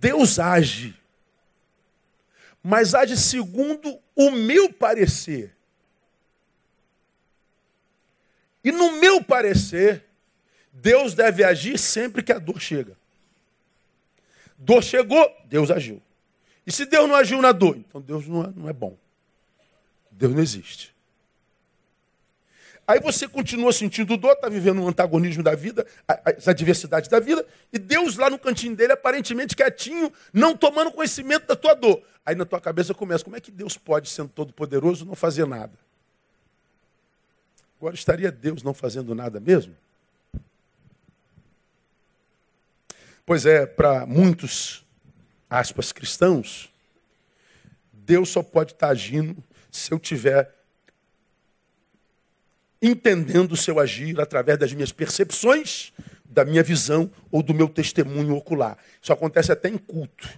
Deus 0.00 0.40
age 0.40 0.94
mas 2.68 2.96
age 2.96 3.16
segundo 3.16 3.96
o 4.16 4.32
meu 4.32 4.72
parecer. 4.72 5.56
E 8.64 8.72
no 8.72 8.98
meu 8.98 9.22
parecer, 9.22 10.04
Deus 10.72 11.14
deve 11.14 11.44
agir 11.44 11.78
sempre 11.78 12.24
que 12.24 12.32
a 12.32 12.40
dor 12.40 12.60
chega. 12.60 12.98
Dor 14.58 14.82
chegou, 14.82 15.32
Deus 15.44 15.70
agiu. 15.70 16.02
E 16.66 16.72
se 16.72 16.84
Deus 16.86 17.08
não 17.08 17.14
agiu 17.14 17.40
na 17.40 17.52
dor, 17.52 17.76
então 17.76 18.00
Deus 18.00 18.26
não 18.26 18.42
é, 18.42 18.52
não 18.56 18.68
é 18.68 18.72
bom. 18.72 18.98
Deus 20.10 20.34
não 20.34 20.42
existe. 20.42 20.92
Aí 22.86 23.00
você 23.00 23.26
continua 23.26 23.72
sentindo 23.72 24.16
dor, 24.16 24.32
está 24.32 24.48
vivendo 24.48 24.80
um 24.80 24.86
antagonismo 24.86 25.42
da 25.42 25.56
vida, 25.56 25.84
as 26.06 26.46
adversidades 26.46 27.08
da 27.08 27.18
vida, 27.18 27.44
e 27.72 27.78
Deus 27.78 28.16
lá 28.16 28.30
no 28.30 28.38
cantinho 28.38 28.76
dele, 28.76 28.92
aparentemente 28.92 29.56
quietinho, 29.56 30.12
não 30.32 30.56
tomando 30.56 30.92
conhecimento 30.92 31.48
da 31.48 31.56
tua 31.56 31.74
dor. 31.74 32.00
Aí 32.24 32.36
na 32.36 32.44
tua 32.44 32.60
cabeça 32.60 32.94
começa, 32.94 33.24
como 33.24 33.36
é 33.36 33.40
que 33.40 33.50
Deus 33.50 33.76
pode, 33.76 34.08
sendo 34.08 34.28
todo 34.28 34.52
poderoso, 34.52 35.04
não 35.04 35.16
fazer 35.16 35.46
nada? 35.46 35.72
Agora 37.78 37.94
estaria 37.94 38.30
Deus 38.30 38.62
não 38.62 38.72
fazendo 38.72 39.14
nada 39.14 39.40
mesmo? 39.40 39.76
Pois 43.24 43.44
é, 43.44 43.66
para 43.66 44.06
muitos, 44.06 44.84
aspas, 45.50 45.90
cristãos, 45.90 46.70
Deus 47.92 48.28
só 48.28 48.44
pode 48.44 48.72
estar 48.72 48.88
agindo 48.88 49.42
se 49.68 49.92
eu 49.92 49.98
tiver 49.98 50.55
entendendo 52.88 53.52
o 53.52 53.56
seu 53.56 53.78
agir 53.78 54.20
através 54.20 54.58
das 54.58 54.72
minhas 54.72 54.92
percepções, 54.92 55.92
da 56.24 56.44
minha 56.44 56.62
visão 56.62 57.10
ou 57.30 57.42
do 57.42 57.54
meu 57.54 57.68
testemunho 57.68 58.36
ocular. 58.36 58.76
Isso 59.00 59.12
acontece 59.12 59.52
até 59.52 59.68
em 59.68 59.78
culto. 59.78 60.28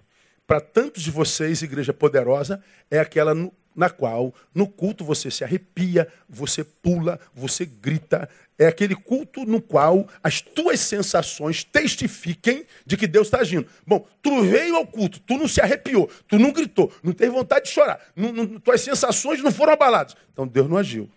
Para 0.47 0.61
tantos 0.61 1.03
de 1.03 1.11
vocês, 1.11 1.61
igreja 1.61 1.93
poderosa, 1.93 2.63
é 2.91 2.99
aquela 2.99 3.35
no, 3.35 3.53
na 3.77 3.91
qual, 3.91 4.35
no 4.55 4.67
culto, 4.67 5.05
você 5.05 5.31
se 5.31 5.45
arrepia, 5.45 6.09
você 6.29 6.65
pula, 6.65 7.21
você 7.35 7.65
grita. 7.65 8.29
É 8.59 8.67
aquele 8.67 8.97
culto 8.97 9.45
no 9.45 9.63
qual 9.63 10.09
as 10.23 10.41
tuas 10.41 10.81
sensações 10.81 11.63
testifiquem 11.63 12.65
de 12.85 12.97
que 12.97 13.07
Deus 13.07 13.29
está 13.29 13.39
agindo. 13.39 13.69
Bom, 13.87 14.05
tu 14.21 14.43
veio 14.43 14.75
ao 14.75 14.87
culto, 14.87 15.21
tu 15.21 15.37
não 15.37 15.47
se 15.47 15.61
arrepiou, 15.61 16.11
tu 16.27 16.39
não 16.39 16.51
gritou, 16.51 16.93
não 17.03 17.13
teve 17.13 17.31
vontade 17.31 17.67
de 17.67 17.71
chorar, 17.71 18.01
não, 18.17 18.33
não, 18.33 18.59
tuas 18.59 18.81
sensações 18.81 19.41
não 19.43 19.53
foram 19.53 19.75
abaladas. 19.75 20.17
Então 20.33 20.47
Deus 20.47 20.69
não 20.69 20.77
agiu. 20.77 21.09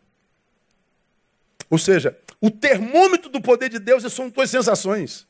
Ou 1.71 1.77
seja, 1.77 2.19
o 2.41 2.51
termômetro 2.51 3.29
do 3.29 3.41
poder 3.41 3.69
de 3.69 3.79
Deus 3.79 4.03
são 4.11 4.29
tuas 4.29 4.49
sensações. 4.49 5.25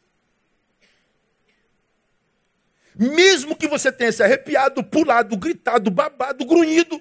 Mesmo 2.96 3.56
que 3.56 3.68
você 3.68 3.92
tenha 3.92 4.12
se 4.12 4.24
arrepiado, 4.24 4.84
pulado, 4.84 5.38
gritado, 5.38 5.92
babado, 5.92 6.44
grunhido, 6.44 7.00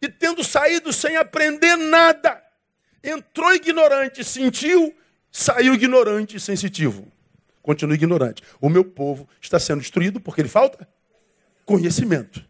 e 0.00 0.08
tendo 0.08 0.44
saído 0.44 0.92
sem 0.92 1.16
aprender 1.16 1.74
nada, 1.76 2.40
entrou 3.02 3.52
ignorante, 3.52 4.22
sentiu, 4.22 4.96
saiu 5.32 5.74
ignorante 5.74 6.36
e 6.36 6.40
sensitivo. 6.40 7.10
Continua 7.62 7.96
ignorante. 7.96 8.44
O 8.60 8.68
meu 8.68 8.84
povo 8.84 9.28
está 9.40 9.58
sendo 9.58 9.80
destruído 9.80 10.20
porque 10.20 10.40
ele 10.40 10.48
falta 10.48 10.88
conhecimento. 11.64 12.46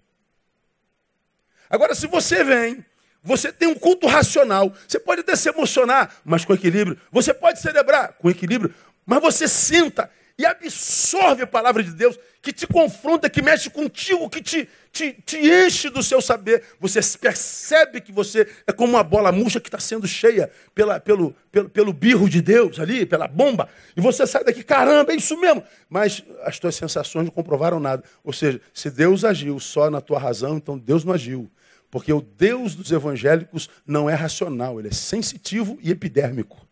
Agora, 1.71 1.95
se 1.95 2.07
você 2.07 2.45
vem 2.45 2.85
você 3.27 3.53
tem 3.53 3.69
um 3.69 3.75
culto 3.75 4.07
racional. 4.07 4.73
Você 4.87 5.01
pode 5.01 5.21
até 5.21 5.35
se 5.35 5.49
emocionar, 5.49 6.15
mas 6.25 6.45
com 6.45 6.55
equilíbrio. 6.55 6.97
Você 7.11 7.35
pode 7.35 7.61
celebrar 7.61 8.15
com 8.15 8.31
equilíbrio, 8.31 8.73
mas 9.05 9.21
você 9.21 9.49
senta 9.49 10.09
e 10.39 10.45
absorve 10.45 11.43
a 11.43 11.47
palavra 11.47 11.83
de 11.83 11.91
Deus, 11.93 12.19
que 12.43 12.53
te 12.53 12.67
confronta, 12.67 13.29
que 13.29 13.41
mexe 13.41 13.71
contigo, 13.71 14.29
que 14.29 14.43
te, 14.43 14.69
te, 14.93 15.13
te 15.25 15.39
enche 15.39 15.89
do 15.89 16.03
seu 16.03 16.21
saber. 16.21 16.63
Você 16.79 17.01
percebe 17.19 18.03
que 18.03 18.13
você 18.13 18.47
é 18.67 18.73
como 18.73 18.93
uma 18.93 19.03
bola 19.03 19.33
murcha 19.33 19.59
que 19.59 19.69
está 19.69 19.81
sendo 19.81 20.07
cheia 20.07 20.51
pela, 20.75 21.01
pelo, 21.01 21.35
pelo, 21.51 21.71
pelo 21.71 21.93
birro 21.93 22.29
de 22.29 22.43
Deus 22.43 22.79
ali, 22.79 23.07
pela 23.07 23.27
bomba, 23.27 23.69
e 23.97 24.01
você 24.01 24.27
sai 24.27 24.45
daqui, 24.45 24.63
caramba, 24.63 25.13
é 25.13 25.17
isso 25.17 25.37
mesmo. 25.39 25.65
Mas 25.89 26.23
as 26.43 26.59
tuas 26.59 26.75
sensações 26.75 27.25
não 27.25 27.33
comprovaram 27.33 27.81
nada. 27.81 28.05
Ou 28.23 28.33
seja, 28.33 28.61
se 28.75 28.91
Deus 28.91 29.25
agiu 29.25 29.59
só 29.59 29.91
na 29.91 30.03
tua 30.03 30.19
razão, 30.19 30.59
então 30.59 30.79
Deus 30.79 31.03
não 31.03 31.15
agiu. 31.15 31.51
Porque 31.97 32.13
o 32.13 32.21
Deus 32.21 32.75
dos 32.75 32.93
evangélicos 32.93 33.71
não 33.87 34.11
é 34.11 34.13
racional, 34.13 34.79
ele 34.79 34.89
é 34.89 34.93
sensitivo 34.93 35.79
e 35.81 35.91
epidérmico. 35.91 36.69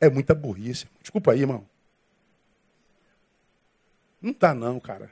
É 0.00 0.08
muita 0.08 0.36
burrice. 0.36 0.86
Desculpa 1.00 1.32
aí, 1.32 1.40
irmão. 1.40 1.66
Não 4.20 4.32
tá 4.32 4.54
não, 4.54 4.78
cara. 4.78 5.10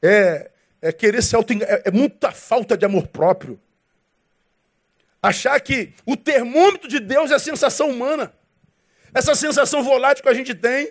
É, 0.00 0.50
é 0.80 0.90
querer 0.92 1.22
se 1.22 1.36
auto 1.36 1.52
é, 1.52 1.82
é 1.84 1.90
muita 1.90 2.32
falta 2.32 2.74
de 2.74 2.86
amor 2.86 3.06
próprio. 3.08 3.60
Achar 5.22 5.60
que 5.60 5.92
o 6.06 6.16
termômetro 6.16 6.88
de 6.88 7.00
Deus 7.00 7.30
é 7.30 7.34
a 7.34 7.38
sensação 7.38 7.90
humana. 7.90 8.32
Essa 9.12 9.34
sensação 9.34 9.84
volátil 9.84 10.22
que 10.22 10.30
a 10.30 10.34
gente 10.34 10.54
tem, 10.54 10.90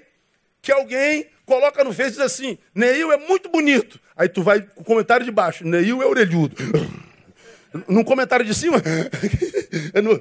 que 0.61 0.71
alguém 0.71 1.27
coloca 1.49 1.83
no 1.83 1.91
Face 1.91 2.09
e 2.09 2.11
diz 2.11 2.19
assim, 2.19 2.59
Neil 2.75 3.11
é 3.11 3.17
muito 3.17 3.49
bonito. 3.49 3.99
Aí 4.15 4.29
tu 4.29 4.43
vai 4.43 4.61
com 4.61 4.81
o 4.81 4.85
comentário 4.85 5.25
de 5.25 5.31
baixo, 5.31 5.65
Neil 5.65 6.01
é 6.03 6.05
orelhudo. 6.05 6.55
Num 7.87 8.03
comentário 8.03 8.45
de 8.45 8.53
cima, 8.53 8.77
é 9.93 10.01
no... 10.01 10.11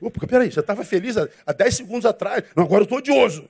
Opa, 0.00 0.26
peraí, 0.26 0.50
você 0.50 0.60
estava 0.60 0.84
feliz 0.84 1.16
há 1.16 1.52
10 1.52 1.74
segundos 1.74 2.04
atrás. 2.04 2.44
Não, 2.54 2.64
agora 2.64 2.82
eu 2.82 2.84
estou 2.84 2.98
odioso. 2.98 3.48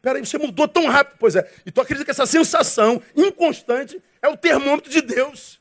Peraí, 0.00 0.24
você 0.24 0.38
mudou 0.38 0.66
tão 0.66 0.86
rápido. 0.88 1.16
Pois 1.18 1.36
é. 1.36 1.48
E 1.66 1.70
tu 1.70 1.80
acredita 1.80 2.04
que 2.04 2.10
essa 2.10 2.26
sensação 2.26 3.02
inconstante 3.14 4.00
é 4.22 4.28
o 4.28 4.36
termômetro 4.36 4.90
de 4.90 5.02
Deus. 5.02 5.60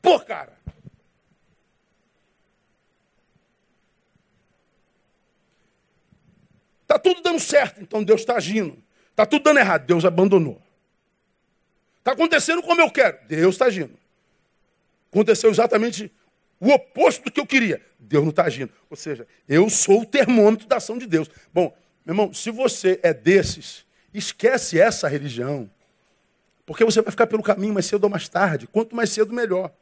Pô, 0.00 0.20
cara. 0.20 0.52
Tá 6.86 6.98
tudo 6.98 7.20
dando 7.20 7.40
certo, 7.40 7.82
então 7.82 8.02
Deus 8.02 8.20
está 8.20 8.36
agindo. 8.36 8.82
Está 9.18 9.26
tudo 9.26 9.42
dando 9.42 9.58
errado, 9.58 9.84
Deus 9.84 10.04
abandonou. 10.04 10.62
Está 11.98 12.12
acontecendo 12.12 12.62
como 12.62 12.80
eu 12.80 12.88
quero, 12.88 13.18
Deus 13.26 13.56
está 13.56 13.64
agindo. 13.64 13.98
Aconteceu 15.10 15.50
exatamente 15.50 16.12
o 16.60 16.70
oposto 16.70 17.24
do 17.24 17.32
que 17.32 17.40
eu 17.40 17.46
queria. 17.46 17.84
Deus 17.98 18.22
não 18.22 18.30
está 18.30 18.44
agindo. 18.44 18.72
Ou 18.88 18.96
seja, 18.96 19.26
eu 19.48 19.68
sou 19.68 20.02
o 20.02 20.06
termômetro 20.06 20.68
da 20.68 20.76
ação 20.76 20.96
de 20.96 21.04
Deus. 21.04 21.28
Bom, 21.52 21.76
meu 22.06 22.12
irmão, 22.12 22.32
se 22.32 22.52
você 22.52 23.00
é 23.02 23.12
desses, 23.12 23.84
esquece 24.14 24.78
essa 24.78 25.08
religião. 25.08 25.68
Porque 26.64 26.84
você 26.84 27.02
vai 27.02 27.10
ficar 27.10 27.26
pelo 27.26 27.42
caminho 27.42 27.74
mais 27.74 27.86
cedo 27.86 28.04
ou 28.04 28.10
mais 28.10 28.28
tarde. 28.28 28.68
Quanto 28.68 28.94
mais 28.94 29.10
cedo, 29.10 29.34
melhor. 29.34 29.72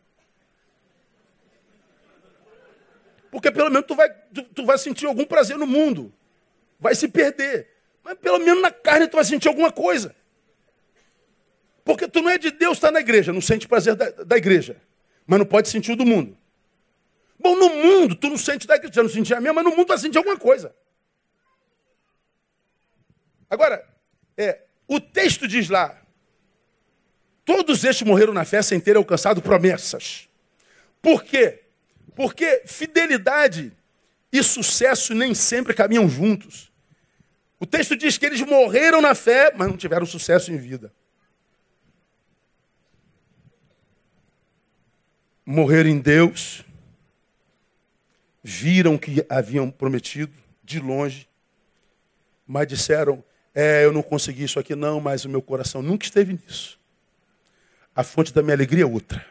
Porque 3.31 3.51
pelo 3.51 3.69
menos 3.69 3.87
tu 3.87 3.95
vai, 3.95 4.09
tu, 4.33 4.43
tu 4.45 4.65
vai 4.65 4.79
sentir 4.79 5.05
algum 5.05 5.27
prazer 5.27 5.59
no 5.59 5.67
mundo. 5.67 6.11
Vai 6.81 6.95
se 6.95 7.07
perder. 7.07 7.76
Mas 8.07 8.17
pelo 8.19 8.39
menos 8.39 8.63
na 8.63 8.71
carne 8.71 9.09
tu 9.09 9.17
vai 9.17 9.25
sentir 9.25 9.49
alguma 9.49 9.73
coisa. 9.73 10.15
Porque 11.85 12.07
tu 12.07 12.23
não 12.23 12.31
é 12.31 12.39
de 12.39 12.53
Deus, 12.53 12.77
está 12.77 12.89
na 12.89 13.01
igreja, 13.01 13.33
não 13.33 13.41
sente 13.41 13.67
prazer 13.67 13.97
da, 13.97 14.09
da, 14.11 14.37
igreja. 14.37 14.81
Mas 15.27 15.41
não 15.41 15.45
pode 15.45 15.69
sentir 15.69 15.91
o 15.91 15.97
do 15.97 16.07
mundo. 16.07 16.39
Bom, 17.37 17.57
no 17.57 17.69
mundo, 17.69 18.15
tu 18.15 18.29
não 18.29 18.39
sente 18.39 18.65
da 18.65 18.77
igreja, 18.77 19.03
não 19.03 19.11
sente 19.11 19.35
a 19.35 19.41
minha, 19.41 19.53
mas 19.53 19.65
no 19.65 19.71
mundo 19.71 19.87
tu 19.87 19.89
vai 19.89 19.99
sentir 19.99 20.19
alguma 20.19 20.37
coisa. 20.37 20.73
Agora, 23.51 23.85
é, 24.37 24.61
o 24.87 25.01
texto 25.01 25.49
diz 25.49 25.69
lá: 25.69 26.01
todos 27.45 27.83
estes 27.83 28.07
morreram 28.07 28.33
na 28.33 28.45
fé 28.45 28.63
sem 28.63 28.79
ter 28.79 28.97
alcançado 28.97 29.43
promessas. 29.43 30.29
Por 31.03 31.25
quê? 31.25 31.65
Porque 32.15 32.63
fidelidade 32.67 33.73
e 34.31 34.41
sucesso 34.45 35.13
nem 35.13 35.35
sempre 35.35 35.75
caminham 35.75 36.09
juntos. 36.09 36.71
O 37.59 37.65
texto 37.65 37.97
diz 37.97 38.19
que 38.19 38.27
eles 38.27 38.43
morreram 38.43 39.01
na 39.01 39.15
fé, 39.15 39.53
mas 39.57 39.69
não 39.69 39.77
tiveram 39.77 40.05
sucesso 40.05 40.53
em 40.53 40.57
vida. 40.57 40.93
Morreram 45.45 45.89
em 45.89 45.99
Deus, 45.99 46.65
viram 48.43 48.97
o 48.97 48.99
que 48.99 49.25
haviam 49.29 49.71
prometido 49.71 50.33
de 50.63 50.81
longe, 50.81 51.29
mas 52.47 52.67
disseram: 52.67 53.25
É, 53.55 53.85
eu 53.85 53.93
não 53.93 54.03
consegui 54.03 54.45
isso 54.45 54.59
aqui 54.59 54.75
não, 54.75 55.01
mas 55.01 55.25
o 55.25 55.29
meu 55.29 55.41
coração 55.41 55.81
nunca 55.81 56.05
esteve 56.05 56.33
nisso. 56.33 56.79
A 57.95 58.03
fonte 58.03 58.35
da 58.35 58.43
minha 58.43 58.55
alegria 58.55 58.83
é 58.83 58.87
outra. 58.87 59.25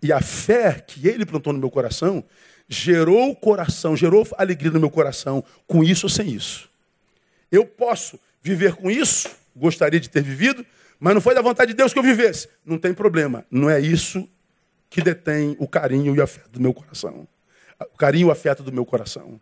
E 0.00 0.12
a 0.12 0.20
fé 0.20 0.74
que 0.74 1.08
ele 1.08 1.26
plantou 1.26 1.52
no 1.52 1.58
meu 1.58 1.70
coração 1.70 2.22
gerou 2.68 3.34
coração, 3.34 3.96
gerou 3.96 4.26
alegria 4.36 4.70
no 4.70 4.80
meu 4.80 4.90
coração, 4.90 5.42
com 5.66 5.82
isso 5.82 6.06
ou 6.06 6.10
sem 6.10 6.30
isso. 6.30 6.70
Eu 7.50 7.64
posso 7.64 8.18
viver 8.42 8.74
com 8.74 8.90
isso, 8.90 9.28
gostaria 9.54 10.00
de 10.00 10.08
ter 10.08 10.22
vivido, 10.22 10.64
mas 10.98 11.14
não 11.14 11.20
foi 11.20 11.34
da 11.34 11.42
vontade 11.42 11.72
de 11.72 11.76
Deus 11.76 11.92
que 11.92 11.98
eu 11.98 12.02
vivesse. 12.02 12.48
Não 12.64 12.78
tem 12.78 12.94
problema. 12.94 13.44
Não 13.50 13.68
é 13.68 13.80
isso 13.80 14.28
que 14.88 15.02
detém 15.02 15.56
o 15.58 15.68
carinho 15.68 16.14
e 16.14 16.20
o 16.20 16.22
afeto 16.22 16.50
do 16.50 16.60
meu 16.60 16.72
coração. 16.72 17.28
O 17.92 17.96
carinho 17.98 18.26
e 18.26 18.28
o 18.28 18.30
afeto 18.30 18.62
do 18.62 18.72
meu 18.72 18.84
coração. 18.84 19.40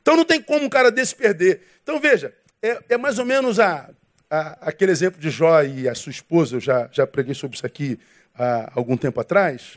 Então 0.00 0.16
não 0.16 0.24
tem 0.24 0.40
como 0.40 0.64
um 0.64 0.68
cara 0.68 0.90
desse 0.90 1.14
perder. 1.14 1.62
Então 1.82 2.00
veja, 2.00 2.32
é, 2.62 2.80
é 2.90 2.96
mais 2.96 3.18
ou 3.18 3.24
menos 3.24 3.60
a, 3.60 3.90
a, 4.30 4.68
aquele 4.68 4.92
exemplo 4.92 5.20
de 5.20 5.30
Jó 5.30 5.62
e 5.62 5.88
a 5.88 5.94
sua 5.94 6.10
esposa, 6.10 6.56
eu 6.56 6.60
já, 6.60 6.88
já 6.92 7.06
preguei 7.06 7.34
sobre 7.34 7.56
isso 7.56 7.66
aqui 7.66 7.98
há 8.34 8.70
algum 8.74 8.96
tempo 8.96 9.20
atrás. 9.20 9.76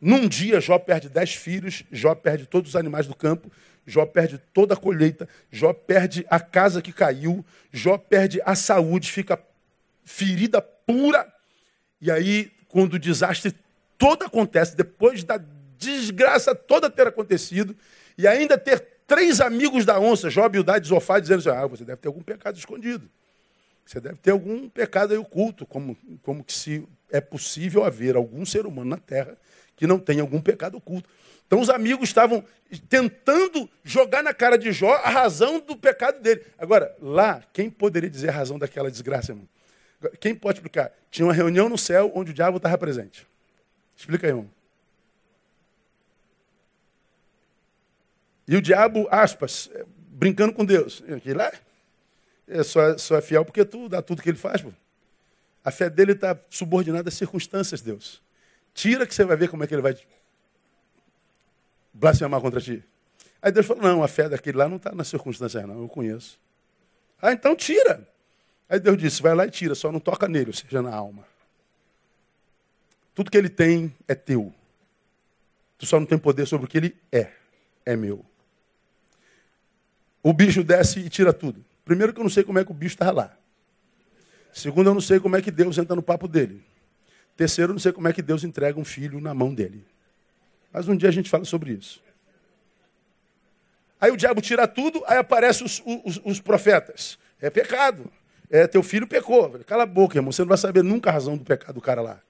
Num 0.00 0.28
dia, 0.28 0.60
Jó 0.60 0.78
perde 0.78 1.08
dez 1.08 1.34
filhos, 1.34 1.82
Jó 1.90 2.14
perde 2.14 2.46
todos 2.46 2.70
os 2.70 2.76
animais 2.76 3.06
do 3.06 3.14
campo, 3.14 3.50
Jó 3.88 4.04
perde 4.04 4.36
toda 4.52 4.74
a 4.74 4.76
colheita, 4.76 5.26
Jó 5.50 5.72
perde 5.72 6.26
a 6.28 6.38
casa 6.38 6.82
que 6.82 6.92
caiu, 6.92 7.42
Jó 7.72 7.96
perde 7.96 8.38
a 8.44 8.54
saúde, 8.54 9.10
fica 9.10 9.42
ferida 10.04 10.60
pura. 10.60 11.26
E 11.98 12.10
aí, 12.10 12.52
quando 12.68 12.94
o 12.94 12.98
desastre 12.98 13.54
todo 13.96 14.24
acontece, 14.24 14.76
depois 14.76 15.24
da 15.24 15.40
desgraça 15.78 16.54
toda 16.54 16.90
ter 16.90 17.06
acontecido, 17.06 17.74
e 18.18 18.26
ainda 18.26 18.58
ter 18.58 18.78
três 19.06 19.40
amigos 19.40 19.86
da 19.86 19.98
onça, 19.98 20.28
Jó, 20.28 20.46
Bildade 20.50 20.84
e 20.84 20.88
Zofá, 20.90 21.18
dizendo 21.18 21.38
assim, 21.38 21.48
ah, 21.48 21.66
você 21.66 21.82
deve 21.82 21.96
ter 21.96 22.08
algum 22.08 22.22
pecado 22.22 22.58
escondido. 22.58 23.08
Você 23.86 24.02
deve 24.02 24.16
ter 24.16 24.32
algum 24.32 24.68
pecado 24.68 25.12
aí 25.12 25.18
oculto, 25.18 25.64
como, 25.64 25.96
como 26.22 26.44
que 26.44 26.52
se 26.52 26.86
é 27.10 27.22
possível 27.22 27.84
haver 27.84 28.16
algum 28.16 28.44
ser 28.44 28.66
humano 28.66 28.90
na 28.90 28.98
Terra 28.98 29.34
que 29.74 29.86
não 29.86 29.98
tenha 29.98 30.20
algum 30.20 30.42
pecado 30.42 30.76
oculto. 30.76 31.08
Então 31.48 31.60
os 31.60 31.70
amigos 31.70 32.10
estavam 32.10 32.44
tentando 32.90 33.68
jogar 33.82 34.22
na 34.22 34.34
cara 34.34 34.58
de 34.58 34.70
Jó 34.70 34.94
a 34.96 35.08
razão 35.08 35.58
do 35.58 35.74
pecado 35.74 36.20
dele. 36.20 36.44
Agora, 36.58 36.94
lá, 37.00 37.42
quem 37.54 37.70
poderia 37.70 38.10
dizer 38.10 38.28
a 38.28 38.32
razão 38.32 38.58
daquela 38.58 38.90
desgraça, 38.90 39.32
irmão? 39.32 39.48
Quem 40.20 40.34
pode 40.34 40.58
explicar? 40.58 40.92
Tinha 41.10 41.24
uma 41.26 41.32
reunião 41.32 41.66
no 41.66 41.78
céu 41.78 42.12
onde 42.14 42.32
o 42.32 42.34
diabo 42.34 42.58
estava 42.58 42.76
presente. 42.76 43.26
Explica 43.96 44.26
aí, 44.26 44.30
irmão. 44.30 44.50
E 48.46 48.54
o 48.54 48.60
diabo, 48.60 49.08
aspas, 49.10 49.70
brincando 49.86 50.52
com 50.52 50.66
Deus. 50.66 51.02
Aqui 51.16 51.32
lá, 51.32 51.50
é 52.46 52.62
só, 52.62 52.96
só 52.98 53.16
é 53.16 53.22
fiel 53.22 53.44
porque 53.44 53.64
tu 53.64 53.88
dá 53.88 54.02
tudo 54.02 54.22
que 54.22 54.28
ele 54.28 54.38
faz. 54.38 54.60
Pô. 54.60 54.70
A 55.64 55.70
fé 55.70 55.88
dele 55.88 56.12
está 56.12 56.38
subordinada 56.50 57.08
às 57.08 57.14
circunstâncias, 57.14 57.80
Deus. 57.80 58.22
Tira 58.74 59.06
que 59.06 59.14
você 59.14 59.24
vai 59.24 59.36
ver 59.36 59.48
como 59.48 59.64
é 59.64 59.66
que 59.66 59.74
ele 59.74 59.82
vai 59.82 59.96
blasfemar 61.98 62.40
contra 62.40 62.60
ti. 62.60 62.82
Aí 63.42 63.52
Deus 63.52 63.66
falou: 63.66 63.82
não, 63.82 64.02
a 64.02 64.08
fé 64.08 64.28
daquele 64.28 64.56
lá 64.56 64.68
não 64.68 64.76
está 64.76 64.92
nas 64.92 65.08
circunstâncias, 65.08 65.66
não, 65.66 65.82
eu 65.82 65.88
conheço. 65.88 66.38
Ah, 67.20 67.32
então 67.32 67.54
tira. 67.56 68.06
Aí 68.68 68.78
Deus 68.78 68.96
disse: 68.96 69.20
vai 69.20 69.34
lá 69.34 69.46
e 69.46 69.50
tira, 69.50 69.74
só 69.74 69.90
não 69.90 70.00
toca 70.00 70.28
nele, 70.28 70.50
ou 70.50 70.54
seja, 70.54 70.80
na 70.80 70.94
alma. 70.94 71.26
Tudo 73.14 73.30
que 73.30 73.36
ele 73.36 73.48
tem 73.48 73.94
é 74.06 74.14
teu. 74.14 74.54
Tu 75.76 75.86
só 75.86 75.98
não 75.98 76.06
tem 76.06 76.18
poder 76.18 76.46
sobre 76.46 76.66
o 76.66 76.68
que 76.68 76.78
ele 76.78 76.96
é. 77.10 77.32
É 77.84 77.96
meu. 77.96 78.24
O 80.22 80.32
bicho 80.32 80.62
desce 80.62 81.00
e 81.00 81.08
tira 81.08 81.32
tudo. 81.32 81.64
Primeiro 81.84 82.12
que 82.12 82.20
eu 82.20 82.24
não 82.24 82.30
sei 82.30 82.44
como 82.44 82.58
é 82.58 82.64
que 82.64 82.70
o 82.70 82.74
bicho 82.74 82.94
está 82.94 83.10
lá. 83.10 83.36
Segundo, 84.52 84.90
eu 84.90 84.94
não 84.94 85.00
sei 85.00 85.18
como 85.20 85.36
é 85.36 85.42
que 85.42 85.50
Deus 85.50 85.78
entra 85.78 85.96
no 85.96 86.02
papo 86.02 86.28
dele. 86.28 86.62
Terceiro, 87.36 87.72
não 87.72 87.78
sei 87.78 87.92
como 87.92 88.08
é 88.08 88.12
que 88.12 88.20
Deus 88.20 88.44
entrega 88.44 88.78
um 88.78 88.84
filho 88.84 89.20
na 89.20 89.32
mão 89.32 89.54
dele. 89.54 89.84
Mas 90.72 90.88
um 90.88 90.96
dia 90.96 91.08
a 91.08 91.12
gente 91.12 91.30
fala 91.30 91.44
sobre 91.44 91.72
isso. 91.72 92.02
Aí 94.00 94.10
o 94.10 94.16
diabo 94.16 94.40
tira 94.40 94.68
tudo, 94.68 95.02
aí 95.06 95.18
aparecem 95.18 95.66
os, 95.66 95.82
os, 96.04 96.20
os, 96.24 96.40
profetas. 96.40 97.18
É 97.40 97.50
pecado. 97.50 98.10
É, 98.48 98.66
teu 98.66 98.82
filho 98.82 99.06
pecou. 99.06 99.58
Cala 99.66 99.82
a 99.82 99.86
boca, 99.86 100.16
irmão. 100.16 100.30
Você 100.30 100.42
não 100.42 100.48
vai 100.48 100.58
saber 100.58 100.84
nunca 100.84 101.10
a 101.10 101.12
razão 101.12 101.36
do 101.36 101.44
pecado 101.44 101.74
do 101.74 101.80
cara 101.80 102.00
lá. 102.00 102.20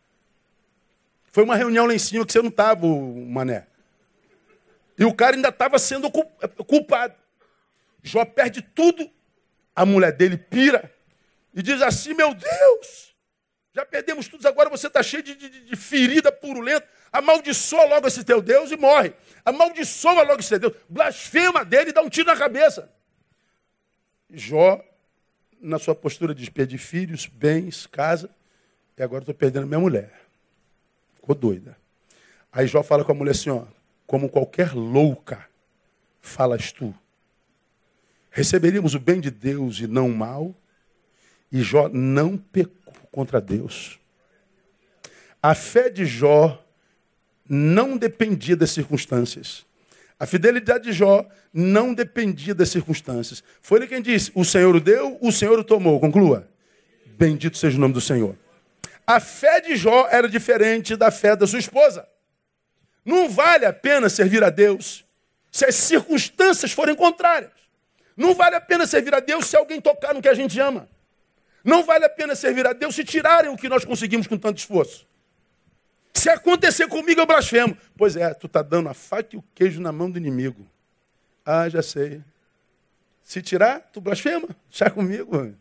Foi 1.31 1.45
uma 1.45 1.57
reunião 1.57 1.87
lá 1.87 1.95
em 1.95 1.99
cima 1.99 2.25
que 2.25 2.33
você 2.33 2.41
não 2.41 2.49
estava, 2.49 2.87
mané. 2.87 3.67
E 4.99 5.05
o 5.05 5.15
cara 5.15 5.37
ainda 5.37 5.51
estava 5.51 5.79
sendo 5.79 6.11
culpado. 6.11 7.15
Jó 8.03 8.25
perde 8.25 8.63
tudo. 8.63 9.09
A 9.77 9.87
mulher 9.87 10.11
dele 10.13 10.37
pira 10.37 10.93
e 11.55 11.63
diz 11.63 11.81
assim: 11.83 12.15
Meu 12.15 12.35
Deus, 12.35 13.08
já 13.79 13.87
perdemos 13.87 14.27
tudo, 14.27 14.45
agora 14.49 14.69
você 14.69 14.89
está 14.89 15.05
cheio 15.05 15.23
de, 15.23 15.37
de, 15.37 15.49
de, 15.67 15.77
ferida 15.77 16.33
purulenta. 16.33 16.85
Amaldiçoa 17.13 17.85
logo 17.85 18.09
esse 18.09 18.25
teu 18.25 18.43
Deus 18.43 18.73
e 18.73 18.77
morre. 18.77 19.13
Amaldiçoa 19.45 20.25
logo 20.25 20.41
esse 20.41 20.49
teu 20.49 20.59
Deus. 20.59 20.83
Blasfema 20.89 21.65
dele 21.65 21.91
e 21.91 21.93
dá 21.93 22.03
um 22.03 22.09
tiro 22.09 22.27
na 22.27 22.37
cabeça. 22.37 22.91
Jó, 24.29 24.85
na 25.61 25.79
sua 25.79 25.95
postura 25.95 26.35
de 26.35 26.51
perder 26.51 26.77
filhos, 26.77 27.27
bens, 27.27 27.87
casa, 27.87 28.29
e 28.97 29.03
agora 29.03 29.23
estou 29.23 29.35
perdendo 29.35 29.69
minha 29.69 29.79
mulher. 29.79 30.13
Ficou 31.15 31.37
doida. 31.37 31.77
Aí 32.53 32.67
Jó 32.67 32.83
fala 32.83 33.05
com 33.05 33.13
a 33.13 33.15
mulher 33.15 33.31
assim: 33.31 33.51
ó, 33.51 33.65
como 34.09 34.29
qualquer 34.29 34.75
louca, 34.75 35.49
falas 36.21 36.73
tu. 36.73 36.93
Receberíamos 38.29 38.97
o 38.97 38.99
bem 38.99 39.21
de 39.21 39.31
Deus 39.31 39.79
e 39.79 39.87
não 39.87 40.09
o 40.09 40.17
mal. 40.17 40.53
E 41.53 41.63
Jó 41.63 41.89
não 41.89 42.37
pecou 42.37 42.79
contra 43.19 43.41
Deus. 43.41 43.99
A 45.43 45.53
fé 45.53 45.91
de 45.91 46.07
Jó 46.07 46.65
não 47.49 47.97
dependia 47.97 48.55
das 48.55 48.71
circunstâncias. 48.71 49.67
A 50.21 50.25
fidelidade 50.25 50.85
de 50.85 50.93
Jó 50.93 51.27
não 51.53 51.93
dependia 51.93 52.55
das 52.55 52.69
circunstâncias. 52.69 53.43
Foi 53.61 53.81
ele 53.81 53.89
quem 53.89 54.01
disse: 54.01 54.31
O 54.37 54.45
Senhor 54.45 54.77
o 54.77 54.81
deu, 54.81 55.19
o 55.21 55.33
Senhor 55.33 55.59
o 55.59 55.65
tomou. 55.65 55.99
Conclua. 55.99 56.47
Bendito 57.07 57.59
seja 57.59 57.77
o 57.77 57.81
nome 57.81 57.93
do 57.93 58.01
Senhor. 58.01 58.37
A 59.05 59.19
fé 59.19 59.61
de 59.61 59.75
Jó 59.75 60.07
era 60.09 60.29
diferente 60.29 60.95
da 60.95 61.11
fé 61.11 61.35
da 61.35 61.45
sua 61.45 61.59
esposa. 61.59 62.07
Não 63.05 63.29
vale 63.29 63.65
a 63.65 63.73
pena 63.73 64.09
servir 64.09 64.45
a 64.45 64.51
Deus 64.51 65.05
se 65.51 65.65
as 65.65 65.75
circunstâncias 65.75 66.71
forem 66.71 66.95
contrárias. 66.95 67.51
Não 68.17 68.33
vale 68.33 68.55
a 68.55 68.61
pena 68.61 68.87
servir 68.87 69.13
a 69.13 69.19
Deus 69.19 69.47
se 69.47 69.57
alguém 69.57 69.81
tocar 69.81 70.15
no 70.15 70.23
que 70.23 70.29
a 70.29 70.35
gente 70.35 70.61
ama. 70.61 70.89
Não 71.69 71.85
vale 71.85 72.07
a 72.07 72.09
pena 72.09 72.35
servir 72.35 72.67
a 72.67 72.73
Deus 72.73 72.95
se 72.95 73.05
tirarem 73.05 73.51
o 73.51 73.57
que 73.57 73.69
nós 73.69 73.85
conseguimos 73.85 74.27
com 74.27 74.39
tanto 74.39 74.57
esforço. 74.57 75.07
Se 76.15 76.31
acontecer 76.31 76.89
comigo, 76.89 77.21
eu 77.21 77.27
blasfemo. 77.27 77.77
Pois 77.95 78.17
é, 78.17 78.33
tu 78.33 78.47
está 78.47 78.63
dando 78.63 78.89
a 78.89 78.95
faca 78.95 79.37
e 79.37 79.39
o 79.39 79.45
queijo 79.55 79.79
na 79.79 79.93
mão 79.93 80.11
do 80.11 80.17
inimigo. 80.17 80.67
Ah, 81.45 81.69
já 81.69 81.83
sei. 81.83 82.23
Se 83.23 83.43
tirar, 83.43 83.81
tu 83.93 84.01
blasfema. 84.01 84.49
Já 84.71 84.89
comigo. 84.89 85.55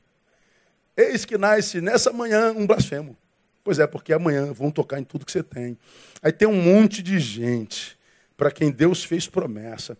Eis 0.95 1.25
que 1.25 1.37
nasce 1.37 1.81
nessa 1.81 2.13
manhã 2.13 2.53
um 2.53 2.65
blasfemo. 2.65 3.13
Pois 3.61 3.77
é, 3.77 3.85
porque 3.85 4.13
amanhã 4.13 4.53
vão 4.53 4.71
tocar 4.71 4.99
em 4.99 5.03
tudo 5.03 5.25
que 5.25 5.31
você 5.33 5.43
tem. 5.43 5.77
Aí 6.23 6.31
tem 6.31 6.47
um 6.47 6.61
monte 6.61 7.03
de 7.03 7.19
gente 7.19 7.99
para 8.37 8.49
quem 8.49 8.71
Deus 8.71 9.03
fez 9.03 9.27
promessa. 9.27 9.97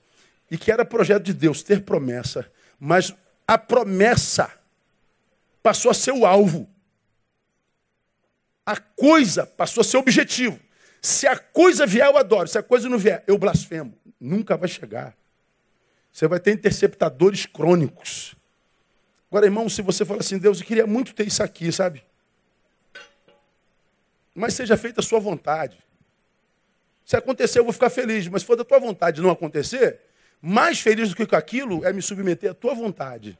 E 0.49 0.57
que 0.57 0.71
era 0.71 0.86
projeto 0.86 1.23
de 1.23 1.34
Deus 1.34 1.63
ter 1.63 1.81
promessa. 1.81 2.49
Mas 2.79 3.13
a 3.45 3.57
promessa 3.57 4.56
passou 5.68 5.91
a 5.91 5.93
ser 5.93 6.13
o 6.13 6.26
alvo. 6.26 6.65
A 8.65 8.78
coisa 8.78 9.45
passou 9.45 9.82
a 9.82 9.84
ser 9.84 9.97
o 9.97 9.99
objetivo. 9.99 10.57
Se 11.01 11.28
a 11.28 11.38
coisa 11.38 11.86
vier, 11.86 12.07
eu 12.07 12.15
adoro. 12.15 12.47
Se 12.47 12.57
a 12.57 12.63
coisa 12.63 12.88
não 12.88 12.97
vier, 12.97 13.22
eu 13.28 13.38
blasfemo. 13.38 13.93
Nunca 14.18 14.55
vai 14.55 14.70
chegar. 14.70 15.13
Você 16.09 16.26
vai 16.26 16.39
ter 16.39 16.53
interceptadores 16.53 17.45
crônicos. 17.45 18.34
Agora, 19.30 19.45
irmão, 19.45 19.68
se 19.68 19.82
você 19.82 20.05
fala 20.05 20.22
assim, 20.22 20.38
Deus, 20.38 20.61
eu 20.61 20.65
queria 20.65 20.88
muito 20.88 21.13
ter 21.13 21.28
isso 21.28 21.43
aqui, 21.43 21.70
sabe? 21.70 22.01
Mas 24.34 24.53
seja 24.53 24.78
feita 24.78 25.01
a 25.01 25.03
sua 25.03 25.20
vontade. 25.20 25.78
Se 27.03 27.18
acontecer, 27.18 27.59
eu 27.59 27.65
vou 27.65 27.74
ficar 27.74 27.89
feliz. 27.89 28.26
Mas 28.30 28.41
se 28.43 28.45
for 28.45 28.55
da 28.55 28.63
tua 28.63 28.80
vontade 28.80 29.22
não 29.22 29.32
acontecer, 29.32 29.99
mais 30.41 30.80
feliz 30.80 31.09
do 31.09 31.15
que 31.18 31.26
com 31.26 31.36
aquilo 31.36 31.84
é 31.86 31.91
me 31.91 32.01
submeter 32.01 32.51
à 32.51 32.53
tua 32.53 32.74
vontade. 32.74 33.38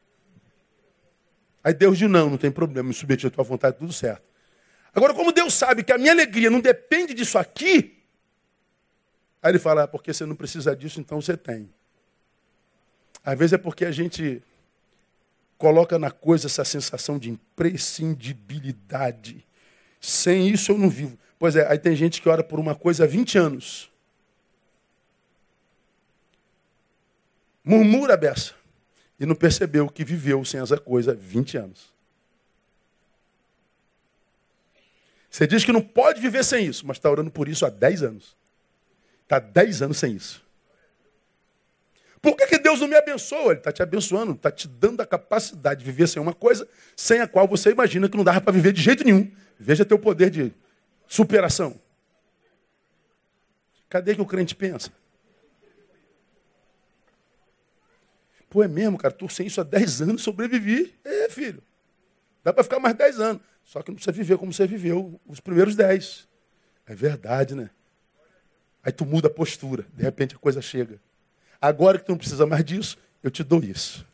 Aí 1.68 1.74
Deus 1.74 1.98
diz: 1.98 2.10
não, 2.10 2.30
não 2.30 2.38
tem 2.38 2.50
problema, 2.50 2.88
me 2.88 2.94
submeter 2.94 3.28
à 3.28 3.30
tua 3.30 3.44
vontade, 3.44 3.76
tudo 3.78 3.92
certo. 3.92 4.24
Agora, 4.96 5.14
como 5.14 5.34
Deus 5.34 5.54
sabe 5.54 5.84
que 5.84 5.92
a 5.92 5.98
minha 5.98 6.14
alegria 6.14 6.50
não 6.50 6.62
depende 6.62 7.14
disso 7.14 7.38
aqui, 7.38 7.94
Aí 9.42 9.52
ele 9.52 9.60
fala, 9.60 9.84
ah, 9.84 9.88
porque 9.88 10.14
você 10.14 10.26
não 10.26 10.36
precisa 10.36 10.76
disso, 10.76 11.00
então 11.00 11.22
você 11.22 11.38
tem. 11.38 11.74
Às 13.24 13.40
vezes 13.40 13.54
é 13.54 13.58
porque 13.58 13.86
a 13.86 13.92
gente 13.92 14.44
coloca 15.58 15.98
na 15.98 16.12
coisa 16.12 16.48
essa 16.48 16.66
sensação 16.66 17.18
de 17.18 17.30
imprescindibilidade. 17.30 19.48
Sem 20.02 20.50
isso 20.50 20.74
eu 20.74 20.78
não 20.78 20.90
vivo. 20.90 21.18
Pois 21.40 21.56
é, 21.56 21.66
aí 21.72 21.80
tem 21.80 21.96
gente 21.96 22.22
que 22.22 22.28
ora 22.28 22.44
por 22.44 22.60
uma 22.60 22.76
coisa 22.76 23.06
há 23.06 23.08
20 23.08 23.38
anos. 23.38 23.90
Murmura 27.64 28.18
a. 28.18 28.57
E 29.20 29.26
não 29.26 29.36
percebeu 29.36 29.90
que 29.90 30.04
viveu 30.04 30.44
sem 30.46 30.60
essa 30.60 30.78
coisa 30.78 31.12
há 31.12 31.16
20 31.16 31.58
anos. 31.58 31.94
Você 35.30 35.46
diz 35.46 35.64
que 35.64 35.72
não 35.72 35.82
pode 35.82 36.20
viver 36.20 36.44
sem 36.44 36.66
isso, 36.66 36.86
mas 36.86 36.98
está 36.98 37.10
orando 37.10 37.30
por 37.30 37.48
isso 37.48 37.66
há 37.66 37.70
10 37.70 38.04
anos. 38.04 38.36
Está 39.24 39.40
10 39.40 39.82
anos 39.82 39.98
sem 39.98 40.16
isso. 40.16 40.44
Por 42.22 42.36
que, 42.36 42.48
que 42.48 42.58
Deus 42.58 42.80
não 42.80 42.88
me 42.88 42.96
abençoa? 42.96 43.52
Ele 43.52 43.60
está 43.60 43.72
te 43.72 43.84
abençoando, 43.84 44.32
está 44.34 44.52
te 44.52 44.68
dando 44.68 45.02
a 45.02 45.06
capacidade 45.06 45.80
de 45.80 45.86
viver 45.86 46.08
sem 46.08 46.22
uma 46.22 46.34
coisa 46.34 46.68
sem 46.96 47.22
a 47.22 47.28
qual 47.28 47.48
você 47.48 47.70
imagina 47.72 48.10
que 48.10 48.18
não 48.18 48.24
dava 48.24 48.42
para 48.42 48.52
viver 48.52 48.74
de 48.74 48.82
jeito 48.82 49.04
nenhum. 49.04 49.32
Veja 49.60 49.86
teu 49.86 50.00
poder 50.00 50.30
de 50.30 50.54
superação. 51.08 51.80
Cadê 53.90 54.16
que 54.16 54.22
o 54.22 54.26
crente 54.26 54.56
pensa? 54.56 54.92
Pô, 58.50 58.64
é 58.64 58.68
mesmo, 58.68 58.98
cara, 58.98 59.14
tu 59.14 59.28
sem 59.30 59.48
isso 59.48 59.60
há 59.60 59.64
10 59.64 60.02
anos 60.02 60.24
sobrevivi. 60.24 60.94
É, 61.04 61.30
filho. 61.30 61.62
Dá 62.44 62.54
para 62.54 62.64
ficar 62.64 62.80
mais 62.80 62.96
10 62.96 63.20
anos. 63.20 63.42
Só 63.64 63.82
que 63.82 63.90
não 63.90 63.96
precisa 63.96 64.14
viver 64.14 64.38
como 64.38 64.54
você 64.54 64.66
viveu 64.66 65.20
os 65.28 65.40
primeiros 65.40 65.76
10. 65.76 66.28
É 66.86 66.96
verdade, 66.96 67.54
né? 67.54 67.70
Aí 68.82 68.92
tu 68.94 69.06
muda 69.06 69.28
a 69.28 69.32
postura. 69.32 69.86
De 69.94 70.04
repente 70.04 70.36
a 70.36 70.38
coisa 70.38 70.62
chega. 70.62 71.00
Agora 71.60 72.00
que 72.00 72.06
tu 72.06 72.10
não 72.10 72.18
precisa 72.18 72.46
mais 72.46 72.64
disso, 72.64 72.98
eu 73.22 73.30
te 73.30 73.44
dou 73.44 73.62
isso. 73.62 74.06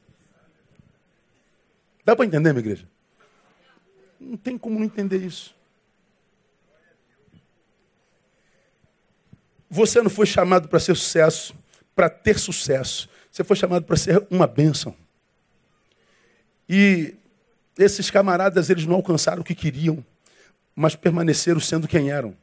Dá 2.03 2.15
para 2.15 2.25
entender, 2.25 2.51
minha 2.51 2.61
igreja? 2.61 2.87
Não 4.19 4.35
tem 4.35 4.57
como 4.57 4.79
não 4.79 4.85
entender 4.85 5.17
isso. 5.17 5.55
Você 9.69 10.01
não 10.01 10.09
foi 10.09 10.25
chamado 10.25 10.67
para 10.67 10.79
ser 10.79 10.95
sucesso, 10.95 11.55
para 11.95 12.09
ter 12.09 12.39
sucesso. 12.39 13.09
Você 13.33 13.43
foi 13.43 13.55
chamado 13.55 13.83
para 13.83 13.97
ser 13.97 14.27
uma 14.29 14.45
bênção. 14.45 14.95
E 16.69 17.15
esses 17.75 18.11
camaradas, 18.11 18.69
eles 18.69 18.85
não 18.85 18.97
alcançaram 18.97 19.41
o 19.41 19.43
que 19.43 19.55
queriam, 19.55 20.05
mas 20.75 20.95
permaneceram 20.95 21.59
sendo 21.59 21.87
quem 21.87 22.11
eram. 22.11 22.37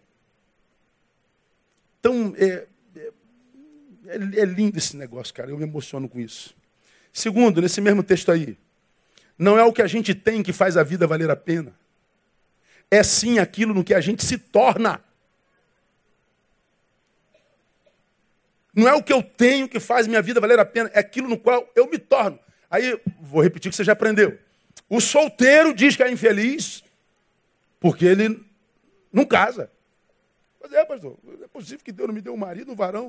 Então, 2.01 2.35
é, 2.37 2.67
é, 2.97 4.15
é, 4.41 4.45
lindo 4.45 4.79
esse 4.79 4.97
negócio, 4.97 5.33
cara. 5.33 5.51
Eu 5.51 5.57
me 5.57 5.63
emociono 5.63 6.09
com 6.09 6.19
isso. 6.19 6.57
Segundo, 7.13 7.63
nesse 7.63 7.81
mesmo 7.81 8.03
texto 8.03 8.33
aí, 8.33 8.59
não 9.39 9.57
é 9.57 9.63
o 9.63 9.73
que 9.73 9.83
a 9.83 9.87
gente 9.87 10.13
tem 10.13 10.43
que 10.43 10.53
faz 10.53 10.77
a 10.77 10.83
vida 10.83 11.07
valer 11.07 11.31
a 11.31 11.37
pena. 11.37 11.73
É 12.91 13.05
sim 13.05 13.39
aquilo 13.39 13.73
no 13.73 13.85
que 13.85 13.95
a 13.95 14.01
gente 14.01 14.25
se 14.25 14.37
torna. 14.37 15.01
Não 18.75 18.89
é 18.89 18.95
o 18.95 19.03
que 19.03 19.13
eu 19.13 19.23
tenho 19.23 19.69
que 19.69 19.81
faz 19.81 20.07
minha 20.07 20.23
vida 20.23 20.41
valer 20.41 20.59
a 20.59 20.65
pena, 20.65 20.91
é 20.95 21.01
aquilo 21.01 21.29
no 21.29 21.39
qual 21.39 21.69
eu 21.75 21.89
me 21.91 21.99
torno. 21.99 22.39
Aí, 22.71 22.99
vou 23.21 23.43
repetir 23.43 23.69
o 23.69 23.71
que 23.71 23.77
você 23.77 23.85
já 23.85 23.93
aprendeu. 23.93 24.39
O 24.89 25.01
solteiro 25.01 25.75
diz 25.75 25.97
que 25.97 26.03
é 26.03 26.11
infeliz 26.11 26.85
porque 27.81 28.05
ele 28.05 28.45
não 29.13 29.25
casa. 29.25 29.71
Mas 30.63 30.73
é, 30.73 30.85
pastor, 30.85 31.17
é 31.43 31.49
possível 31.49 31.81
que 31.85 31.93
Deus 31.93 32.09
não 32.09 32.15
me 32.15 32.21
deu 32.21 32.35
um 32.35 32.37
marido, 32.37 32.71
um 32.71 32.77
varão, 32.77 33.09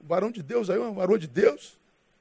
um 0.00 0.06
varão 0.06 0.30
de 0.30 0.42
Deus 0.42 0.70
aí, 0.70 0.78
uma 0.78 0.92
varoa 0.92 1.18
de 1.18 1.28
Deus. 1.28 1.78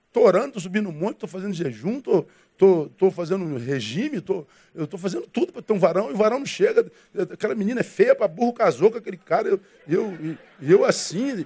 Estou 0.07 0.25
orando, 0.25 0.47
estou 0.47 0.61
subindo 0.61 0.89
um 0.89 0.91
monte, 0.91 1.15
estou 1.15 1.29
fazendo 1.29 1.53
jejum, 1.53 1.97
estou 1.97 2.27
tô, 2.61 2.91
tô 2.95 3.09
fazendo 3.09 3.57
regime, 3.57 4.21
tô, 4.21 4.45
eu 4.75 4.83
estou 4.83 4.99
fazendo 4.99 5.25
tudo 5.25 5.51
para 5.51 5.63
ter 5.63 5.73
um 5.73 5.79
varão, 5.79 6.11
e 6.11 6.13
o 6.13 6.17
varão 6.17 6.37
não 6.37 6.45
chega. 6.45 6.85
Aquela 7.33 7.55
menina 7.55 7.79
é 7.79 7.83
feia 7.83 8.13
para 8.13 8.27
burro, 8.27 8.53
casou 8.53 8.91
com 8.91 8.99
aquele 8.99 9.17
cara, 9.17 9.47
eu, 9.47 9.59
eu, 9.87 10.37
eu 10.61 10.85
assim. 10.85 11.43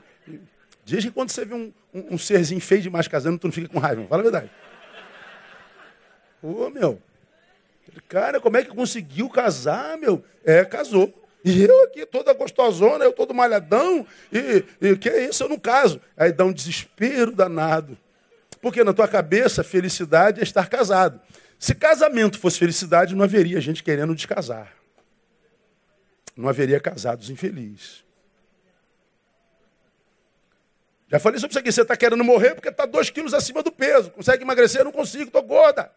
Diz 0.85 1.03
que 1.03 1.09
quando 1.09 1.31
você 1.31 1.43
vê 1.43 1.55
um, 1.55 1.73
um, 1.91 2.13
um 2.13 2.17
serzinho 2.17 2.61
feio 2.61 2.83
demais 2.83 3.07
casando, 3.07 3.39
tu 3.39 3.47
não 3.47 3.51
fica 3.51 3.67
com 3.67 3.79
raiva, 3.79 4.05
fala 4.07 4.21
a 4.21 4.23
verdade. 4.23 4.51
Ô, 6.43 6.69
meu, 6.69 7.01
cara, 8.07 8.39
como 8.39 8.55
é 8.55 8.63
que 8.63 8.69
conseguiu 8.69 9.27
casar, 9.27 9.97
meu? 9.97 10.23
É, 10.45 10.63
casou. 10.63 11.11
E 11.43 11.63
eu 11.63 11.83
aqui, 11.85 12.05
toda 12.05 12.33
gostosona, 12.33 13.03
eu 13.03 13.11
todo 13.11 13.33
malhadão, 13.33 14.05
e, 14.31 14.63
e 14.79 14.95
que 14.95 15.09
é 15.09 15.27
isso, 15.27 15.43
eu 15.43 15.49
não 15.49 15.57
caso. 15.57 15.99
Aí 16.15 16.31
dá 16.31 16.45
um 16.45 16.53
desespero 16.53 17.31
danado. 17.31 17.97
Porque 18.61 18.83
na 18.83 18.93
tua 18.93 19.07
cabeça, 19.07 19.63
felicidade 19.63 20.39
é 20.39 20.43
estar 20.43 20.69
casado. 20.69 21.19
Se 21.57 21.73
casamento 21.73 22.37
fosse 22.37 22.59
felicidade, 22.59 23.15
não 23.15 23.23
haveria 23.23 23.59
gente 23.59 23.83
querendo 23.83 24.13
descasar. 24.13 24.71
Não 26.37 26.47
haveria 26.47 26.79
casados 26.79 27.31
infelizes. 27.31 28.04
Já 31.07 31.19
falei 31.19 31.39
sobre 31.39 31.51
isso 31.51 31.59
aqui. 31.59 31.71
Você 31.71 31.81
está 31.81 31.95
querendo 31.95 32.23
morrer 32.23 32.55
porque 32.55 32.69
está 32.69 32.85
dois 32.85 33.09
quilos 33.09 33.33
acima 33.33 33.61
do 33.61 33.71
peso. 33.71 34.11
Consegue 34.11 34.43
emagrecer? 34.43 34.83
Não 34.83 34.91
consigo, 34.91 35.25
estou 35.25 35.43
gorda. 35.43 35.91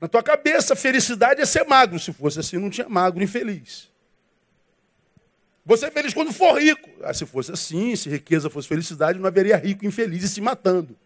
Na 0.00 0.06
tua 0.06 0.22
cabeça, 0.22 0.76
felicidade 0.76 1.40
é 1.40 1.46
ser 1.46 1.64
magro. 1.64 1.98
Se 1.98 2.12
fosse 2.12 2.38
assim, 2.40 2.58
não 2.58 2.68
tinha 2.68 2.88
magro 2.88 3.22
infeliz. 3.22 3.90
Você 5.64 5.86
é 5.86 5.90
feliz 5.90 6.14
quando 6.14 6.32
for 6.32 6.60
rico. 6.60 6.88
Ah, 7.02 7.12
se 7.12 7.26
fosse 7.26 7.50
assim, 7.50 7.96
se 7.96 8.08
riqueza 8.08 8.50
fosse 8.50 8.68
felicidade, 8.68 9.18
não 9.18 9.26
haveria 9.26 9.56
rico 9.56 9.84
infeliz 9.84 10.22
e 10.22 10.28
se 10.28 10.40
matando. 10.40 10.96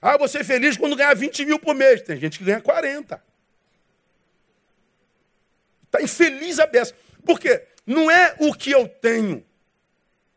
Ah, 0.00 0.18
você 0.18 0.38
é 0.38 0.44
feliz 0.44 0.76
quando 0.76 0.96
ganhar 0.96 1.14
20 1.14 1.44
mil 1.46 1.58
por 1.58 1.74
mês. 1.74 2.02
Tem 2.02 2.16
gente 2.18 2.38
que 2.38 2.44
ganha 2.44 2.60
40. 2.60 3.22
Está 5.86 6.02
infeliz 6.02 6.58
a 6.58 6.66
beça. 6.66 6.94
Por 7.24 7.40
quê? 7.40 7.66
Não 7.86 8.10
é 8.10 8.34
o 8.38 8.54
que 8.54 8.70
eu 8.70 8.88
tenho, 8.88 9.44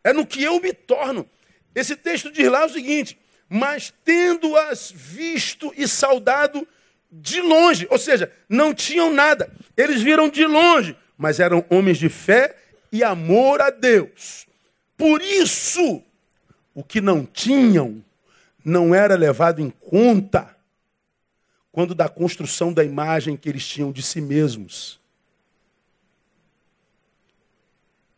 é 0.03 0.11
no 0.11 0.25
que 0.25 0.43
eu 0.43 0.59
me 0.59 0.73
torno. 0.73 1.29
Esse 1.73 1.95
texto 1.95 2.31
diz 2.31 2.49
lá 2.49 2.65
o 2.65 2.69
seguinte: 2.69 3.17
mas 3.49 3.93
tendo-as 4.03 4.91
visto 4.91 5.73
e 5.77 5.87
saudado 5.87 6.67
de 7.11 7.39
longe, 7.41 7.87
ou 7.89 7.97
seja, 7.97 8.31
não 8.49 8.73
tinham 8.73 9.13
nada, 9.13 9.51
eles 9.77 10.01
viram 10.01 10.27
de 10.29 10.45
longe, 10.45 10.97
mas 11.17 11.39
eram 11.39 11.63
homens 11.69 11.97
de 11.97 12.09
fé 12.09 12.55
e 12.91 13.03
amor 13.03 13.61
a 13.61 13.69
Deus. 13.69 14.47
Por 14.97 15.21
isso, 15.21 16.03
o 16.73 16.83
que 16.83 16.99
não 16.99 17.25
tinham 17.25 18.03
não 18.63 18.95
era 18.95 19.15
levado 19.15 19.61
em 19.61 19.69
conta 19.69 20.55
quando 21.71 21.93
da 21.93 22.07
construção 22.07 22.73
da 22.73 22.83
imagem 22.83 23.35
que 23.35 23.49
eles 23.49 23.67
tinham 23.67 23.91
de 23.91 24.01
si 24.01 24.21
mesmos. 24.21 24.99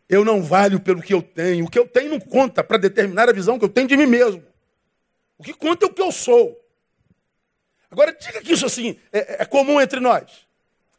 Eu 0.10 0.24
não 0.24 0.42
valho 0.42 0.80
pelo 0.80 1.02
que 1.02 1.14
eu 1.14 1.22
tenho. 1.22 1.66
O 1.66 1.70
que 1.70 1.78
eu 1.78 1.88
tenho 1.88 2.12
não 2.12 2.20
conta 2.20 2.64
para 2.64 2.78
determinar 2.78 3.28
a 3.30 3.34
visão 3.34 3.60
que 3.60 3.66
eu 3.66 3.70
tenho 3.70 3.88
de 3.88 3.98
mim 3.98 4.06
mesmo. 4.06 4.44
O 5.38 5.44
que 5.44 5.54
conta 5.54 5.86
é 5.86 5.90
o 5.90 5.94
que 5.94 6.02
eu 6.02 6.12
sou. 6.12 6.64
Agora, 7.92 8.14
diga 8.14 8.42
que 8.42 8.54
isso 8.54 8.66
assim 8.66 8.98
é, 9.12 9.44
é 9.44 9.46
comum 9.46 9.80
entre 9.82 10.00
nós. 10.00 10.48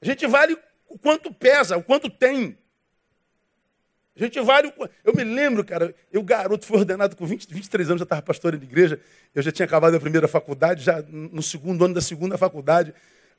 A 0.00 0.04
gente 0.04 0.26
vale 0.26 0.56
o 0.88 0.98
quanto 0.98 1.32
pesa, 1.32 1.76
o 1.76 1.82
quanto 1.82 2.08
tem. 2.08 2.56
A 4.16 4.24
gente 4.24 4.40
vale 4.40 4.68
o... 4.68 4.88
Eu 5.04 5.14
me 5.14 5.22
lembro, 5.22 5.64
cara, 5.64 5.94
eu, 6.12 6.22
garoto, 6.22 6.66
fui 6.66 6.78
ordenado 6.78 7.14
com 7.14 7.24
20, 7.24 7.52
23 7.52 7.90
anos, 7.90 8.00
já 8.00 8.04
estava 8.04 8.22
pastor 8.22 8.56
de 8.56 8.64
igreja. 8.64 9.00
Eu 9.34 9.42
já 9.42 9.52
tinha 9.52 9.64
acabado 9.64 9.94
a 9.94 10.00
primeira 10.00 10.26
faculdade, 10.26 10.82
já 10.82 11.02
no 11.08 11.42
segundo 11.42 11.84
ano 11.84 11.94
da 11.94 12.00
segunda 12.00 12.36
faculdade. 12.36 12.92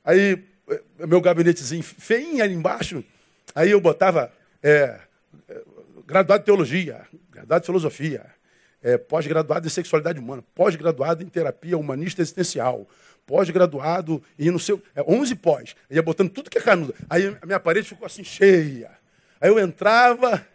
Aí, 0.04 0.42
eh, 0.68 1.06
meu 1.06 1.20
gabinetezinho 1.20 1.82
feinho 1.82 2.42
ali 2.42 2.54
embaixo. 2.54 3.04
Aí 3.54 3.70
eu 3.70 3.80
botava 3.80 4.32
é, 4.62 5.00
graduado 6.06 6.42
em 6.42 6.44
teologia, 6.44 7.06
graduado 7.30 7.62
em 7.62 7.66
filosofia, 7.66 8.26
é, 8.82 8.98
pós-graduado 8.98 9.66
em 9.66 9.70
sexualidade 9.70 10.18
humana, 10.18 10.42
pós-graduado 10.54 11.22
em 11.22 11.26
terapia 11.26 11.76
humanista 11.76 12.22
existencial, 12.22 12.88
pós-graduado 13.26 14.22
em 14.38 14.50
não 14.50 14.58
sei, 14.58 14.80
é, 14.94 15.02
11 15.02 15.34
pós. 15.36 15.76
Ia 15.88 16.02
botando 16.02 16.30
tudo 16.30 16.50
que 16.50 16.58
é 16.58 16.60
canudo. 16.60 16.94
Aí 17.08 17.36
a 17.40 17.46
minha 17.46 17.60
parede 17.60 17.88
ficou 17.88 18.06
assim 18.06 18.24
cheia. 18.24 18.90
Aí 19.40 19.48
eu 19.48 19.58
entrava, 19.58 20.46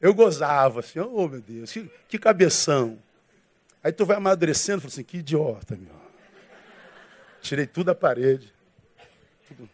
eu 0.00 0.12
gozava 0.12 0.80
assim, 0.80 0.98
oh 0.98 1.28
meu 1.28 1.40
Deus, 1.40 1.72
que, 1.72 1.90
que 2.08 2.18
cabeção. 2.18 2.98
Aí 3.82 3.92
tu 3.92 4.04
vai 4.04 4.16
amadurecendo, 4.16 4.80
fala 4.80 4.92
assim, 4.92 5.04
que 5.04 5.18
idiota, 5.18 5.76
meu. 5.76 5.94
Tirei 7.40 7.66
tudo 7.66 7.86
da 7.86 7.94
parede. 7.94 8.52
Tudo. 9.46 9.68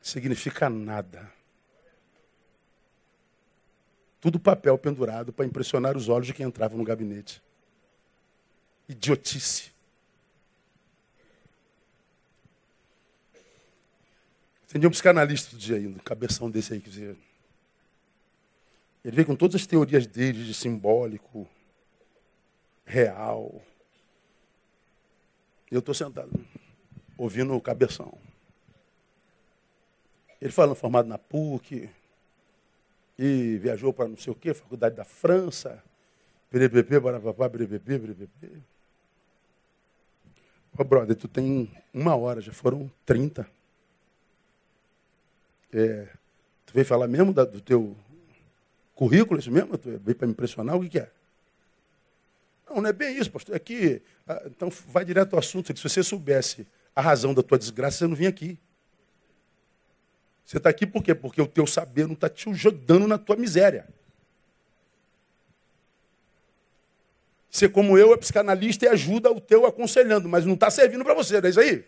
Significa 0.00 0.68
nada. 0.68 1.30
Tudo 4.22 4.38
papel 4.38 4.78
pendurado 4.78 5.32
para 5.32 5.44
impressionar 5.44 5.96
os 5.96 6.08
olhos 6.08 6.28
de 6.28 6.32
quem 6.32 6.46
entrava 6.46 6.76
no 6.76 6.84
gabinete. 6.84 7.42
Idiotice. 8.88 9.72
Entendi 14.64 14.86
um 14.86 14.90
psicanalista 14.90 15.56
do 15.56 15.58
dia 15.58 15.76
aí, 15.76 15.88
um 15.88 15.94
cabeção 15.94 16.48
desse 16.48 16.72
aí 16.72 16.80
que 16.80 16.88
dizia. 16.88 17.16
Ele 19.04 19.16
veio 19.16 19.26
com 19.26 19.34
todas 19.34 19.60
as 19.60 19.66
teorias 19.66 20.06
dele 20.06 20.44
de 20.44 20.54
simbólico, 20.54 21.48
real. 22.84 23.60
Eu 25.68 25.80
estou 25.80 25.96
sentado, 25.96 26.46
ouvindo 27.18 27.56
o 27.56 27.60
cabeção. 27.60 28.16
Ele 30.40 30.52
falando 30.52 30.76
formado 30.76 31.08
na 31.08 31.18
PUC, 31.18 31.90
e 33.24 33.56
viajou 33.56 33.92
para 33.92 34.08
não 34.08 34.16
sei 34.16 34.32
o 34.32 34.36
quê, 34.36 34.52
faculdade 34.52 34.96
da 34.96 35.04
França, 35.04 35.80
BBB, 36.50 36.98
barababá, 36.98 37.48
BBB, 37.48 37.78
BBB. 37.78 38.50
Ô, 40.76 40.82
brother, 40.82 41.14
tu 41.14 41.28
tem 41.28 41.70
uma 41.94 42.16
hora, 42.16 42.40
já 42.40 42.52
foram 42.52 42.90
30. 43.06 43.48
É, 45.72 46.08
tu 46.66 46.74
veio 46.74 46.84
falar 46.84 47.06
mesmo 47.06 47.32
da, 47.32 47.44
do 47.44 47.60
teu 47.60 47.96
currículo, 48.92 49.38
isso 49.38 49.52
mesmo? 49.52 49.78
Tu 49.78 50.00
veio 50.00 50.16
para 50.16 50.26
me 50.26 50.32
impressionar? 50.32 50.76
O 50.76 50.80
que, 50.80 50.88
que, 50.88 50.98
é? 50.98 51.08
Não, 52.68 52.82
não 52.82 52.90
é 52.90 52.92
bem 52.92 53.16
isso, 53.16 53.30
pastor. 53.30 53.54
É 53.54 53.58
que, 53.60 54.02
ah, 54.26 54.42
então 54.46 54.68
vai 54.88 55.04
direto 55.04 55.34
ao 55.34 55.38
assunto. 55.38 55.68
Se 55.76 55.88
você 55.88 56.02
soubesse 56.02 56.66
a 56.92 57.00
razão 57.00 57.32
da 57.32 57.42
tua 57.42 57.56
desgraça, 57.56 57.98
você 57.98 58.06
não 58.08 58.16
vinha 58.16 58.30
aqui. 58.30 58.58
Você 60.52 60.58
está 60.58 60.68
aqui 60.68 60.86
por 60.86 61.02
quê? 61.02 61.14
Porque 61.14 61.40
o 61.40 61.46
teu 61.46 61.66
saber 61.66 62.06
não 62.06 62.12
está 62.12 62.28
te 62.28 62.46
ajudando 62.50 63.08
na 63.08 63.16
tua 63.16 63.36
miséria. 63.36 63.88
Ser 67.50 67.70
como 67.70 67.96
eu 67.96 68.12
é 68.12 68.18
psicanalista 68.18 68.84
e 68.84 68.88
ajuda 68.88 69.32
o 69.32 69.40
teu 69.40 69.64
aconselhando, 69.64 70.28
mas 70.28 70.44
não 70.44 70.52
está 70.52 70.70
servindo 70.70 71.02
para 71.02 71.14
você, 71.14 71.40
não 71.40 71.46
é 71.46 71.50
isso 71.50 71.58
aí? 71.58 71.82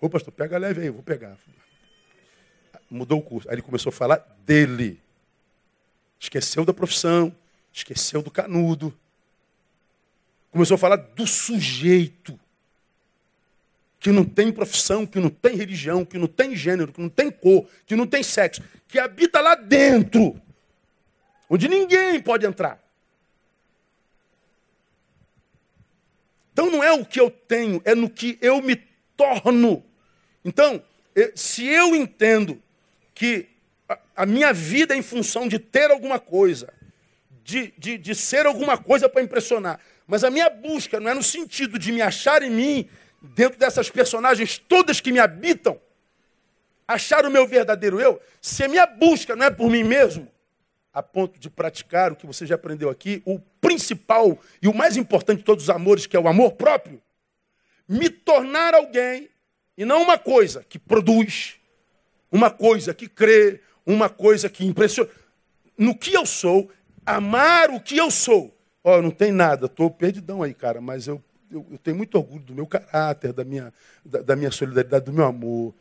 Ô 0.00 0.08
pastor, 0.08 0.32
pega 0.32 0.56
leve 0.56 0.82
aí, 0.82 0.88
vou 0.88 1.02
pegar. 1.02 1.36
Mudou 2.88 3.18
o 3.18 3.22
curso. 3.22 3.48
Aí 3.48 3.56
ele 3.56 3.62
começou 3.62 3.90
a 3.90 3.92
falar 3.92 4.18
dele. 4.46 5.00
Esqueceu 6.20 6.64
da 6.64 6.72
profissão, 6.72 7.34
esqueceu 7.72 8.22
do 8.22 8.30
canudo. 8.30 8.96
Começou 10.52 10.76
a 10.76 10.78
falar 10.78 10.94
do 10.94 11.26
sujeito. 11.26 12.38
Que 13.98 14.10
não 14.10 14.24
tem 14.24 14.52
profissão, 14.52 15.06
que 15.06 15.18
não 15.18 15.30
tem 15.30 15.56
religião, 15.56 16.04
que 16.04 16.18
não 16.18 16.26
tem 16.26 16.54
gênero, 16.54 16.92
que 16.92 17.00
não 17.00 17.08
tem 17.08 17.30
cor, 17.30 17.66
que 17.86 17.96
não 17.96 18.06
tem 18.06 18.22
sexo, 18.22 18.62
que 18.86 18.98
habita 18.98 19.40
lá 19.40 19.54
dentro, 19.54 20.40
onde 21.48 21.68
ninguém 21.68 22.20
pode 22.20 22.46
entrar. 22.46 22.82
Então 26.52 26.70
não 26.70 26.82
é 26.82 26.90
o 26.92 27.04
que 27.04 27.20
eu 27.20 27.30
tenho, 27.30 27.82
é 27.84 27.94
no 27.94 28.08
que 28.08 28.38
eu 28.40 28.62
me 28.62 28.76
torno. 29.16 29.84
Então, 30.44 30.82
se 31.34 31.66
eu 31.66 31.94
entendo 31.94 32.62
que 33.14 33.46
a 34.14 34.24
minha 34.24 34.52
vida 34.52 34.94
é 34.94 34.96
em 34.96 35.02
função 35.02 35.46
de 35.48 35.58
ter 35.58 35.90
alguma 35.90 36.18
coisa, 36.18 36.72
de, 37.44 37.72
de, 37.76 37.98
de 37.98 38.14
ser 38.14 38.46
alguma 38.46 38.78
coisa 38.78 39.08
para 39.08 39.22
impressionar, 39.22 39.80
mas 40.06 40.24
a 40.24 40.30
minha 40.30 40.48
busca 40.48 40.98
não 40.98 41.10
é 41.10 41.14
no 41.14 41.22
sentido 41.22 41.78
de 41.78 41.92
me 41.92 42.00
achar 42.00 42.42
em 42.42 42.50
mim, 42.50 42.88
dentro 43.34 43.58
dessas 43.58 43.90
personagens 43.90 44.58
todas 44.58 45.00
que 45.00 45.12
me 45.12 45.18
habitam, 45.18 45.80
achar 46.86 47.26
o 47.26 47.30
meu 47.30 47.46
verdadeiro 47.46 48.00
eu, 48.00 48.20
se 48.40 48.64
a 48.64 48.68
minha 48.68 48.86
busca 48.86 49.34
não 49.34 49.46
é 49.46 49.50
por 49.50 49.70
mim 49.70 49.84
mesmo, 49.84 50.30
a 50.92 51.02
ponto 51.02 51.38
de 51.38 51.50
praticar 51.50 52.12
o 52.12 52.16
que 52.16 52.26
você 52.26 52.46
já 52.46 52.54
aprendeu 52.54 52.88
aqui, 52.88 53.22
o 53.26 53.38
principal 53.60 54.38
e 54.62 54.68
o 54.68 54.74
mais 54.74 54.96
importante 54.96 55.38
de 55.38 55.44
todos 55.44 55.64
os 55.64 55.70
amores, 55.70 56.06
que 56.06 56.16
é 56.16 56.20
o 56.20 56.28
amor 56.28 56.52
próprio, 56.52 57.02
me 57.86 58.08
tornar 58.08 58.74
alguém 58.74 59.28
e 59.76 59.84
não 59.84 60.02
uma 60.02 60.18
coisa 60.18 60.64
que 60.66 60.78
produz, 60.78 61.56
uma 62.32 62.50
coisa 62.50 62.94
que 62.94 63.08
crê, 63.08 63.60
uma 63.84 64.08
coisa 64.08 64.48
que 64.48 64.64
impressiona. 64.64 65.10
No 65.76 65.94
que 65.94 66.14
eu 66.14 66.24
sou, 66.24 66.70
amar 67.04 67.70
o 67.70 67.80
que 67.80 67.96
eu 67.96 68.10
sou. 68.10 68.56
Ó, 68.82 68.98
oh, 68.98 69.02
não 69.02 69.10
tem 69.10 69.30
nada, 69.30 69.66
estou 69.66 69.90
perdidão 69.90 70.42
aí, 70.42 70.54
cara, 70.54 70.80
mas 70.80 71.06
eu, 71.06 71.22
eu, 71.50 71.66
eu, 71.70 71.78
tenho 71.78 71.96
muito 71.96 72.16
orgulho 72.16 72.42
do 72.42 72.54
meu 72.54 72.66
caráter, 72.66 73.32
da 73.32 73.44
minha, 73.44 73.72
da, 74.04 74.22
da 74.22 74.36
minha 74.36 74.50
solidariedade, 74.50 75.04
do 75.04 75.12
meu 75.12 75.24
amor. 75.24 75.74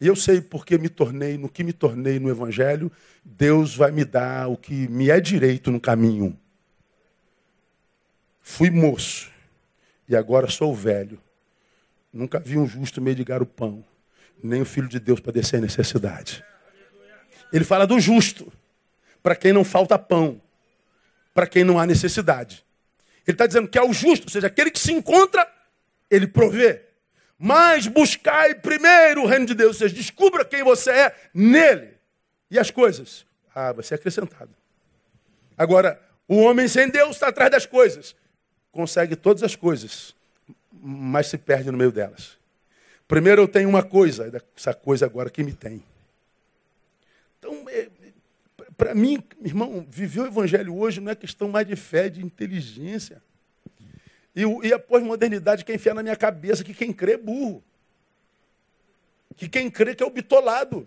E 0.00 0.06
eu 0.06 0.16
sei 0.16 0.40
porque 0.40 0.78
me 0.78 0.88
tornei, 0.88 1.38
no 1.38 1.48
que 1.48 1.62
me 1.62 1.72
tornei 1.72 2.18
no 2.18 2.28
Evangelho, 2.28 2.90
Deus 3.24 3.76
vai 3.76 3.92
me 3.92 4.04
dar 4.04 4.48
o 4.48 4.56
que 4.56 4.88
me 4.88 5.10
é 5.10 5.20
direito 5.20 5.70
no 5.70 5.80
caminho. 5.80 6.38
Fui 8.40 8.70
moço 8.70 9.30
e 10.08 10.16
agora 10.16 10.48
sou 10.50 10.74
velho. 10.74 11.20
Nunca 12.12 12.40
vi 12.40 12.58
um 12.58 12.66
justo 12.66 13.00
mendigar 13.00 13.42
o 13.42 13.46
pão, 13.46 13.84
nem 14.42 14.60
o 14.60 14.66
filho 14.66 14.88
de 14.88 14.98
Deus 14.98 15.20
padecer 15.20 15.60
necessidade. 15.60 16.44
Ele 17.52 17.64
fala 17.64 17.86
do 17.86 18.00
justo, 18.00 18.52
para 19.22 19.36
quem 19.36 19.52
não 19.52 19.62
falta 19.62 19.98
pão, 19.98 20.40
para 21.32 21.46
quem 21.46 21.64
não 21.64 21.78
há 21.78 21.86
necessidade. 21.86 22.64
Ele 23.26 23.34
está 23.34 23.46
dizendo 23.46 23.68
que 23.68 23.78
é 23.78 23.82
o 23.82 23.92
justo, 23.92 24.24
ou 24.24 24.30
seja, 24.30 24.46
aquele 24.46 24.70
que 24.70 24.78
se 24.78 24.92
encontra, 24.92 25.46
ele 26.10 26.26
provê. 26.26 26.82
Mas 27.38 27.86
buscai 27.86 28.54
primeiro 28.54 29.22
o 29.22 29.26
reino 29.26 29.46
de 29.46 29.54
Deus, 29.54 29.76
ou 29.76 29.78
seja, 29.78 29.94
descubra 29.94 30.44
quem 30.44 30.62
você 30.62 30.90
é 30.90 31.16
nele. 31.34 31.94
E 32.50 32.58
as 32.58 32.70
coisas? 32.70 33.24
Ah, 33.54 33.72
vai 33.72 33.84
ser 33.84 33.94
acrescentado. 33.94 34.50
Agora, 35.56 36.00
o 36.26 36.36
homem 36.36 36.68
sem 36.68 36.88
Deus 36.88 37.10
está 37.10 37.28
atrás 37.28 37.50
das 37.50 37.66
coisas. 37.66 38.14
Consegue 38.70 39.16
todas 39.16 39.42
as 39.42 39.54
coisas, 39.54 40.14
mas 40.72 41.26
se 41.26 41.38
perde 41.38 41.70
no 41.70 41.78
meio 41.78 41.92
delas. 41.92 42.38
Primeiro 43.06 43.42
eu 43.42 43.48
tenho 43.48 43.68
uma 43.68 43.82
coisa, 43.82 44.42
essa 44.56 44.72
coisa 44.72 45.04
agora 45.04 45.28
que 45.28 45.42
me 45.42 45.52
tem. 45.52 45.82
Para 48.76 48.94
mim, 48.94 49.22
irmão, 49.44 49.86
viver 49.88 50.20
o 50.20 50.26
evangelho 50.26 50.76
hoje 50.76 51.00
não 51.00 51.10
é 51.10 51.14
questão 51.14 51.48
mais 51.48 51.66
de 51.66 51.76
fé, 51.76 52.08
de 52.08 52.24
inteligência. 52.24 53.22
E, 54.34 54.42
e 54.66 54.72
a 54.72 54.78
pós-modernidade 54.78 55.64
quer 55.64 55.74
enfiar 55.74 55.94
na 55.94 56.02
minha 56.02 56.16
cabeça 56.16 56.64
que 56.64 56.72
quem 56.72 56.92
crê 56.92 57.12
é 57.12 57.18
burro. 57.18 57.62
Que 59.36 59.48
quem 59.48 59.70
crê 59.70 59.94
que 59.94 60.02
é 60.02 60.06
o 60.06 60.10
bitolado. 60.10 60.86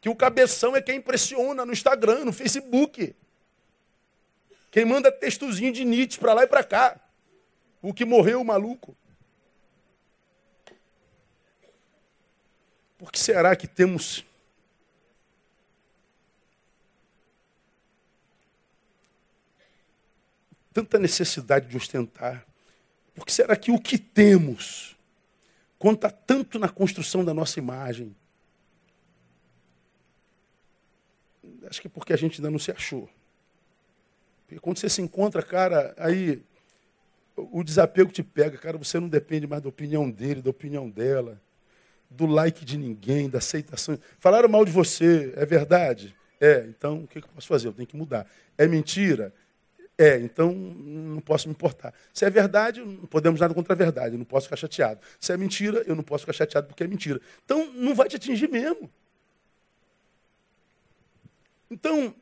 Que 0.00 0.08
o 0.08 0.16
cabeção 0.16 0.76
é 0.76 0.82
quem 0.82 0.96
impressiona 0.96 1.64
no 1.64 1.72
Instagram, 1.72 2.24
no 2.24 2.32
Facebook. 2.32 3.14
Quem 4.70 4.84
manda 4.84 5.10
textozinho 5.10 5.72
de 5.72 5.84
Nietzsche 5.84 6.18
para 6.18 6.34
lá 6.34 6.42
e 6.44 6.46
para 6.46 6.64
cá. 6.64 7.00
O 7.80 7.94
que 7.94 8.04
morreu, 8.04 8.40
o 8.40 8.44
maluco. 8.44 8.96
Por 12.98 13.10
que 13.10 13.18
será 13.18 13.54
que 13.56 13.66
temos 13.66 14.24
tanta 20.74 20.98
necessidade 20.98 21.68
de 21.68 21.76
ostentar? 21.76 22.44
Porque 23.14 23.32
será 23.32 23.56
que 23.56 23.70
o 23.70 23.78
que 23.78 23.96
temos 23.96 24.96
conta 25.78 26.10
tanto 26.10 26.58
na 26.58 26.68
construção 26.68 27.24
da 27.24 27.32
nossa 27.32 27.60
imagem? 27.60 28.14
Acho 31.66 31.80
que 31.80 31.86
é 31.86 31.90
porque 31.90 32.12
a 32.12 32.16
gente 32.16 32.40
ainda 32.40 32.50
não 32.50 32.58
se 32.58 32.72
achou. 32.72 33.08
Porque 34.46 34.60
quando 34.60 34.78
você 34.78 34.88
se 34.88 35.00
encontra, 35.00 35.42
cara, 35.42 35.94
aí 35.96 36.42
o 37.36 37.62
desapego 37.62 38.12
te 38.12 38.22
pega, 38.22 38.58
cara, 38.58 38.76
você 38.76 38.98
não 38.98 39.08
depende 39.08 39.46
mais 39.46 39.62
da 39.62 39.68
opinião 39.68 40.10
dele, 40.10 40.42
da 40.42 40.50
opinião 40.50 40.90
dela, 40.90 41.40
do 42.10 42.26
like 42.26 42.64
de 42.64 42.76
ninguém, 42.76 43.30
da 43.30 43.38
aceitação. 43.38 43.98
Falaram 44.18 44.48
mal 44.48 44.64
de 44.64 44.72
você, 44.72 45.32
é 45.36 45.46
verdade? 45.46 46.14
É, 46.40 46.66
então 46.68 47.04
o 47.04 47.06
que 47.06 47.18
eu 47.18 47.22
posso 47.22 47.46
fazer? 47.46 47.68
Eu 47.68 47.72
tenho 47.72 47.86
que 47.86 47.96
mudar. 47.96 48.26
É 48.58 48.66
mentira? 48.66 49.32
É, 49.96 50.18
então 50.18 50.52
não 50.52 51.20
posso 51.20 51.48
me 51.48 51.52
importar. 51.52 51.94
Se 52.12 52.24
é 52.24 52.30
verdade, 52.30 52.80
não 52.80 53.06
podemos 53.06 53.40
nada 53.40 53.54
contra 53.54 53.74
a 53.74 53.76
verdade, 53.76 54.14
eu 54.14 54.18
não 54.18 54.24
posso 54.24 54.46
ficar 54.46 54.56
chateado. 54.56 55.00
Se 55.20 55.32
é 55.32 55.36
mentira, 55.36 55.84
eu 55.86 55.94
não 55.94 56.02
posso 56.02 56.22
ficar 56.22 56.32
chateado 56.32 56.66
porque 56.66 56.82
é 56.82 56.86
mentira. 56.86 57.20
Então 57.44 57.72
não 57.74 57.94
vai 57.94 58.08
te 58.08 58.16
atingir 58.16 58.48
mesmo. 58.48 58.90
Então, 61.70 62.14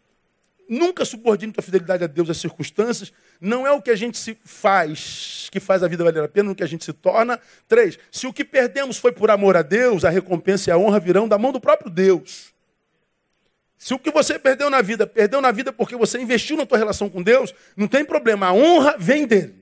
nunca 0.68 1.04
subordine 1.04 1.52
tua 1.52 1.62
fidelidade 1.62 2.04
a 2.04 2.06
Deus 2.06 2.28
às 2.30 2.38
circunstâncias. 2.38 3.12
Não 3.40 3.66
é 3.66 3.70
o 3.70 3.82
que 3.82 3.90
a 3.90 3.96
gente 3.96 4.18
se 4.18 4.36
faz 4.44 5.48
que 5.50 5.60
faz 5.60 5.82
a 5.82 5.88
vida 5.88 6.02
valer 6.02 6.24
a 6.24 6.28
pena, 6.28 6.48
no 6.48 6.54
que 6.54 6.62
a 6.62 6.66
gente 6.66 6.84
se 6.84 6.92
torna. 6.92 7.38
Três, 7.68 7.98
se 8.10 8.26
o 8.26 8.32
que 8.32 8.44
perdemos 8.44 8.96
foi 8.96 9.12
por 9.12 9.30
amor 9.30 9.56
a 9.56 9.62
Deus, 9.62 10.04
a 10.04 10.10
recompensa 10.10 10.70
e 10.70 10.72
a 10.72 10.78
honra 10.78 10.98
virão 10.98 11.28
da 11.28 11.38
mão 11.38 11.52
do 11.52 11.60
próprio 11.60 11.90
Deus. 11.90 12.51
Se 13.82 13.92
o 13.92 13.98
que 13.98 14.12
você 14.12 14.38
perdeu 14.38 14.70
na 14.70 14.80
vida, 14.80 15.08
perdeu 15.08 15.40
na 15.40 15.50
vida 15.50 15.72
porque 15.72 15.96
você 15.96 16.16
investiu 16.16 16.56
na 16.56 16.64
tua 16.64 16.78
relação 16.78 17.10
com 17.10 17.20
Deus, 17.20 17.52
não 17.76 17.88
tem 17.88 18.04
problema, 18.04 18.46
a 18.46 18.52
honra 18.52 18.94
vem 18.96 19.26
dele. 19.26 19.56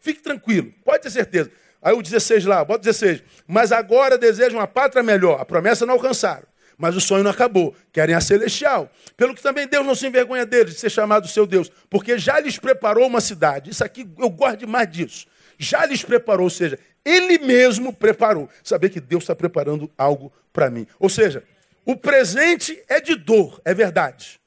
Fique 0.00 0.22
tranquilo, 0.22 0.72
pode 0.82 1.02
ter 1.02 1.10
certeza. 1.10 1.50
Aí 1.82 1.92
o 1.92 2.00
16 2.00 2.46
lá, 2.46 2.64
bota 2.64 2.78
16. 2.78 3.22
Mas 3.46 3.72
agora 3.72 4.16
desejam 4.16 4.58
uma 4.58 4.66
pátria 4.66 5.02
melhor. 5.02 5.38
A 5.38 5.44
promessa 5.44 5.84
não 5.84 5.92
alcançaram. 5.92 6.46
Mas 6.78 6.96
o 6.96 7.00
sonho 7.00 7.22
não 7.22 7.30
acabou. 7.30 7.76
Querem 7.92 8.14
a 8.14 8.22
celestial. 8.22 8.90
Pelo 9.18 9.34
que 9.34 9.42
também 9.42 9.68
Deus 9.68 9.84
não 9.84 9.94
se 9.94 10.06
envergonha 10.06 10.46
deles 10.46 10.72
de 10.72 10.80
ser 10.80 10.88
chamado 10.88 11.28
seu 11.28 11.46
Deus. 11.46 11.70
Porque 11.90 12.16
já 12.16 12.40
lhes 12.40 12.58
preparou 12.58 13.06
uma 13.06 13.20
cidade. 13.20 13.70
Isso 13.70 13.84
aqui, 13.84 14.08
eu 14.18 14.30
gosto 14.30 14.60
demais 14.60 14.90
disso. 14.90 15.26
Já 15.58 15.84
lhes 15.84 16.02
preparou, 16.02 16.44
ou 16.44 16.50
seja, 16.50 16.78
Ele 17.04 17.36
mesmo 17.38 17.92
preparou. 17.92 18.48
Saber 18.64 18.88
que 18.88 18.98
Deus 18.98 19.24
está 19.24 19.36
preparando 19.36 19.90
algo 19.98 20.32
para 20.54 20.70
mim. 20.70 20.86
Ou 20.98 21.10
seja, 21.10 21.44
o 21.86 21.96
presente 21.96 22.82
é 22.88 23.00
de 23.00 23.14
dor, 23.14 23.62
é 23.64 23.72
verdade. 23.72 24.40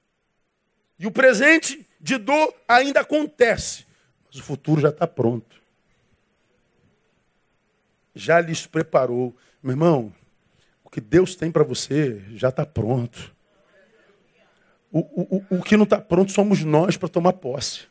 E 1.00 1.08
o 1.08 1.12
presente 1.12 1.88
de 1.98 2.18
dor 2.18 2.54
ainda 2.68 3.00
acontece. 3.00 3.86
Mas 4.28 4.42
o 4.42 4.44
futuro 4.44 4.82
já 4.82 4.90
está 4.90 5.08
pronto. 5.08 5.60
Já 8.14 8.42
lhes 8.42 8.68
preparou. 8.68 9.34
Meu 9.64 9.72
irmão, 9.72 10.14
o 10.84 10.90
que 10.90 11.00
Deus 11.00 11.34
tem 11.34 11.50
para 11.50 11.64
você 11.64 12.22
já 12.36 12.50
está 12.50 12.66
pronto. 12.66 13.34
O, 14.92 15.00
o, 15.00 15.46
o 15.60 15.64
que 15.64 15.78
não 15.78 15.86
está 15.86 16.02
pronto 16.02 16.34
somos 16.34 16.66
nós 16.66 16.98
para 16.98 17.08
tomar 17.08 17.34
posse. 17.34 17.88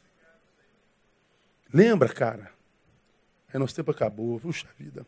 Lembra, 1.72 2.11
cara? 2.11 2.53
Aí 3.51 3.59
nosso 3.59 3.74
tempo 3.74 3.90
acabou. 3.90 4.38
Puxa 4.40 4.68
vida. 4.78 5.07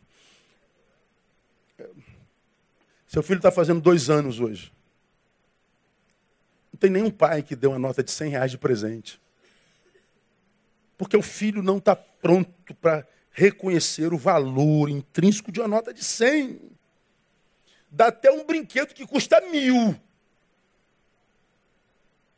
Seu 3.11 3.21
filho 3.21 3.39
está 3.39 3.51
fazendo 3.51 3.81
dois 3.81 4.09
anos 4.09 4.39
hoje. 4.39 4.71
Não 6.71 6.79
tem 6.79 6.89
nenhum 6.89 7.11
pai 7.11 7.43
que 7.43 7.57
dê 7.57 7.67
uma 7.67 7.77
nota 7.77 8.01
de 8.01 8.09
100 8.09 8.29
reais 8.29 8.51
de 8.51 8.57
presente. 8.57 9.21
Porque 10.97 11.17
o 11.17 11.21
filho 11.21 11.61
não 11.61 11.77
está 11.77 11.93
pronto 11.93 12.73
para 12.75 13.05
reconhecer 13.31 14.13
o 14.13 14.17
valor 14.17 14.89
intrínseco 14.89 15.51
de 15.51 15.59
uma 15.59 15.67
nota 15.67 15.93
de 15.93 16.01
100. 16.01 16.57
Dá 17.91 18.07
até 18.07 18.31
um 18.31 18.45
brinquedo 18.45 18.93
que 18.93 19.05
custa 19.05 19.41
mil. 19.41 19.93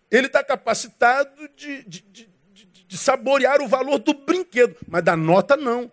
Ele 0.10 0.26
está 0.26 0.44
capacitado 0.44 1.48
de, 1.56 1.84
de, 1.84 2.02
de, 2.02 2.30
de, 2.88 2.98
saborear 2.98 3.62
o 3.62 3.68
valor 3.68 4.00
do 4.00 4.16
brinquedo, 4.16 4.76
mas 4.88 5.04
da 5.04 5.16
nota 5.16 5.56
não. 5.56 5.92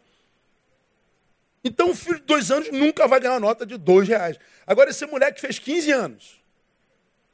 Então 1.63 1.91
o 1.91 1.95
filho 1.95 2.19
de 2.19 2.25
dois 2.25 2.51
anos 2.51 2.71
nunca 2.71 3.07
vai 3.07 3.21
ganhar 3.21 3.35
uma 3.35 3.41
nota 3.41 3.67
de 3.67 3.77
dois 3.77 4.09
reais. 4.09 4.39
Agora, 4.67 4.91
esse 4.91 5.05
moleque 5.07 5.41
fez 5.41 5.59
15 5.59 5.91
anos. 5.93 6.41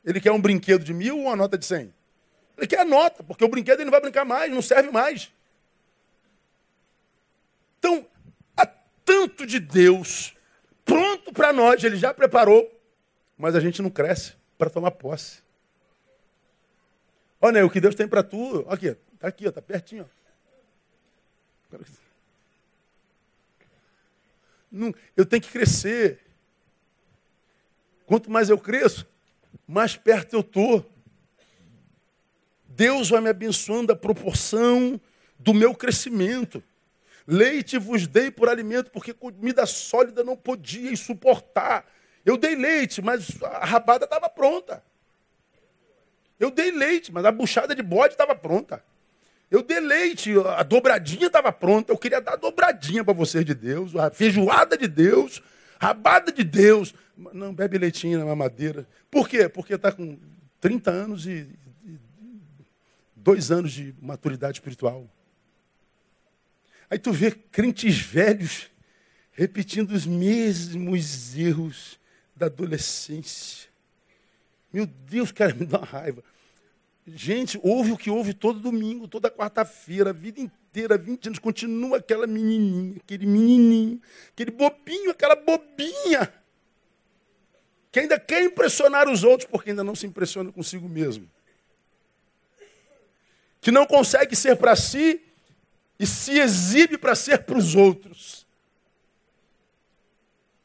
Ele 0.05 0.21
quer 0.21 0.33
um 0.33 0.41
brinquedo 0.41 0.85
de 0.85 0.93
mil 0.93 1.17
ou 1.19 1.25
uma 1.25 1.37
nota 1.37 1.57
de 1.57 1.65
cem? 1.65 1.93
Ele 2.57 2.67
quer 2.67 2.81
a 2.81 2.85
nota, 2.85 3.23
porque 3.23 3.45
o 3.45 3.49
brinquedo 3.49 3.79
ele 3.79 3.87
não 3.87 3.91
vai 3.91 4.01
brincar 4.01 4.25
mais, 4.25 4.51
não 4.51 4.63
serve 4.63 4.91
mais. 4.91 5.33
Então, 7.79 8.07
há 8.57 8.67
tanto 9.05 9.47
de 9.47 9.61
Deus 9.61 10.35
pronto 10.85 11.33
para 11.33 11.53
nós, 11.53 11.83
ele 11.83 11.97
já 11.97 12.15
preparou, 12.15 12.73
mas 13.37 13.55
a 13.55 13.61
gente 13.61 13.83
não 13.83 13.91
cresce 13.91 14.35
para 14.57 14.71
tomar 14.71 14.93
posse. 14.93 15.43
Olha, 17.41 17.67
o 17.67 17.71
que 17.71 17.81
Deus 17.81 17.95
tem 17.95 18.09
para 18.09 18.23
tu, 18.23 18.65
aqui, 18.69 18.97
está 19.15 19.29
aqui, 19.29 19.47
está 19.47 19.61
pertinho. 19.61 20.09
Ó. 21.73 21.79
Não, 24.77 24.95
eu 25.17 25.25
tenho 25.25 25.43
que 25.43 25.51
crescer. 25.51 26.21
Quanto 28.05 28.31
mais 28.31 28.49
eu 28.49 28.59
cresço, 28.59 29.07
mais 29.67 29.97
perto 29.97 30.35
eu 30.35 30.41
estou. 30.41 30.89
Deus 32.69 33.09
vai 33.09 33.21
me 33.21 33.31
abençoando 33.31 33.93
a 33.93 33.97
proporção 33.97 35.01
do 35.39 35.55
meu 35.55 35.75
crescimento. 35.75 36.63
Leite 37.27 37.79
vos 37.79 38.07
dei 38.07 38.31
por 38.31 38.49
alimento, 38.49 38.91
porque 38.91 39.13
comida 39.13 39.67
sólida 39.67 40.23
não 40.23 40.37
podia 40.37 40.95
suportar. 40.97 41.85
Eu 42.25 42.37
dei 42.37 42.55
leite, 42.55 43.03
mas 43.03 43.43
a 43.43 43.65
rabada 43.65 44.05
estava 44.05 44.29
pronta. 44.29 44.85
Eu 46.39 46.51
dei 46.51 46.71
leite, 46.71 47.13
mas 47.13 47.25
a 47.25 47.33
buchada 47.33 47.75
de 47.75 47.83
bode 47.83 48.15
estava 48.15 48.35
pronta. 48.35 48.85
Eu 49.51 49.63
dei 49.63 49.79
leite, 49.79 50.33
a 50.57 50.63
dobradinha 50.63 51.29
estava 51.29 51.53
pronta. 51.53 51.93
Eu 51.93 51.99
queria 51.99 52.21
dar 52.21 52.33
a 52.33 52.37
dobradinha 52.37 53.05
para 53.05 53.15
vocês 53.15 53.45
de 53.45 53.55
Deus, 53.55 53.95
a 53.95 54.11
feijoada 54.11 54.77
de 54.77 54.89
Deus, 54.89 55.43
rabada 55.81 56.33
de 56.33 56.43
Deus. 56.43 56.95
Não, 57.33 57.55
bebe 57.55 57.79
leitinho 57.79 58.19
na 58.19 58.25
mamadeira. 58.25 58.87
Por 59.11 59.29
quê? 59.29 59.49
Porque 59.49 59.75
está 59.75 59.93
com 59.93 60.19
30 60.61 60.91
anos 60.91 61.27
e, 61.27 61.49
e 61.85 61.99
dois 63.15 63.51
anos 63.53 63.73
de 63.73 63.95
maturidade 64.01 64.59
espiritual. 64.59 65.09
Aí 66.91 66.99
tu 66.99 67.13
vê 67.13 67.31
crentes 67.31 67.99
velhos 67.99 68.69
repetindo 69.33 69.93
os 69.93 70.07
mesmos 70.07 71.37
erros 71.37 72.01
da 72.35 72.47
adolescência. 72.47 73.69
Meu 74.73 74.87
Deus, 74.87 75.31
cara, 75.31 75.55
me 75.55 75.67
dá 75.67 75.79
uma 75.79 75.87
raiva. 75.87 76.23
Gente, 77.07 77.59
ouve 77.63 77.93
o 77.93 77.97
que 77.97 78.11
ouve 78.11 78.35
todo 78.35 78.59
domingo, 78.59 79.07
toda 79.07 79.31
quarta-feira, 79.31 80.11
a 80.11 80.13
vida 80.13 80.41
inteira, 80.41 80.99
20 80.99 81.29
anos, 81.29 81.39
continua 81.39 81.99
aquela 81.99 82.27
menininha, 82.27 82.97
aquele 82.97 83.25
menininho, 83.25 84.01
aquele 84.33 84.51
bobinho, 84.51 85.13
aquela 85.13 85.37
bobinha, 85.37 86.33
que 87.93 88.01
ainda 88.01 88.19
quer 88.19 88.43
impressionar 88.43 89.09
os 89.09 89.23
outros 89.23 89.49
porque 89.49 89.71
ainda 89.71 89.85
não 89.85 89.95
se 89.95 90.05
impressiona 90.05 90.51
consigo 90.51 90.89
mesmo. 90.89 91.31
Que 93.61 93.71
não 93.71 93.87
consegue 93.87 94.35
ser 94.35 94.57
para 94.57 94.75
si 94.75 95.23
e 95.99 96.07
se 96.07 96.39
exibe 96.39 96.99
para 96.99 97.15
ser 97.15 97.45
para 97.45 97.57
os 97.57 97.77
outros. 97.77 98.45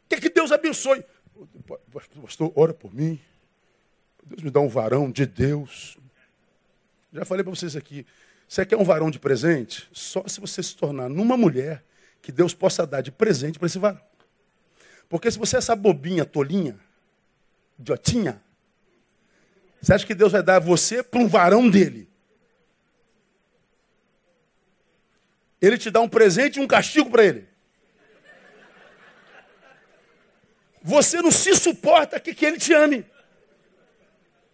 Quer 0.09 0.19
que 0.19 0.29
Deus 0.29 0.51
abençoe. 0.51 1.05
Pastor, 2.21 2.51
ora 2.55 2.73
por 2.73 2.93
mim. 2.93 3.19
Deus 4.23 4.41
me 4.41 4.49
dá 4.49 4.59
um 4.59 4.67
varão 4.67 5.09
de 5.09 5.25
Deus, 5.25 5.97
já 7.13 7.25
falei 7.25 7.43
para 7.43 7.53
vocês 7.53 7.75
aqui. 7.75 8.05
Você 8.47 8.65
quer 8.65 8.77
um 8.77 8.83
varão 8.83 9.09
de 9.09 9.19
presente? 9.19 9.87
Só 9.91 10.27
se 10.27 10.39
você 10.39 10.61
se 10.61 10.75
tornar 10.75 11.09
numa 11.09 11.37
mulher 11.37 11.83
que 12.21 12.31
Deus 12.31 12.53
possa 12.53 12.85
dar 12.85 13.01
de 13.01 13.11
presente 13.11 13.57
para 13.57 13.65
esse 13.65 13.79
varão. 13.79 14.01
Porque 15.09 15.29
se 15.29 15.37
você 15.37 15.57
é 15.57 15.59
essa 15.59 15.75
bobinha, 15.75 16.25
tolinha, 16.25 16.79
idiotinha, 17.79 18.41
você 19.81 19.93
acha 19.93 20.05
que 20.05 20.13
Deus 20.13 20.31
vai 20.31 20.43
dar 20.43 20.59
você 20.59 21.01
para 21.01 21.19
um 21.19 21.27
varão 21.27 21.69
dele? 21.69 22.07
Ele 25.59 25.77
te 25.77 25.89
dá 25.89 25.99
um 26.01 26.09
presente 26.09 26.57
e 26.57 26.61
um 26.61 26.67
castigo 26.67 27.09
para 27.09 27.23
ele. 27.23 27.47
Você 30.81 31.21
não 31.21 31.31
se 31.31 31.55
suporta 31.55 32.19
que, 32.19 32.33
que 32.33 32.45
ele 32.45 32.57
te 32.57 32.73
ame. 32.73 33.05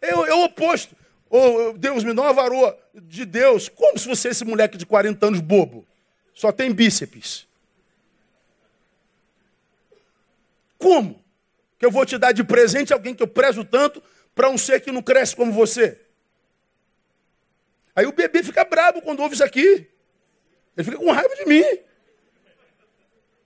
É, 0.02 0.10
é 0.10 0.34
o 0.34 0.44
oposto. 0.44 0.96
Ou 1.30 1.74
Deus 1.74 2.04
me 2.04 2.14
dá 2.14 2.24
uma 2.24 2.34
varoa 2.34 2.78
de 2.94 3.26
Deus. 3.26 3.70
Como 3.70 3.98
se 3.98 4.08
você 4.08 4.30
é 4.30 4.32
esse 4.32 4.46
moleque 4.46 4.78
de 4.78 4.86
40 4.86 5.26
anos 5.28 5.40
bobo? 5.40 5.86
Só 6.34 6.52
tem 6.52 6.72
bíceps. 6.72 7.48
Como? 10.78 11.22
Que 11.80 11.86
eu 11.86 11.92
vou 11.92 12.06
te 12.06 12.18
dar 12.18 12.32
de 12.32 12.44
presente 12.44 12.94
alguém 12.94 13.14
que 13.14 13.24
eu 13.24 13.28
prezo 13.28 13.64
tanto 13.64 14.02
para 14.34 14.50
um 14.50 14.58
ser 14.58 14.80
que 14.82 14.92
não 14.92 15.02
cresce 15.02 15.36
como 15.36 15.52
você? 15.52 16.00
Aí 17.96 18.06
o 18.06 18.12
bebê 18.12 18.44
fica 18.44 18.64
bravo 18.64 19.02
quando 19.02 19.22
ouve 19.22 19.34
isso 19.34 19.44
aqui. 19.44 19.88
Ele 20.78 20.84
fica 20.84 20.98
com 20.98 21.12
raiva 21.12 21.36
de 21.36 21.46
mim. 21.46 21.64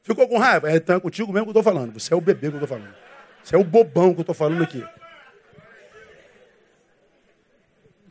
Ficou 0.03 0.27
com 0.27 0.38
raiva? 0.38 0.69
É, 0.69 0.75
então 0.75 0.97
é 0.97 0.99
contigo 0.99 1.32
mesmo 1.32 1.45
que 1.45 1.49
eu 1.55 1.59
estou 1.59 1.63
falando. 1.63 1.93
Você 1.93 2.13
é 2.13 2.17
o 2.17 2.21
bebê 2.21 2.49
que 2.49 2.57
eu 2.57 2.63
estou 2.63 2.67
falando. 2.67 2.93
Você 3.41 3.55
é 3.55 3.57
o 3.57 3.63
bobão 3.63 4.13
que 4.13 4.19
eu 4.19 4.23
estou 4.23 4.36
falando 4.36 4.63
aqui. 4.63 4.84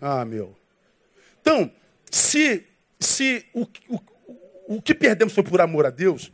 Ah, 0.01 0.25
meu. 0.25 0.57
Então, 1.41 1.71
se, 2.11 2.65
se 2.99 3.45
o, 3.53 3.67
o, 3.89 4.01
o 4.77 4.83
que 4.83 4.95
perdemos 4.95 5.33
foi 5.35 5.45
por 5.45 5.61
amor 5.61 5.87
a 5.87 5.91
Deus, 5.91 6.31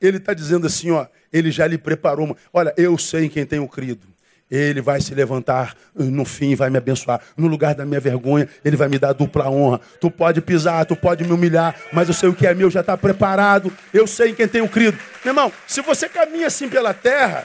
ele 0.00 0.16
está 0.18 0.34
dizendo 0.34 0.66
assim, 0.66 0.90
ó, 0.90 1.06
ele 1.32 1.50
já 1.50 1.66
lhe 1.66 1.78
preparou. 1.78 2.26
Uma... 2.26 2.36
Olha, 2.52 2.74
eu 2.76 2.96
sei 2.98 3.24
em 3.24 3.28
quem 3.28 3.46
tenho 3.46 3.66
crido. 3.68 4.06
Ele 4.50 4.80
vai 4.80 5.00
se 5.00 5.14
levantar 5.14 5.74
no 5.94 6.24
fim, 6.24 6.54
vai 6.54 6.68
me 6.70 6.76
abençoar. 6.76 7.20
No 7.36 7.46
lugar 7.46 7.74
da 7.74 7.84
minha 7.84 7.98
vergonha, 7.98 8.48
ele 8.64 8.76
vai 8.76 8.88
me 8.88 8.98
dar 8.98 9.12
dupla 9.12 9.48
honra. 9.48 9.80
Tu 10.00 10.10
pode 10.10 10.40
pisar, 10.42 10.84
tu 10.84 10.94
pode 10.94 11.24
me 11.24 11.32
humilhar, 11.32 11.74
mas 11.92 12.08
eu 12.08 12.14
sei 12.14 12.28
o 12.28 12.34
que 12.34 12.46
é 12.46 12.54
meu, 12.54 12.70
já 12.70 12.80
está 12.80 12.96
preparado. 12.96 13.72
Eu 13.92 14.06
sei 14.06 14.30
em 14.30 14.34
quem 14.34 14.46
tenho 14.46 14.68
crido. 14.68 14.98
Meu 15.24 15.32
irmão, 15.32 15.52
se 15.66 15.80
você 15.80 16.08
caminha 16.08 16.46
assim 16.46 16.68
pela 16.68 16.92
terra, 16.92 17.44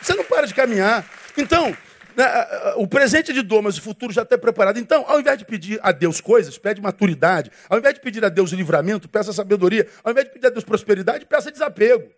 você 0.00 0.14
não 0.14 0.24
para 0.24 0.46
de 0.46 0.54
caminhar. 0.54 1.04
Então, 1.36 1.76
o 2.76 2.86
presente 2.86 3.32
de 3.32 3.42
dor, 3.42 3.62
mas 3.62 3.78
o 3.78 3.82
futuro 3.82 4.12
já 4.12 4.22
está 4.22 4.36
preparado. 4.36 4.78
Então, 4.78 5.04
ao 5.06 5.20
invés 5.20 5.38
de 5.38 5.44
pedir 5.44 5.78
a 5.82 5.92
Deus 5.92 6.20
coisas, 6.20 6.58
pede 6.58 6.80
maturidade. 6.80 7.50
Ao 7.68 7.78
invés 7.78 7.94
de 7.94 8.00
pedir 8.00 8.24
a 8.24 8.28
Deus 8.28 8.50
livramento, 8.52 9.08
peça 9.08 9.32
sabedoria. 9.32 9.86
Ao 10.02 10.10
invés 10.10 10.26
de 10.26 10.32
pedir 10.32 10.46
a 10.46 10.50
Deus 10.50 10.64
prosperidade, 10.64 11.26
peça 11.26 11.50
desapego. 11.50 12.10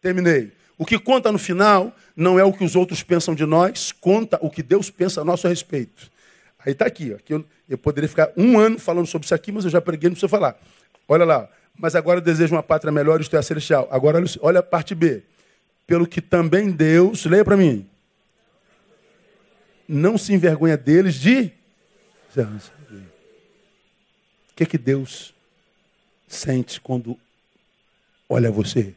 Terminei. 0.00 0.52
O 0.76 0.86
que 0.86 0.98
conta 0.98 1.32
no 1.32 1.38
final 1.38 1.94
não 2.16 2.38
é 2.38 2.44
o 2.44 2.52
que 2.52 2.64
os 2.64 2.76
outros 2.76 3.02
pensam 3.02 3.34
de 3.34 3.44
nós, 3.44 3.90
conta 3.90 4.38
o 4.40 4.48
que 4.48 4.62
Deus 4.62 4.90
pensa 4.90 5.20
a 5.20 5.24
nosso 5.24 5.48
respeito. 5.48 6.10
Aí 6.64 6.72
está 6.72 6.86
aqui, 6.86 7.14
ó, 7.14 7.18
eu, 7.28 7.44
eu, 7.68 7.78
poderia 7.78 8.08
ficar 8.08 8.30
um 8.36 8.58
ano 8.58 8.78
falando 8.78 9.06
sobre 9.06 9.24
isso 9.24 9.34
aqui, 9.34 9.50
mas 9.50 9.64
eu 9.64 9.70
já 9.70 9.80
preguei, 9.80 10.08
não 10.08 10.14
precisa 10.14 10.28
falar. 10.28 10.56
Olha 11.08 11.24
lá, 11.24 11.48
mas 11.76 11.94
agora 11.96 12.18
eu 12.18 12.22
desejo 12.22 12.54
uma 12.54 12.62
pátria 12.62 12.92
melhor, 12.92 13.20
isto 13.20 13.36
é 13.36 13.42
celestial. 13.42 13.88
Agora 13.90 14.22
olha 14.40 14.60
a 14.60 14.62
parte 14.62 14.94
B 14.94 15.22
pelo 15.88 16.06
que 16.06 16.20
também 16.20 16.70
Deus, 16.70 17.24
leia 17.24 17.42
para 17.42 17.56
mim, 17.56 17.88
não 19.88 20.18
se 20.18 20.34
envergonha 20.34 20.76
deles 20.76 21.14
de. 21.14 21.50
O 22.36 22.60
que, 24.54 24.66
que 24.66 24.76
Deus 24.76 25.34
sente 26.26 26.78
quando 26.78 27.18
olha 28.28 28.50
você. 28.50 28.94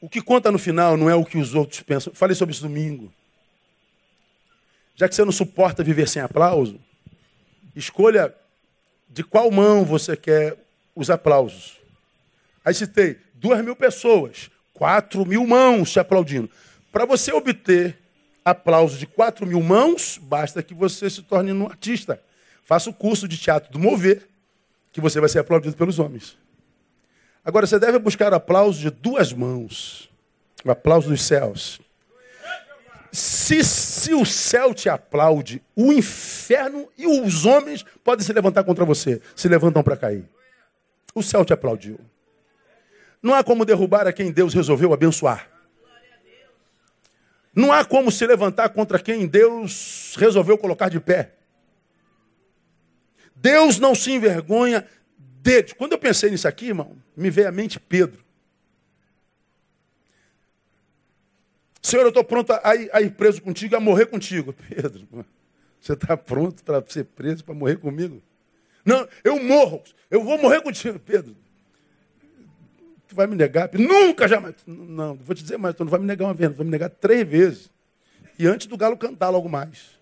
O 0.00 0.08
que 0.08 0.22
conta 0.22 0.52
no 0.52 0.58
final 0.58 0.96
não 0.96 1.10
é 1.10 1.16
o 1.16 1.24
que 1.24 1.36
os 1.36 1.52
outros 1.52 1.80
pensam. 1.80 2.14
Falei 2.14 2.36
sobre 2.36 2.54
isso 2.54 2.62
domingo. 2.62 3.12
Já 4.94 5.08
que 5.08 5.16
você 5.16 5.24
não 5.24 5.32
suporta 5.32 5.82
viver 5.82 6.06
sem 6.06 6.22
aplauso, 6.22 6.80
escolha 7.74 8.32
de 9.16 9.24
qual 9.24 9.50
mão 9.50 9.82
você 9.82 10.14
quer 10.14 10.58
os 10.94 11.08
aplausos. 11.08 11.78
Aí 12.62 12.74
citei 12.74 13.18
duas 13.32 13.64
mil 13.64 13.74
pessoas, 13.74 14.50
quatro 14.74 15.24
mil 15.24 15.46
mãos 15.46 15.90
te 15.90 15.98
aplaudindo. 15.98 16.50
Para 16.92 17.06
você 17.06 17.32
obter 17.32 17.96
aplausos 18.44 18.98
de 18.98 19.06
quatro 19.06 19.46
mil 19.46 19.62
mãos, 19.62 20.20
basta 20.20 20.62
que 20.62 20.74
você 20.74 21.08
se 21.08 21.22
torne 21.22 21.50
um 21.50 21.64
artista. 21.64 22.20
Faça 22.62 22.90
o 22.90 22.92
curso 22.92 23.26
de 23.26 23.38
teatro 23.38 23.72
do 23.72 23.78
mover, 23.78 24.28
que 24.92 25.00
você 25.00 25.18
vai 25.18 25.30
ser 25.30 25.38
aplaudido 25.38 25.74
pelos 25.74 25.98
homens. 25.98 26.36
Agora, 27.42 27.66
você 27.66 27.78
deve 27.78 27.98
buscar 27.98 28.34
aplauso 28.34 28.78
de 28.78 28.90
duas 28.90 29.32
mãos. 29.32 30.10
O 30.62 30.70
aplauso 30.70 31.08
dos 31.08 31.22
céus. 31.22 31.80
Se, 33.16 33.64
se 33.64 34.12
o 34.12 34.26
céu 34.26 34.74
te 34.74 34.90
aplaude, 34.90 35.62
o 35.74 35.90
inferno 35.90 36.86
e 36.98 37.06
os 37.06 37.46
homens 37.46 37.82
podem 38.04 38.22
se 38.22 38.30
levantar 38.30 38.62
contra 38.62 38.84
você. 38.84 39.22
Se 39.34 39.48
levantam 39.48 39.82
para 39.82 39.96
cair. 39.96 40.28
O 41.14 41.22
céu 41.22 41.42
te 41.42 41.50
aplaudiu. 41.50 41.98
Não 43.22 43.32
há 43.32 43.42
como 43.42 43.64
derrubar 43.64 44.06
a 44.06 44.12
quem 44.12 44.30
Deus 44.30 44.52
resolveu 44.52 44.92
abençoar. 44.92 45.48
Não 47.54 47.72
há 47.72 47.86
como 47.86 48.12
se 48.12 48.26
levantar 48.26 48.68
contra 48.68 48.98
quem 48.98 49.26
Deus 49.26 50.14
resolveu 50.18 50.58
colocar 50.58 50.90
de 50.90 51.00
pé. 51.00 51.32
Deus 53.34 53.78
não 53.78 53.94
se 53.94 54.12
envergonha 54.12 54.86
de. 55.16 55.74
Quando 55.74 55.92
eu 55.92 55.98
pensei 55.98 56.30
nisso 56.30 56.46
aqui, 56.46 56.66
irmão, 56.66 56.94
me 57.16 57.30
veio 57.30 57.48
à 57.48 57.52
mente 57.52 57.80
Pedro. 57.80 58.25
Senhor, 61.86 62.02
eu 62.02 62.08
estou 62.08 62.24
pronto 62.24 62.52
a 62.52 62.74
ir, 62.74 62.90
a 62.92 63.00
ir, 63.00 63.12
preso 63.12 63.40
contigo, 63.40 63.76
a 63.76 63.78
morrer 63.78 64.06
contigo. 64.06 64.52
Pedro, 64.68 65.06
você 65.80 65.92
está 65.92 66.16
pronto 66.16 66.64
para 66.64 66.84
ser 66.88 67.04
preso, 67.04 67.44
para 67.44 67.54
morrer 67.54 67.76
comigo? 67.76 68.20
Não, 68.84 69.06
eu 69.22 69.40
morro. 69.40 69.84
Eu 70.10 70.24
vou 70.24 70.36
morrer 70.36 70.60
contigo, 70.62 70.98
Pedro. 70.98 71.36
Tu 73.06 73.14
vai 73.14 73.28
me 73.28 73.36
negar? 73.36 73.70
Nunca, 73.72 74.26
jamais. 74.26 74.56
Não, 74.66 75.14
vou 75.14 75.32
te 75.32 75.44
dizer 75.44 75.58
mais, 75.58 75.76
tu 75.76 75.84
não 75.84 75.90
vai 75.92 76.00
me 76.00 76.06
negar 76.06 76.24
uma 76.24 76.34
vez, 76.34 76.50
tu 76.50 76.56
vai 76.56 76.64
me 76.64 76.72
negar 76.72 76.90
três 76.90 77.24
vezes. 77.24 77.70
E 78.36 78.48
antes 78.48 78.66
do 78.66 78.76
galo 78.76 78.96
cantar 78.96 79.28
logo 79.28 79.48
mais. 79.48 79.96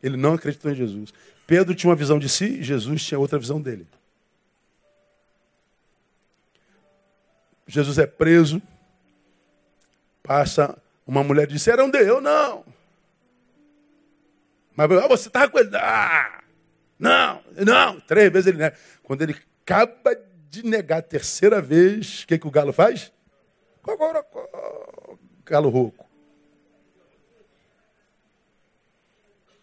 Ele 0.00 0.16
não 0.16 0.34
acreditou 0.34 0.70
em 0.70 0.76
Jesus. 0.76 1.12
Pedro 1.48 1.74
tinha 1.74 1.90
uma 1.90 1.96
visão 1.96 2.20
de 2.20 2.28
si, 2.28 2.62
Jesus 2.62 3.04
tinha 3.04 3.18
outra 3.18 3.40
visão 3.40 3.60
dele. 3.60 3.88
Jesus 7.66 7.98
é 7.98 8.06
preso, 8.06 8.62
passa 10.22 10.80
uma 11.06 11.22
mulher 11.22 11.46
disse, 11.46 11.70
era 11.70 11.84
um 11.84 11.90
de 11.90 11.98
eu, 11.98 12.20
não. 12.20 12.64
Mas 14.74 14.90
ah, 14.90 15.08
você 15.08 15.28
estava 15.28 15.50
com 15.50 15.58
ele. 15.58 15.70
Ah, 15.76 16.42
não, 16.98 17.42
não. 17.64 18.00
Três 18.00 18.32
vezes 18.32 18.46
ele 18.46 18.58
nega. 18.58 18.76
Quando 19.02 19.22
ele 19.22 19.36
acaba 19.62 20.16
de 20.48 20.64
negar 20.64 20.98
a 20.98 21.02
terceira 21.02 21.60
vez, 21.60 22.22
o 22.22 22.26
que, 22.26 22.38
que 22.38 22.46
o 22.46 22.50
galo 22.50 22.72
faz? 22.72 23.12
Galo 25.44 25.68
rouco. 25.68 26.08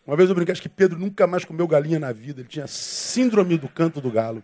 Uma 0.06 0.18
vez 0.18 0.28
eu 0.28 0.36
brinquei, 0.36 0.52
acho 0.52 0.62
que 0.62 0.70
Pedro 0.70 0.98
nunca 0.98 1.28
mais 1.28 1.46
comeu 1.46 1.68
galinha 1.68 2.00
na 2.00 2.12
vida. 2.12 2.42
Ele 2.42 2.50
tinha 2.50 2.68
síndrome 2.68 3.58
do 3.58 3.70
canto 3.70 4.02
do 4.02 4.12
galo. 4.12 4.44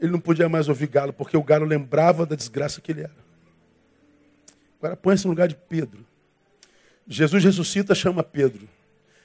Ele 0.00 0.12
não 0.12 0.20
podia 0.20 0.48
mais 0.48 0.68
ouvir 0.68 0.88
galo, 0.88 1.12
porque 1.12 1.36
o 1.36 1.42
galo 1.42 1.64
lembrava 1.64 2.26
da 2.26 2.36
desgraça 2.36 2.80
que 2.80 2.92
ele 2.92 3.02
era. 3.02 3.27
Agora 4.78 4.96
põe-se 4.96 5.24
no 5.24 5.30
lugar 5.30 5.48
de 5.48 5.56
Pedro. 5.56 6.06
Jesus 7.06 7.42
ressuscita, 7.42 7.94
chama 7.94 8.22
Pedro. 8.22 8.68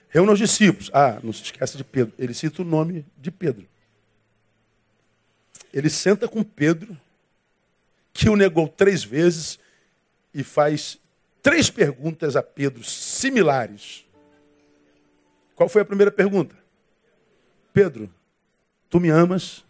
Reúne 0.10 0.32
os 0.32 0.40
discípulos. 0.40 0.90
Ah, 0.94 1.20
não 1.24 1.34
se 1.34 1.44
esqueça 1.44 1.78
de 1.78 1.84
Pedro. 1.84 2.14
Ele 2.18 2.34
cita 2.34 2.62
o 2.62 2.66
nome 2.66 3.06
de 3.18 3.32
Pedro. 3.32 3.68
Ele 5.74 5.90
senta 5.90 6.28
com 6.28 6.44
Pedro, 6.44 6.96
que 8.14 8.30
o 8.30 8.36
negou 8.36 8.68
três 8.68 9.04
vezes, 9.04 9.60
e 10.34 10.44
faz 10.44 11.00
três 11.42 11.70
perguntas 11.70 12.36
a 12.36 12.44
Pedro 12.44 12.84
similares. 12.84 14.06
Qual 15.56 15.68
foi 15.68 15.82
a 15.82 15.86
primeira 15.86 16.12
pergunta? 16.12 16.56
Pedro, 17.74 18.12
tu 18.90 19.00
me 19.00 19.10
amas? 19.10 19.64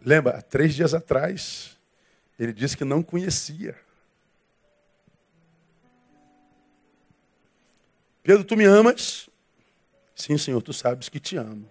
Lembra, 0.00 0.38
há 0.38 0.42
três 0.42 0.74
dias 0.74 0.94
atrás, 0.94 1.76
ele 2.38 2.52
disse 2.52 2.76
que 2.76 2.84
não 2.84 3.02
conhecia. 3.02 3.76
Pedro, 8.22 8.44
tu 8.44 8.56
me 8.56 8.64
amas? 8.64 9.28
Sim, 10.14 10.36
Senhor, 10.36 10.60
tu 10.62 10.72
sabes 10.72 11.08
que 11.08 11.18
te 11.18 11.36
amo. 11.36 11.68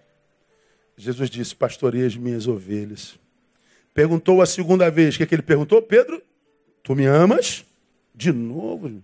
Jesus 0.97 1.30
disse: 1.30 1.56
Pastorei 1.56 2.06
as 2.06 2.16
minhas 2.16 2.47
ovelhas. 2.47 3.20
Perguntou 3.93 4.41
a 4.41 4.45
segunda 4.45 4.89
vez. 4.89 5.16
O 5.16 5.18
que, 5.18 5.24
é 5.24 5.26
que 5.26 5.36
ele 5.36 5.41
perguntou? 5.41 5.82
Pedro, 5.82 6.22
tu 6.84 6.95
me 6.95 7.06
amas? 7.06 7.66
De 8.14 8.32
novo. 8.32 9.04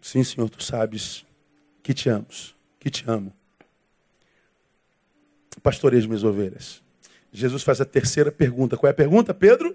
Sim, 0.00 0.22
Senhor, 0.22 0.50
tu 0.50 0.62
sabes 0.62 1.24
que 1.82 1.94
te 1.94 2.08
amo. 2.08 2.26
Que 2.78 2.90
te 2.90 3.04
amo. 3.08 3.32
Pastorei 5.62 5.98
as 5.98 6.06
minhas 6.06 6.22
ovelhas. 6.22 6.82
Jesus 7.32 7.62
faz 7.62 7.80
a 7.80 7.84
terceira 7.84 8.30
pergunta. 8.30 8.76
Qual 8.76 8.88
é 8.88 8.92
a 8.92 8.94
pergunta, 8.94 9.32
Pedro? 9.32 9.74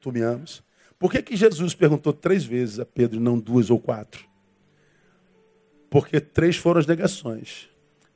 Tu 0.00 0.10
me 0.10 0.22
amas? 0.22 0.62
Por 0.98 1.10
que, 1.10 1.22
que 1.22 1.36
Jesus 1.36 1.74
perguntou 1.74 2.12
três 2.12 2.44
vezes 2.44 2.78
a 2.80 2.86
Pedro 2.86 3.18
e 3.18 3.22
não 3.22 3.38
duas 3.38 3.70
ou 3.70 3.78
quatro? 3.78 4.26
Porque 5.90 6.20
três 6.20 6.56
foram 6.56 6.80
as 6.80 6.86
negações. 6.86 7.68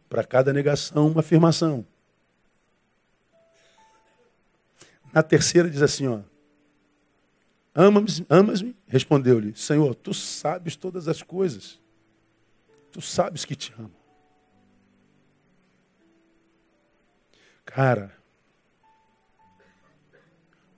Para 0.09 0.25
cada 0.25 0.53
negação, 0.53 1.09
uma 1.09 1.21
afirmação. 1.21 1.87
Na 5.13 5.23
terceira 5.23 5.69
diz 5.69 5.83
assim, 5.83 6.07
ó. 6.07 6.21
Amas-me? 7.75 8.27
Amas 8.29 8.65
Respondeu-lhe, 8.87 9.55
Senhor, 9.55 9.95
tu 9.95 10.13
sabes 10.13 10.75
todas 10.75 11.07
as 11.07 11.23
coisas. 11.23 11.81
Tu 12.91 13.01
sabes 13.01 13.45
que 13.45 13.55
te 13.55 13.73
amo. 13.79 13.95
Cara, 17.65 18.13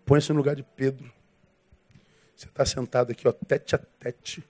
põe-se 0.04 0.30
no 0.30 0.36
lugar 0.36 0.54
de 0.54 0.62
Pedro. 0.62 1.10
Você 2.42 2.48
está 2.48 2.66
sentado 2.66 3.12
aqui, 3.12 3.28
ó, 3.28 3.32
tete 3.32 3.76
a 3.76 3.78
tete, 3.78 4.42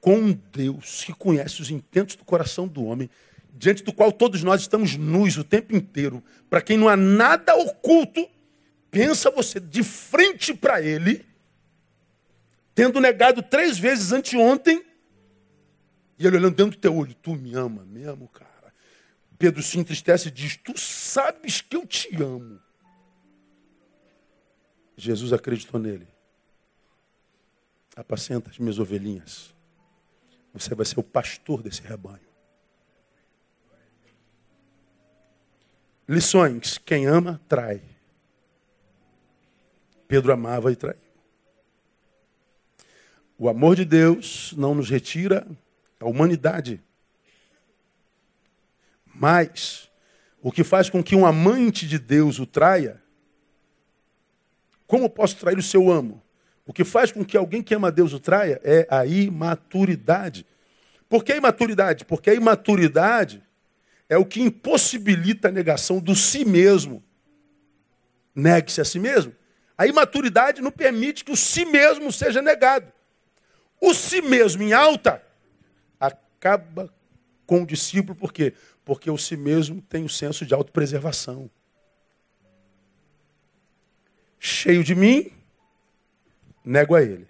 com 0.00 0.32
Deus, 0.32 1.04
que 1.04 1.12
conhece 1.12 1.60
os 1.60 1.70
intentos 1.70 2.16
do 2.16 2.24
coração 2.24 2.66
do 2.66 2.84
homem, 2.84 3.10
diante 3.52 3.82
do 3.82 3.92
qual 3.92 4.10
todos 4.10 4.42
nós 4.42 4.62
estamos 4.62 4.96
nus 4.96 5.36
o 5.36 5.44
tempo 5.44 5.76
inteiro. 5.76 6.24
Para 6.48 6.62
quem 6.62 6.78
não 6.78 6.88
há 6.88 6.96
nada 6.96 7.54
oculto, 7.54 8.26
pensa 8.90 9.30
você 9.30 9.60
de 9.60 9.82
frente 9.82 10.54
para 10.54 10.80
ele, 10.80 11.22
tendo 12.74 12.98
negado 12.98 13.42
três 13.42 13.78
vezes 13.78 14.10
anteontem, 14.10 14.82
e 16.18 16.26
ele 16.26 16.38
olhando 16.38 16.56
dentro 16.56 16.78
do 16.78 16.80
teu 16.80 16.96
olho, 16.96 17.14
tu 17.14 17.34
me 17.34 17.54
ama 17.54 17.84
mesmo, 17.84 18.26
cara. 18.28 18.72
Pedro 19.38 19.62
se 19.62 19.78
entristece 19.78 20.28
e 20.28 20.30
diz, 20.30 20.56
tu 20.56 20.78
sabes 20.78 21.60
que 21.60 21.76
eu 21.76 21.84
te 21.84 22.08
amo. 22.16 22.58
Jesus 24.96 25.34
acreditou 25.34 25.78
nele 25.78 26.08
apacenta 27.98 28.48
as 28.48 28.58
minhas 28.58 28.78
ovelhinhas. 28.78 29.52
Você 30.52 30.74
vai 30.74 30.86
ser 30.86 31.00
o 31.00 31.02
pastor 31.02 31.62
desse 31.62 31.82
rebanho. 31.82 32.26
Lições: 36.08 36.78
quem 36.78 37.06
ama, 37.06 37.40
trai. 37.48 37.82
Pedro 40.06 40.32
amava 40.32 40.72
e 40.72 40.76
traiu. 40.76 40.96
O 43.36 43.48
amor 43.48 43.76
de 43.76 43.84
Deus 43.84 44.54
não 44.56 44.74
nos 44.74 44.88
retira 44.88 45.46
a 46.00 46.06
humanidade. 46.06 46.82
Mas 49.14 49.90
o 50.40 50.50
que 50.52 50.62
faz 50.62 50.88
com 50.88 51.02
que 51.02 51.16
um 51.16 51.26
amante 51.26 51.86
de 51.86 51.98
Deus 51.98 52.38
o 52.38 52.46
traia, 52.46 53.02
como 54.86 55.10
posso 55.10 55.36
trair 55.36 55.58
o 55.58 55.62
seu 55.62 55.90
amo? 55.90 56.22
O 56.68 56.72
que 56.72 56.84
faz 56.84 57.10
com 57.10 57.24
que 57.24 57.34
alguém 57.34 57.62
que 57.62 57.74
ama 57.74 57.90
Deus 57.90 58.12
o 58.12 58.20
traia 58.20 58.60
é 58.62 58.86
a 58.90 59.06
imaturidade. 59.06 60.44
Por 61.08 61.24
que 61.24 61.32
a 61.32 61.36
imaturidade? 61.36 62.04
Porque 62.04 62.28
a 62.28 62.34
imaturidade 62.34 63.42
é 64.06 64.18
o 64.18 64.26
que 64.26 64.42
impossibilita 64.42 65.48
a 65.48 65.50
negação 65.50 65.98
do 65.98 66.14
si 66.14 66.44
mesmo. 66.44 67.02
Negue-se 68.34 68.82
a 68.82 68.84
si 68.84 68.98
mesmo. 68.98 69.34
A 69.78 69.86
imaturidade 69.86 70.60
não 70.60 70.70
permite 70.70 71.24
que 71.24 71.32
o 71.32 71.36
si 71.36 71.64
mesmo 71.64 72.12
seja 72.12 72.42
negado. 72.42 72.92
O 73.80 73.94
si 73.94 74.20
mesmo 74.20 74.62
em 74.62 74.74
alta 74.74 75.22
acaba 75.98 76.92
com 77.46 77.62
o 77.62 77.66
discípulo, 77.66 78.14
por 78.14 78.30
quê? 78.30 78.52
Porque 78.84 79.10
o 79.10 79.16
si 79.16 79.38
mesmo 79.38 79.80
tem 79.80 80.04
o 80.04 80.08
senso 80.08 80.44
de 80.44 80.52
autopreservação. 80.52 81.50
Cheio 84.38 84.84
de 84.84 84.94
mim, 84.94 85.32
nego 86.68 86.94
a 86.94 87.02
ele. 87.02 87.26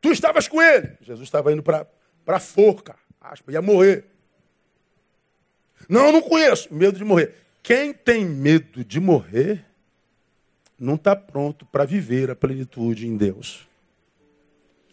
Tu 0.00 0.12
estavas 0.12 0.46
com 0.46 0.60
ele. 0.60 0.96
Jesus 1.00 1.26
estava 1.26 1.52
indo 1.52 1.62
para 1.62 1.86
a 2.26 2.38
forca, 2.38 2.94
aspa, 3.20 3.50
ia 3.50 3.62
morrer. 3.62 4.04
Não, 5.88 6.12
não 6.12 6.20
conheço. 6.20 6.72
Medo 6.72 6.98
de 6.98 7.04
morrer. 7.04 7.34
Quem 7.62 7.92
tem 7.92 8.24
medo 8.24 8.84
de 8.84 9.00
morrer 9.00 9.64
não 10.78 10.96
está 10.96 11.16
pronto 11.16 11.64
para 11.64 11.84
viver 11.84 12.30
a 12.30 12.36
plenitude 12.36 13.06
em 13.06 13.16
Deus. 13.16 13.66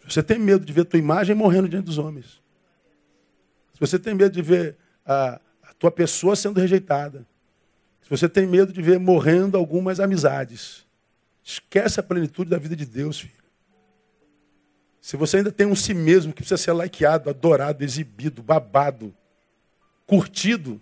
Você 0.04 0.22
tem 0.22 0.38
medo 0.38 0.64
de 0.64 0.72
ver 0.72 0.84
tua 0.84 0.98
imagem 0.98 1.34
morrendo 1.34 1.68
diante 1.68 1.84
dos 1.84 1.98
homens. 1.98 2.42
Se 3.74 3.80
você 3.80 3.98
tem 3.98 4.14
medo 4.14 4.32
de 4.32 4.42
ver 4.42 4.76
a, 5.04 5.40
a 5.62 5.74
tua 5.74 5.90
pessoa 5.90 6.34
sendo 6.34 6.60
rejeitada. 6.60 7.26
Se 8.02 8.08
você 8.10 8.28
tem 8.28 8.46
medo 8.46 8.72
de 8.72 8.80
ver 8.80 8.98
morrendo 8.98 9.56
algumas 9.56 10.00
amizades. 10.00 10.83
Esquece 11.44 12.00
a 12.00 12.02
plenitude 12.02 12.48
da 12.48 12.58
vida 12.58 12.74
de 12.74 12.86
Deus, 12.86 13.20
filho. 13.20 13.44
Se 15.00 15.18
você 15.18 15.36
ainda 15.36 15.52
tem 15.52 15.66
um 15.66 15.76
si 15.76 15.92
mesmo 15.92 16.32
que 16.32 16.40
precisa 16.40 16.56
ser 16.56 16.72
likeado, 16.72 17.28
adorado, 17.28 17.84
exibido, 17.84 18.42
babado, 18.42 19.14
curtido, 20.06 20.80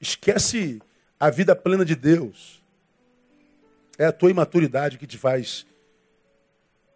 esquece 0.00 0.82
a 1.20 1.30
vida 1.30 1.54
plena 1.54 1.84
de 1.84 1.94
Deus. 1.94 2.60
É 3.96 4.06
a 4.06 4.12
tua 4.12 4.32
imaturidade 4.32 4.98
que 4.98 5.06
te 5.06 5.16
faz 5.16 5.64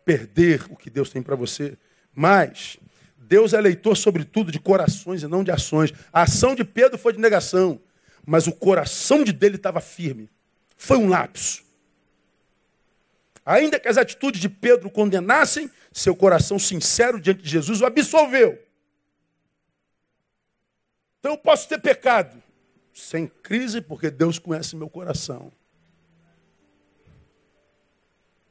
perder 0.04 0.64
o 0.68 0.76
que 0.76 0.90
Deus 0.90 1.08
tem 1.08 1.22
para 1.22 1.36
você. 1.36 1.78
Mas 2.12 2.78
Deus 3.16 3.52
é 3.52 3.60
leitor, 3.60 3.96
sobretudo, 3.96 4.50
de 4.50 4.58
corações 4.58 5.22
e 5.22 5.28
não 5.28 5.44
de 5.44 5.52
ações. 5.52 5.92
A 6.12 6.22
ação 6.22 6.56
de 6.56 6.64
Pedro 6.64 6.98
foi 6.98 7.12
de 7.12 7.20
negação, 7.20 7.80
mas 8.24 8.48
o 8.48 8.52
coração 8.52 9.22
de 9.22 9.32
dele 9.32 9.54
estava 9.54 9.80
firme. 9.80 10.28
Foi 10.76 10.96
um 10.96 11.08
lapso. 11.08 11.65
Ainda 13.46 13.78
que 13.78 13.86
as 13.86 13.96
atitudes 13.96 14.40
de 14.40 14.48
Pedro 14.48 14.90
condenassem, 14.90 15.70
seu 15.92 16.16
coração 16.16 16.58
sincero 16.58 17.20
diante 17.20 17.42
de 17.42 17.48
Jesus 17.48 17.80
o 17.80 17.86
absolveu. 17.86 18.60
Então 21.20 21.30
eu 21.30 21.38
posso 21.38 21.68
ter 21.68 21.80
pecado, 21.80 22.42
sem 22.92 23.28
crise, 23.28 23.80
porque 23.80 24.10
Deus 24.10 24.40
conhece 24.40 24.74
meu 24.74 24.90
coração. 24.90 25.52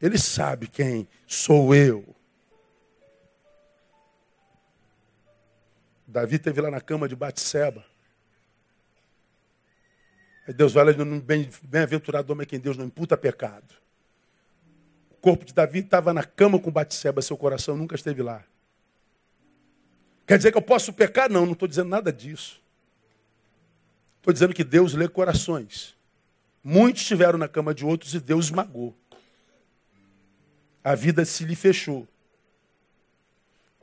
Ele 0.01 0.17
sabe 0.17 0.67
quem 0.67 1.05
sou 1.27 1.75
eu. 1.75 2.15
Davi 6.07 6.39
teve 6.39 6.61
lá 6.61 6.71
na 6.71 6.79
cama 6.79 7.09
de 7.09 7.17
Batseba. 7.17 7.85
Aí 10.47 10.53
Deus 10.53 10.73
no 10.73 11.21
bem-aventurado 11.21 12.31
homem 12.31 12.43
a 12.43 12.47
quem 12.47 12.59
Deus 12.59 12.77
não 12.77 12.85
imputa 12.85 13.17
pecado. 13.17 13.84
Corpo 15.25 15.43
de 15.43 15.55
Davi 15.55 15.79
estava 15.79 16.13
na 16.13 16.23
cama 16.23 16.59
com 16.59 16.69
Batseba, 16.69 17.19
seu 17.19 17.35
coração 17.35 17.75
nunca 17.75 17.95
esteve 17.95 18.21
lá. 18.21 18.43
Quer 20.27 20.37
dizer 20.37 20.51
que 20.51 20.57
eu 20.59 20.61
posso 20.61 20.93
pecar? 20.93 21.31
Não, 21.31 21.47
não 21.47 21.53
estou 21.53 21.67
dizendo 21.67 21.89
nada 21.89 22.13
disso. 22.13 22.61
Estou 24.17 24.31
dizendo 24.31 24.53
que 24.53 24.63
Deus 24.63 24.93
lê 24.93 25.07
corações. 25.07 25.95
Muitos 26.63 27.01
estiveram 27.01 27.39
na 27.39 27.47
cama 27.47 27.73
de 27.73 27.83
outros 27.83 28.13
e 28.13 28.19
Deus 28.19 28.45
esmagou 28.45 28.95
a 30.83 30.93
vida 30.93 31.25
se 31.25 31.43
lhe 31.43 31.55
fechou. 31.55 32.07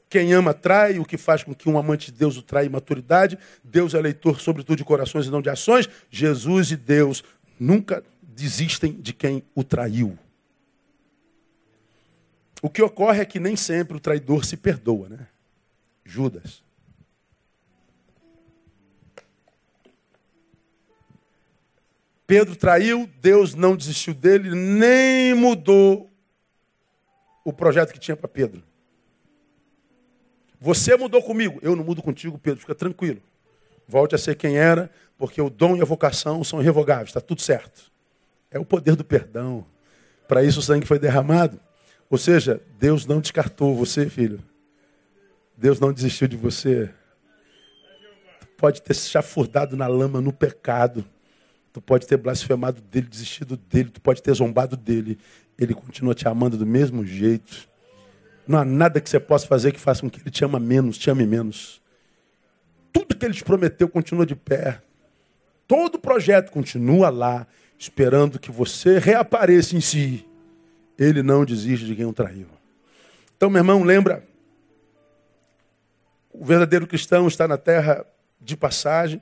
Quem 0.09 0.33
ama 0.35 0.55
trai, 0.55 1.01
o 1.01 1.05
que 1.05 1.19
faz 1.19 1.43
com 1.43 1.53
que 1.53 1.69
um 1.69 1.77
amante 1.77 2.13
de 2.13 2.19
Deus 2.19 2.37
o 2.37 2.43
trai 2.43 2.69
maturidade. 2.69 3.37
Deus 3.65 3.95
é 3.95 4.01
leitor, 4.01 4.41
sobretudo, 4.41 4.77
de 4.77 4.85
corações 4.85 5.27
e 5.27 5.31
não 5.31 5.43
de 5.43 5.51
ações. 5.51 5.89
Jesus 6.09 6.71
e 6.71 6.77
Deus 6.77 7.25
nunca 7.59 8.05
desistem 8.23 8.93
de 8.93 9.13
quem 9.13 9.43
o 9.53 9.65
traiu. 9.65 10.17
O 12.63 12.71
que 12.71 12.81
ocorre 12.81 13.21
é 13.21 13.25
que 13.25 13.41
nem 13.41 13.57
sempre 13.57 13.97
o 13.97 14.01
traidor 14.01 14.45
se 14.45 14.57
perdoa, 14.57 15.09
né? 15.09 15.27
Judas. 16.05 16.63
Pedro 22.25 22.55
traiu, 22.55 23.11
Deus 23.21 23.55
não 23.55 23.77
desistiu 23.77 24.15
dele, 24.15 24.55
nem 24.55 25.35
mudou 25.35 26.09
o 27.45 27.53
projeto 27.53 27.93
que 27.93 27.99
tinha 27.99 28.17
para 28.17 28.29
Pedro. 28.29 28.63
Você 30.61 30.97
mudou 30.97 31.21
comigo, 31.21 31.59
eu 31.61 31.75
não 31.75 31.83
mudo 31.85 32.01
contigo, 32.01 32.39
Pedro, 32.39 32.61
fica 32.61 32.77
tranquilo. 32.77 33.21
Volte 33.89 34.15
a 34.15 34.19
ser 34.19 34.37
quem 34.37 34.57
era, 34.57 34.89
porque 35.19 35.43
o 35.43 35.51
dom 35.51 35.77
e 35.77 35.83
a 35.83 35.85
vocação 35.85 36.45
são 36.45 36.61
irrevogáveis, 36.61 37.09
está 37.09 37.21
tudo 37.21 37.43
certo. 37.43 37.91
É 38.51 38.59
o 38.59 38.65
poder 38.65 38.95
do 38.95 39.05
perdão. 39.05 39.67
Para 40.29 40.45
isso 40.45 40.61
o 40.61 40.63
sangue 40.63 40.87
foi 40.87 41.01
derramado. 41.01 41.61
Ou 42.13 42.19
seja, 42.19 42.61
Deus 42.79 43.07
não 43.07 43.23
descartou 43.23 43.75
você, 43.75 44.07
filho. 44.07 44.39
Deus 45.57 45.81
não 45.81 45.91
desistiu 45.91 46.29
de 46.29 46.37
você. 46.37 46.91
Tu 48.39 48.49
pode 48.49 48.83
ter 48.83 48.93
se 48.93 49.09
chafurdado 49.09 49.79
na 49.79 49.87
lama, 49.87 50.21
no 50.21 50.31
pecado. 50.31 51.07
Tu 51.73 51.81
pode 51.81 52.07
ter 52.07 52.19
blasfemado 52.19 52.83
dele, 52.83 53.07
desistido 53.07 53.57
dele, 53.57 53.89
tu 53.89 53.99
pode 53.99 54.23
ter 54.23 54.35
zombado 54.35 54.77
dele. 54.77 55.19
Ele 55.59 55.73
continua 55.73 56.15
te 56.15 56.29
amando 56.29 56.59
do 56.59 56.67
mesmo 56.67 57.03
jeito. 57.03 57.67
Não 58.47 58.59
há 58.59 58.65
nada 58.67 59.01
que 59.01 59.09
você 59.09 59.19
possa 59.19 59.47
fazer 59.47 59.73
que 59.73 59.81
faça 59.81 60.03
com 60.03 60.11
que 60.11 60.21
ele 60.21 60.31
te 60.31 60.45
ama 60.45 60.61
menos, 60.61 60.99
te 60.99 61.09
ame 61.11 61.25
menos. 61.25 61.81
Tudo 62.93 63.17
que 63.17 63.25
ele 63.25 63.33
te 63.33 63.43
prometeu 63.43 63.89
continua 63.89 64.27
de 64.27 64.37
pé. 64.37 64.83
Todo 65.67 65.99
projeto 65.99 66.53
continua 66.53 67.09
lá, 67.09 67.47
esperando 67.79 68.39
que 68.39 68.51
você 68.51 68.99
reapareça 68.99 69.75
em 69.75 69.81
si. 69.81 70.27
Ele 70.99 71.23
não 71.23 71.45
desiste 71.45 71.87
de 71.87 71.95
quem 71.95 72.05
o 72.05 72.13
traiu. 72.13 72.47
Então, 73.37 73.51
meu 73.51 73.61
irmão, 73.61 73.83
lembra, 73.83 74.27
o 76.33 76.45
verdadeiro 76.45 76.87
cristão 76.87 77.27
está 77.27 77.49
na 77.49 77.57
terra 77.57 78.07
de 78.41 78.57
passagem. 78.57 79.21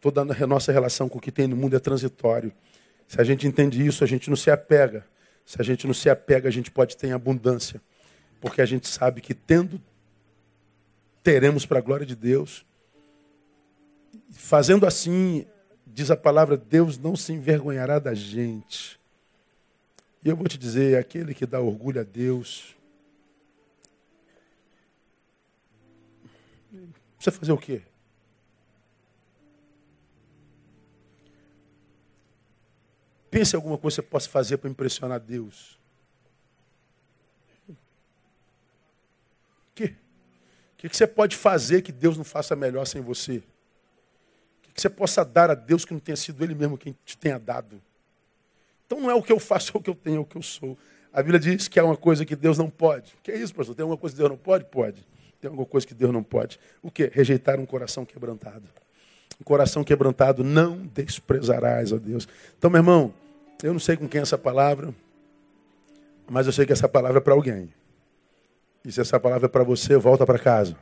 Toda 0.00 0.20
a 0.20 0.46
nossa 0.46 0.72
relação 0.72 1.08
com 1.08 1.18
o 1.18 1.20
que 1.20 1.32
tem 1.32 1.46
no 1.46 1.56
mundo 1.56 1.76
é 1.76 1.78
transitório. 1.78 2.52
Se 3.06 3.20
a 3.20 3.24
gente 3.24 3.46
entende 3.46 3.84
isso, 3.84 4.04
a 4.04 4.06
gente 4.06 4.28
não 4.28 4.36
se 4.36 4.50
apega 4.50 5.04
se 5.46 5.60
a 5.60 5.64
gente 5.64 5.86
não 5.86 5.94
se 5.94 6.10
apega, 6.10 6.48
a 6.48 6.52
gente 6.52 6.72
pode 6.72 6.96
ter 6.96 7.12
abundância. 7.12 7.80
Porque 8.40 8.60
a 8.60 8.66
gente 8.66 8.88
sabe 8.88 9.20
que 9.20 9.32
tendo, 9.32 9.80
teremos 11.22 11.64
para 11.64 11.78
a 11.78 11.80
glória 11.80 12.04
de 12.04 12.16
Deus. 12.16 12.66
Fazendo 14.28 14.84
assim, 14.84 15.46
diz 15.86 16.10
a 16.10 16.16
palavra, 16.16 16.56
Deus 16.56 16.98
não 16.98 17.14
se 17.14 17.32
envergonhará 17.32 18.00
da 18.00 18.12
gente. 18.12 18.98
E 20.26 20.28
eu 20.28 20.34
vou 20.34 20.48
te 20.48 20.58
dizer, 20.58 20.98
aquele 20.98 21.32
que 21.32 21.46
dá 21.46 21.60
orgulho 21.60 22.00
a 22.00 22.02
Deus, 22.02 22.74
precisa 27.16 27.38
fazer 27.38 27.52
o 27.52 27.56
quê? 27.56 27.80
Pense 33.30 33.54
em 33.54 33.56
alguma 33.56 33.78
coisa 33.78 34.02
que 34.02 34.02
você 34.02 34.10
possa 34.10 34.28
fazer 34.28 34.56
para 34.56 34.68
impressionar 34.68 35.20
Deus. 35.20 35.78
O 37.68 37.76
que? 39.76 39.84
O 39.84 40.76
que 40.76 40.88
você 40.88 41.06
pode 41.06 41.36
fazer 41.36 41.82
que 41.82 41.92
Deus 41.92 42.16
não 42.16 42.24
faça 42.24 42.56
melhor 42.56 42.84
sem 42.84 43.00
você? 43.00 43.44
O 44.68 44.72
que 44.74 44.82
você 44.82 44.90
possa 44.90 45.24
dar 45.24 45.52
a 45.52 45.54
Deus 45.54 45.84
que 45.84 45.92
não 45.92 46.00
tenha 46.00 46.16
sido 46.16 46.42
Ele 46.42 46.56
mesmo 46.56 46.76
quem 46.76 46.96
te 47.04 47.16
tenha 47.16 47.38
dado? 47.38 47.80
Então 48.86 49.00
não 49.00 49.10
é 49.10 49.14
o 49.14 49.22
que 49.22 49.32
eu 49.32 49.38
faço, 49.38 49.72
é 49.76 49.78
o 49.78 49.82
que 49.82 49.90
eu 49.90 49.94
tenho, 49.94 50.16
é 50.16 50.20
o 50.20 50.24
que 50.24 50.36
eu 50.36 50.42
sou. 50.42 50.78
A 51.12 51.22
Bíblia 51.22 51.40
diz 51.40 51.68
que 51.68 51.78
é 51.78 51.82
uma 51.82 51.96
coisa 51.96 52.24
que 52.24 52.36
Deus 52.36 52.58
não 52.58 52.70
pode. 52.70 53.14
O 53.18 53.22
que 53.22 53.32
é 53.32 53.36
isso, 53.36 53.54
pastor? 53.54 53.74
Tem 53.74 53.82
alguma 53.82 53.98
coisa 53.98 54.14
que 54.14 54.18
Deus 54.18 54.30
não 54.30 54.36
pode? 54.36 54.64
Pode. 54.66 55.06
Tem 55.40 55.48
alguma 55.48 55.66
coisa 55.66 55.86
que 55.86 55.94
Deus 55.94 56.12
não 56.12 56.22
pode. 56.22 56.58
O 56.82 56.90
que? 56.90 57.10
Rejeitar 57.12 57.58
um 57.58 57.66
coração 57.66 58.04
quebrantado. 58.04 58.64
Um 59.40 59.44
coração 59.44 59.82
quebrantado 59.82 60.44
não 60.44 60.86
desprezarás 60.94 61.92
a 61.92 61.96
Deus. 61.96 62.28
Então, 62.58 62.70
meu 62.70 62.80
irmão, 62.80 63.14
eu 63.62 63.72
não 63.72 63.80
sei 63.80 63.96
com 63.96 64.08
quem 64.08 64.18
é 64.18 64.22
essa 64.22 64.36
palavra, 64.36 64.94
mas 66.28 66.46
eu 66.46 66.52
sei 66.52 66.66
que 66.66 66.72
essa 66.72 66.88
palavra 66.88 67.18
é 67.18 67.20
para 67.20 67.32
alguém. 67.32 67.72
E 68.84 68.92
se 68.92 69.00
essa 69.00 69.18
palavra 69.18 69.46
é 69.46 69.48
para 69.48 69.64
você, 69.64 69.96
volta 69.96 70.24
para 70.26 70.38
casa. 70.38 70.76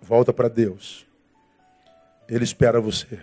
Volta 0.00 0.32
para 0.32 0.48
Deus. 0.48 1.06
Ele 2.28 2.44
espera 2.44 2.80
você. 2.80 3.20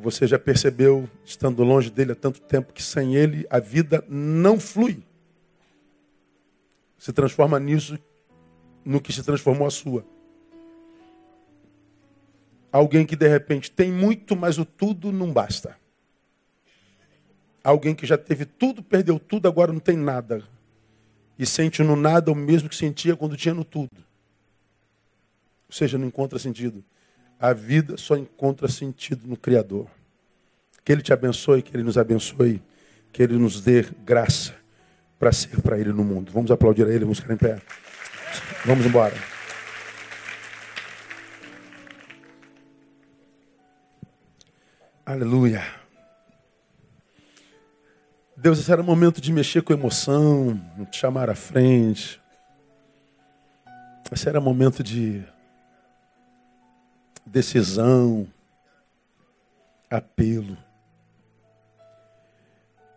Você 0.00 0.28
já 0.28 0.38
percebeu, 0.38 1.10
estando 1.24 1.64
longe 1.64 1.90
dele 1.90 2.12
há 2.12 2.14
tanto 2.14 2.40
tempo, 2.40 2.72
que 2.72 2.80
sem 2.80 3.16
ele 3.16 3.44
a 3.50 3.58
vida 3.58 4.04
não 4.08 4.60
flui. 4.60 5.02
Se 6.96 7.12
transforma 7.12 7.58
nisso, 7.58 7.98
no 8.84 9.00
que 9.00 9.12
se 9.12 9.24
transformou 9.24 9.66
a 9.66 9.70
sua. 9.70 10.06
Alguém 12.70 13.04
que 13.04 13.16
de 13.16 13.26
repente 13.26 13.72
tem 13.72 13.90
muito, 13.90 14.36
mas 14.36 14.56
o 14.56 14.64
tudo 14.64 15.10
não 15.10 15.32
basta. 15.32 15.76
Alguém 17.64 17.92
que 17.92 18.06
já 18.06 18.16
teve 18.16 18.44
tudo, 18.44 18.84
perdeu 18.84 19.18
tudo, 19.18 19.48
agora 19.48 19.72
não 19.72 19.80
tem 19.80 19.96
nada. 19.96 20.44
E 21.36 21.44
sente 21.44 21.82
no 21.82 21.96
nada 21.96 22.30
o 22.30 22.36
mesmo 22.36 22.68
que 22.68 22.76
sentia 22.76 23.16
quando 23.16 23.36
tinha 23.36 23.52
no 23.52 23.64
tudo. 23.64 23.90
Ou 25.68 25.72
seja, 25.72 25.98
não 25.98 26.06
encontra 26.06 26.38
sentido. 26.38 26.84
A 27.40 27.52
vida 27.52 27.96
só 27.96 28.16
encontra 28.16 28.68
sentido 28.68 29.26
no 29.26 29.36
Criador. 29.36 29.86
Que 30.84 30.92
Ele 30.92 31.02
te 31.02 31.12
abençoe, 31.12 31.62
que 31.62 31.76
Ele 31.76 31.84
nos 31.84 31.96
abençoe, 31.96 32.62
que 33.12 33.22
Ele 33.22 33.34
nos 33.34 33.60
dê 33.60 33.86
graça 34.04 34.54
para 35.18 35.32
ser 35.32 35.60
para 35.60 35.78
Ele 35.78 35.92
no 35.92 36.04
mundo. 36.04 36.32
Vamos 36.32 36.50
aplaudir 36.50 36.86
a 36.86 36.90
Ele, 36.90 37.04
vamos 37.04 37.20
ficar 37.20 37.34
em 37.34 37.36
pé. 37.36 37.60
Vamos 38.64 38.84
embora. 38.84 39.14
Aleluia. 45.06 45.64
Deus, 48.36 48.58
esse 48.58 48.70
era 48.70 48.82
o 48.82 48.84
momento 48.84 49.20
de 49.20 49.32
mexer 49.32 49.62
com 49.62 49.72
emoção, 49.72 50.60
te 50.90 50.98
chamar 50.98 51.30
à 51.30 51.34
frente. 51.34 52.20
Esse 54.12 54.28
era 54.28 54.38
o 54.38 54.42
momento 54.42 54.82
de 54.82 55.24
decisão, 57.28 58.26
apelo. 59.90 60.56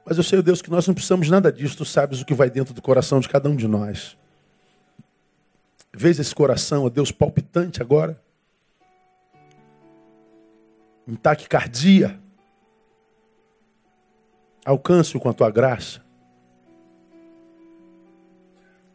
Mas 0.05 0.17
eu 0.17 0.23
sei, 0.23 0.41
Deus, 0.41 0.61
que 0.61 0.69
nós 0.69 0.87
não 0.87 0.93
precisamos 0.93 1.29
nada 1.29 1.51
disso. 1.51 1.77
Tu 1.77 1.85
sabes 1.85 2.21
o 2.21 2.25
que 2.25 2.33
vai 2.33 2.49
dentro 2.49 2.73
do 2.73 2.81
coração 2.81 3.19
de 3.19 3.29
cada 3.29 3.49
um 3.49 3.55
de 3.55 3.67
nós. 3.67 4.17
Vês 5.93 6.19
esse 6.19 6.33
coração, 6.33 6.85
ó 6.85 6.89
Deus, 6.89 7.11
palpitante 7.11 7.81
agora? 7.81 8.21
Em 11.07 11.15
taquicardia. 11.15 12.19
Alcance-o 14.65 15.19
com 15.19 15.29
a 15.29 15.33
tua 15.33 15.49
graça. 15.49 16.01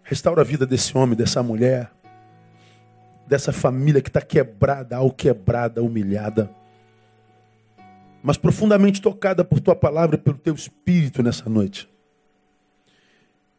Restaura 0.02 0.42
a 0.42 0.44
vida 0.44 0.64
desse 0.64 0.96
homem, 0.96 1.16
dessa 1.16 1.42
mulher, 1.42 1.90
dessa 3.26 3.52
família 3.52 4.00
que 4.00 4.08
está 4.08 4.20
quebrada, 4.20 4.96
ao 4.96 5.10
quebrada, 5.10 5.82
humilhada, 5.82 6.50
mas 8.22 8.36
profundamente 8.36 9.00
tocada 9.00 9.44
por 9.44 9.60
tua 9.60 9.74
palavra 9.74 10.16
e 10.16 10.18
pelo 10.18 10.38
teu 10.38 10.54
espírito 10.54 11.22
nessa 11.22 11.48
noite 11.48 11.88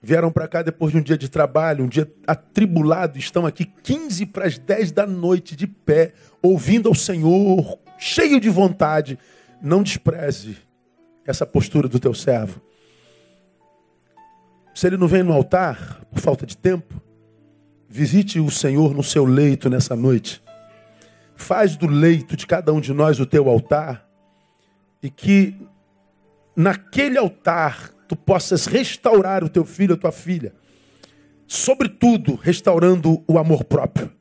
vieram 0.02 0.32
para 0.32 0.48
cá 0.48 0.62
depois 0.62 0.92
de 0.92 1.00
um 1.00 1.02
dia 1.02 1.18
de 1.18 1.30
trabalho, 1.30 1.84
um 1.84 1.88
dia 1.88 2.10
atribulado, 2.26 3.18
estão 3.18 3.46
aqui 3.46 3.66
15 3.66 4.26
para 4.28 4.46
as 4.46 4.58
10 4.58 4.92
da 4.92 5.06
noite, 5.06 5.56
de 5.56 5.68
pé, 5.68 6.14
ouvindo 6.42 6.88
ao 6.88 6.96
Senhor, 6.96 7.78
cheio 7.98 8.40
de 8.40 8.50
vontade. 8.50 9.18
Não 9.62 9.84
despreze 9.84 10.58
essa 11.26 11.46
postura 11.46 11.88
do 11.88 12.00
teu 12.00 12.14
servo. 12.14 12.62
Se 14.74 14.88
ele 14.88 14.98
não 14.98 15.08
vem 15.08 15.24
no 15.24 15.34
altar, 15.34 16.06
por 16.12 16.20
falta 16.20 16.46
de 16.46 16.56
tempo, 16.56 17.02
visite 17.90 18.40
o 18.40 18.52
Senhor 18.52 18.94
no 18.94 19.04
seu 19.04 19.26
leito 19.26 19.70
nessa 19.70 19.96
noite. 19.96 20.44
Faz 21.36 21.76
do 21.76 21.88
leito 21.88 22.36
de 22.36 22.46
cada 22.46 22.74
um 22.74 22.82
de 22.82 22.94
nós 22.94 23.20
o 23.20 23.26
teu 23.26 23.48
altar 23.50 24.08
e 25.02 25.10
que 25.10 25.56
naquele 26.56 27.18
altar 27.18 27.92
tu 28.08 28.16
possas 28.16 28.66
restaurar 28.66 29.44
o 29.44 29.50
teu 29.50 29.64
filho, 29.64 29.94
a 29.94 29.98
tua 29.98 30.12
filha. 30.12 30.54
Sobretudo, 31.46 32.36
restaurando 32.36 33.24
o 33.28 33.38
amor 33.38 33.64
próprio. 33.64 34.12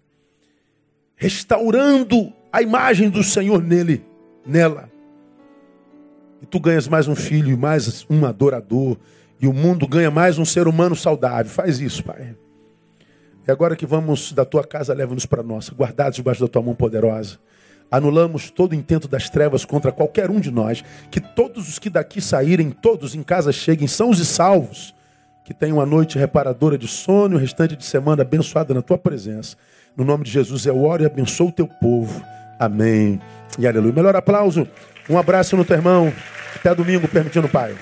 Restaurando 1.16 2.32
a 2.52 2.62
imagem 2.62 3.08
do 3.08 3.22
Senhor 3.22 3.62
nele, 3.62 4.04
nela. 4.46 4.90
E 6.42 6.46
tu 6.46 6.60
ganhas 6.60 6.86
mais 6.86 7.08
um 7.08 7.16
filho, 7.16 7.56
mais 7.56 8.06
um 8.08 8.24
adorador. 8.26 8.98
E 9.40 9.46
o 9.46 9.52
mundo 9.52 9.88
ganha 9.88 10.10
mais 10.10 10.38
um 10.38 10.44
ser 10.44 10.68
humano 10.68 10.94
saudável. 10.94 11.50
Faz 11.50 11.80
isso, 11.80 12.04
Pai. 12.04 12.36
E 13.46 13.50
agora 13.50 13.76
que 13.76 13.86
vamos 13.86 14.32
da 14.32 14.44
tua 14.44 14.64
casa, 14.64 14.92
leva-nos 14.92 15.24
para 15.24 15.42
nossa, 15.42 15.72
guardados 15.72 16.16
debaixo 16.16 16.40
da 16.40 16.48
tua 16.48 16.62
mão 16.62 16.74
poderosa. 16.74 17.38
Anulamos 17.90 18.50
todo 18.50 18.74
intento 18.74 19.06
das 19.06 19.30
trevas 19.30 19.64
contra 19.64 19.92
qualquer 19.92 20.30
um 20.30 20.40
de 20.40 20.50
nós. 20.50 20.82
Que 21.10 21.20
todos 21.20 21.68
os 21.68 21.78
que 21.78 21.88
daqui 21.88 22.20
saírem, 22.20 22.70
todos 22.70 23.14
em 23.14 23.22
casa 23.22 23.52
cheguem 23.52 23.86
sãos 23.86 24.18
e 24.18 24.26
salvos. 24.26 24.94
Que 25.44 25.54
tenham 25.54 25.76
uma 25.76 25.86
noite 25.86 26.18
reparadora 26.18 26.76
de 26.76 26.88
sono 26.88 27.34
e 27.34 27.36
o 27.36 27.40
restante 27.40 27.76
de 27.76 27.84
semana 27.84 28.22
abençoada 28.22 28.74
na 28.74 28.82
tua 28.82 28.98
presença. 28.98 29.56
No 29.96 30.04
nome 30.04 30.24
de 30.24 30.30
Jesus 30.32 30.66
eu 30.66 30.82
oro 30.82 31.04
e 31.04 31.06
abençoo 31.06 31.48
o 31.48 31.52
teu 31.52 31.68
povo. 31.68 32.20
Amém. 32.58 33.20
E 33.56 33.66
aleluia. 33.66 33.92
Melhor 33.92 34.16
aplauso. 34.16 34.66
Um 35.08 35.16
abraço 35.16 35.56
no 35.56 35.64
teu 35.64 35.76
irmão. 35.76 36.12
Até 36.56 36.74
domingo, 36.74 37.06
permitindo 37.06 37.46
o 37.46 37.50
Pai. 37.50 37.76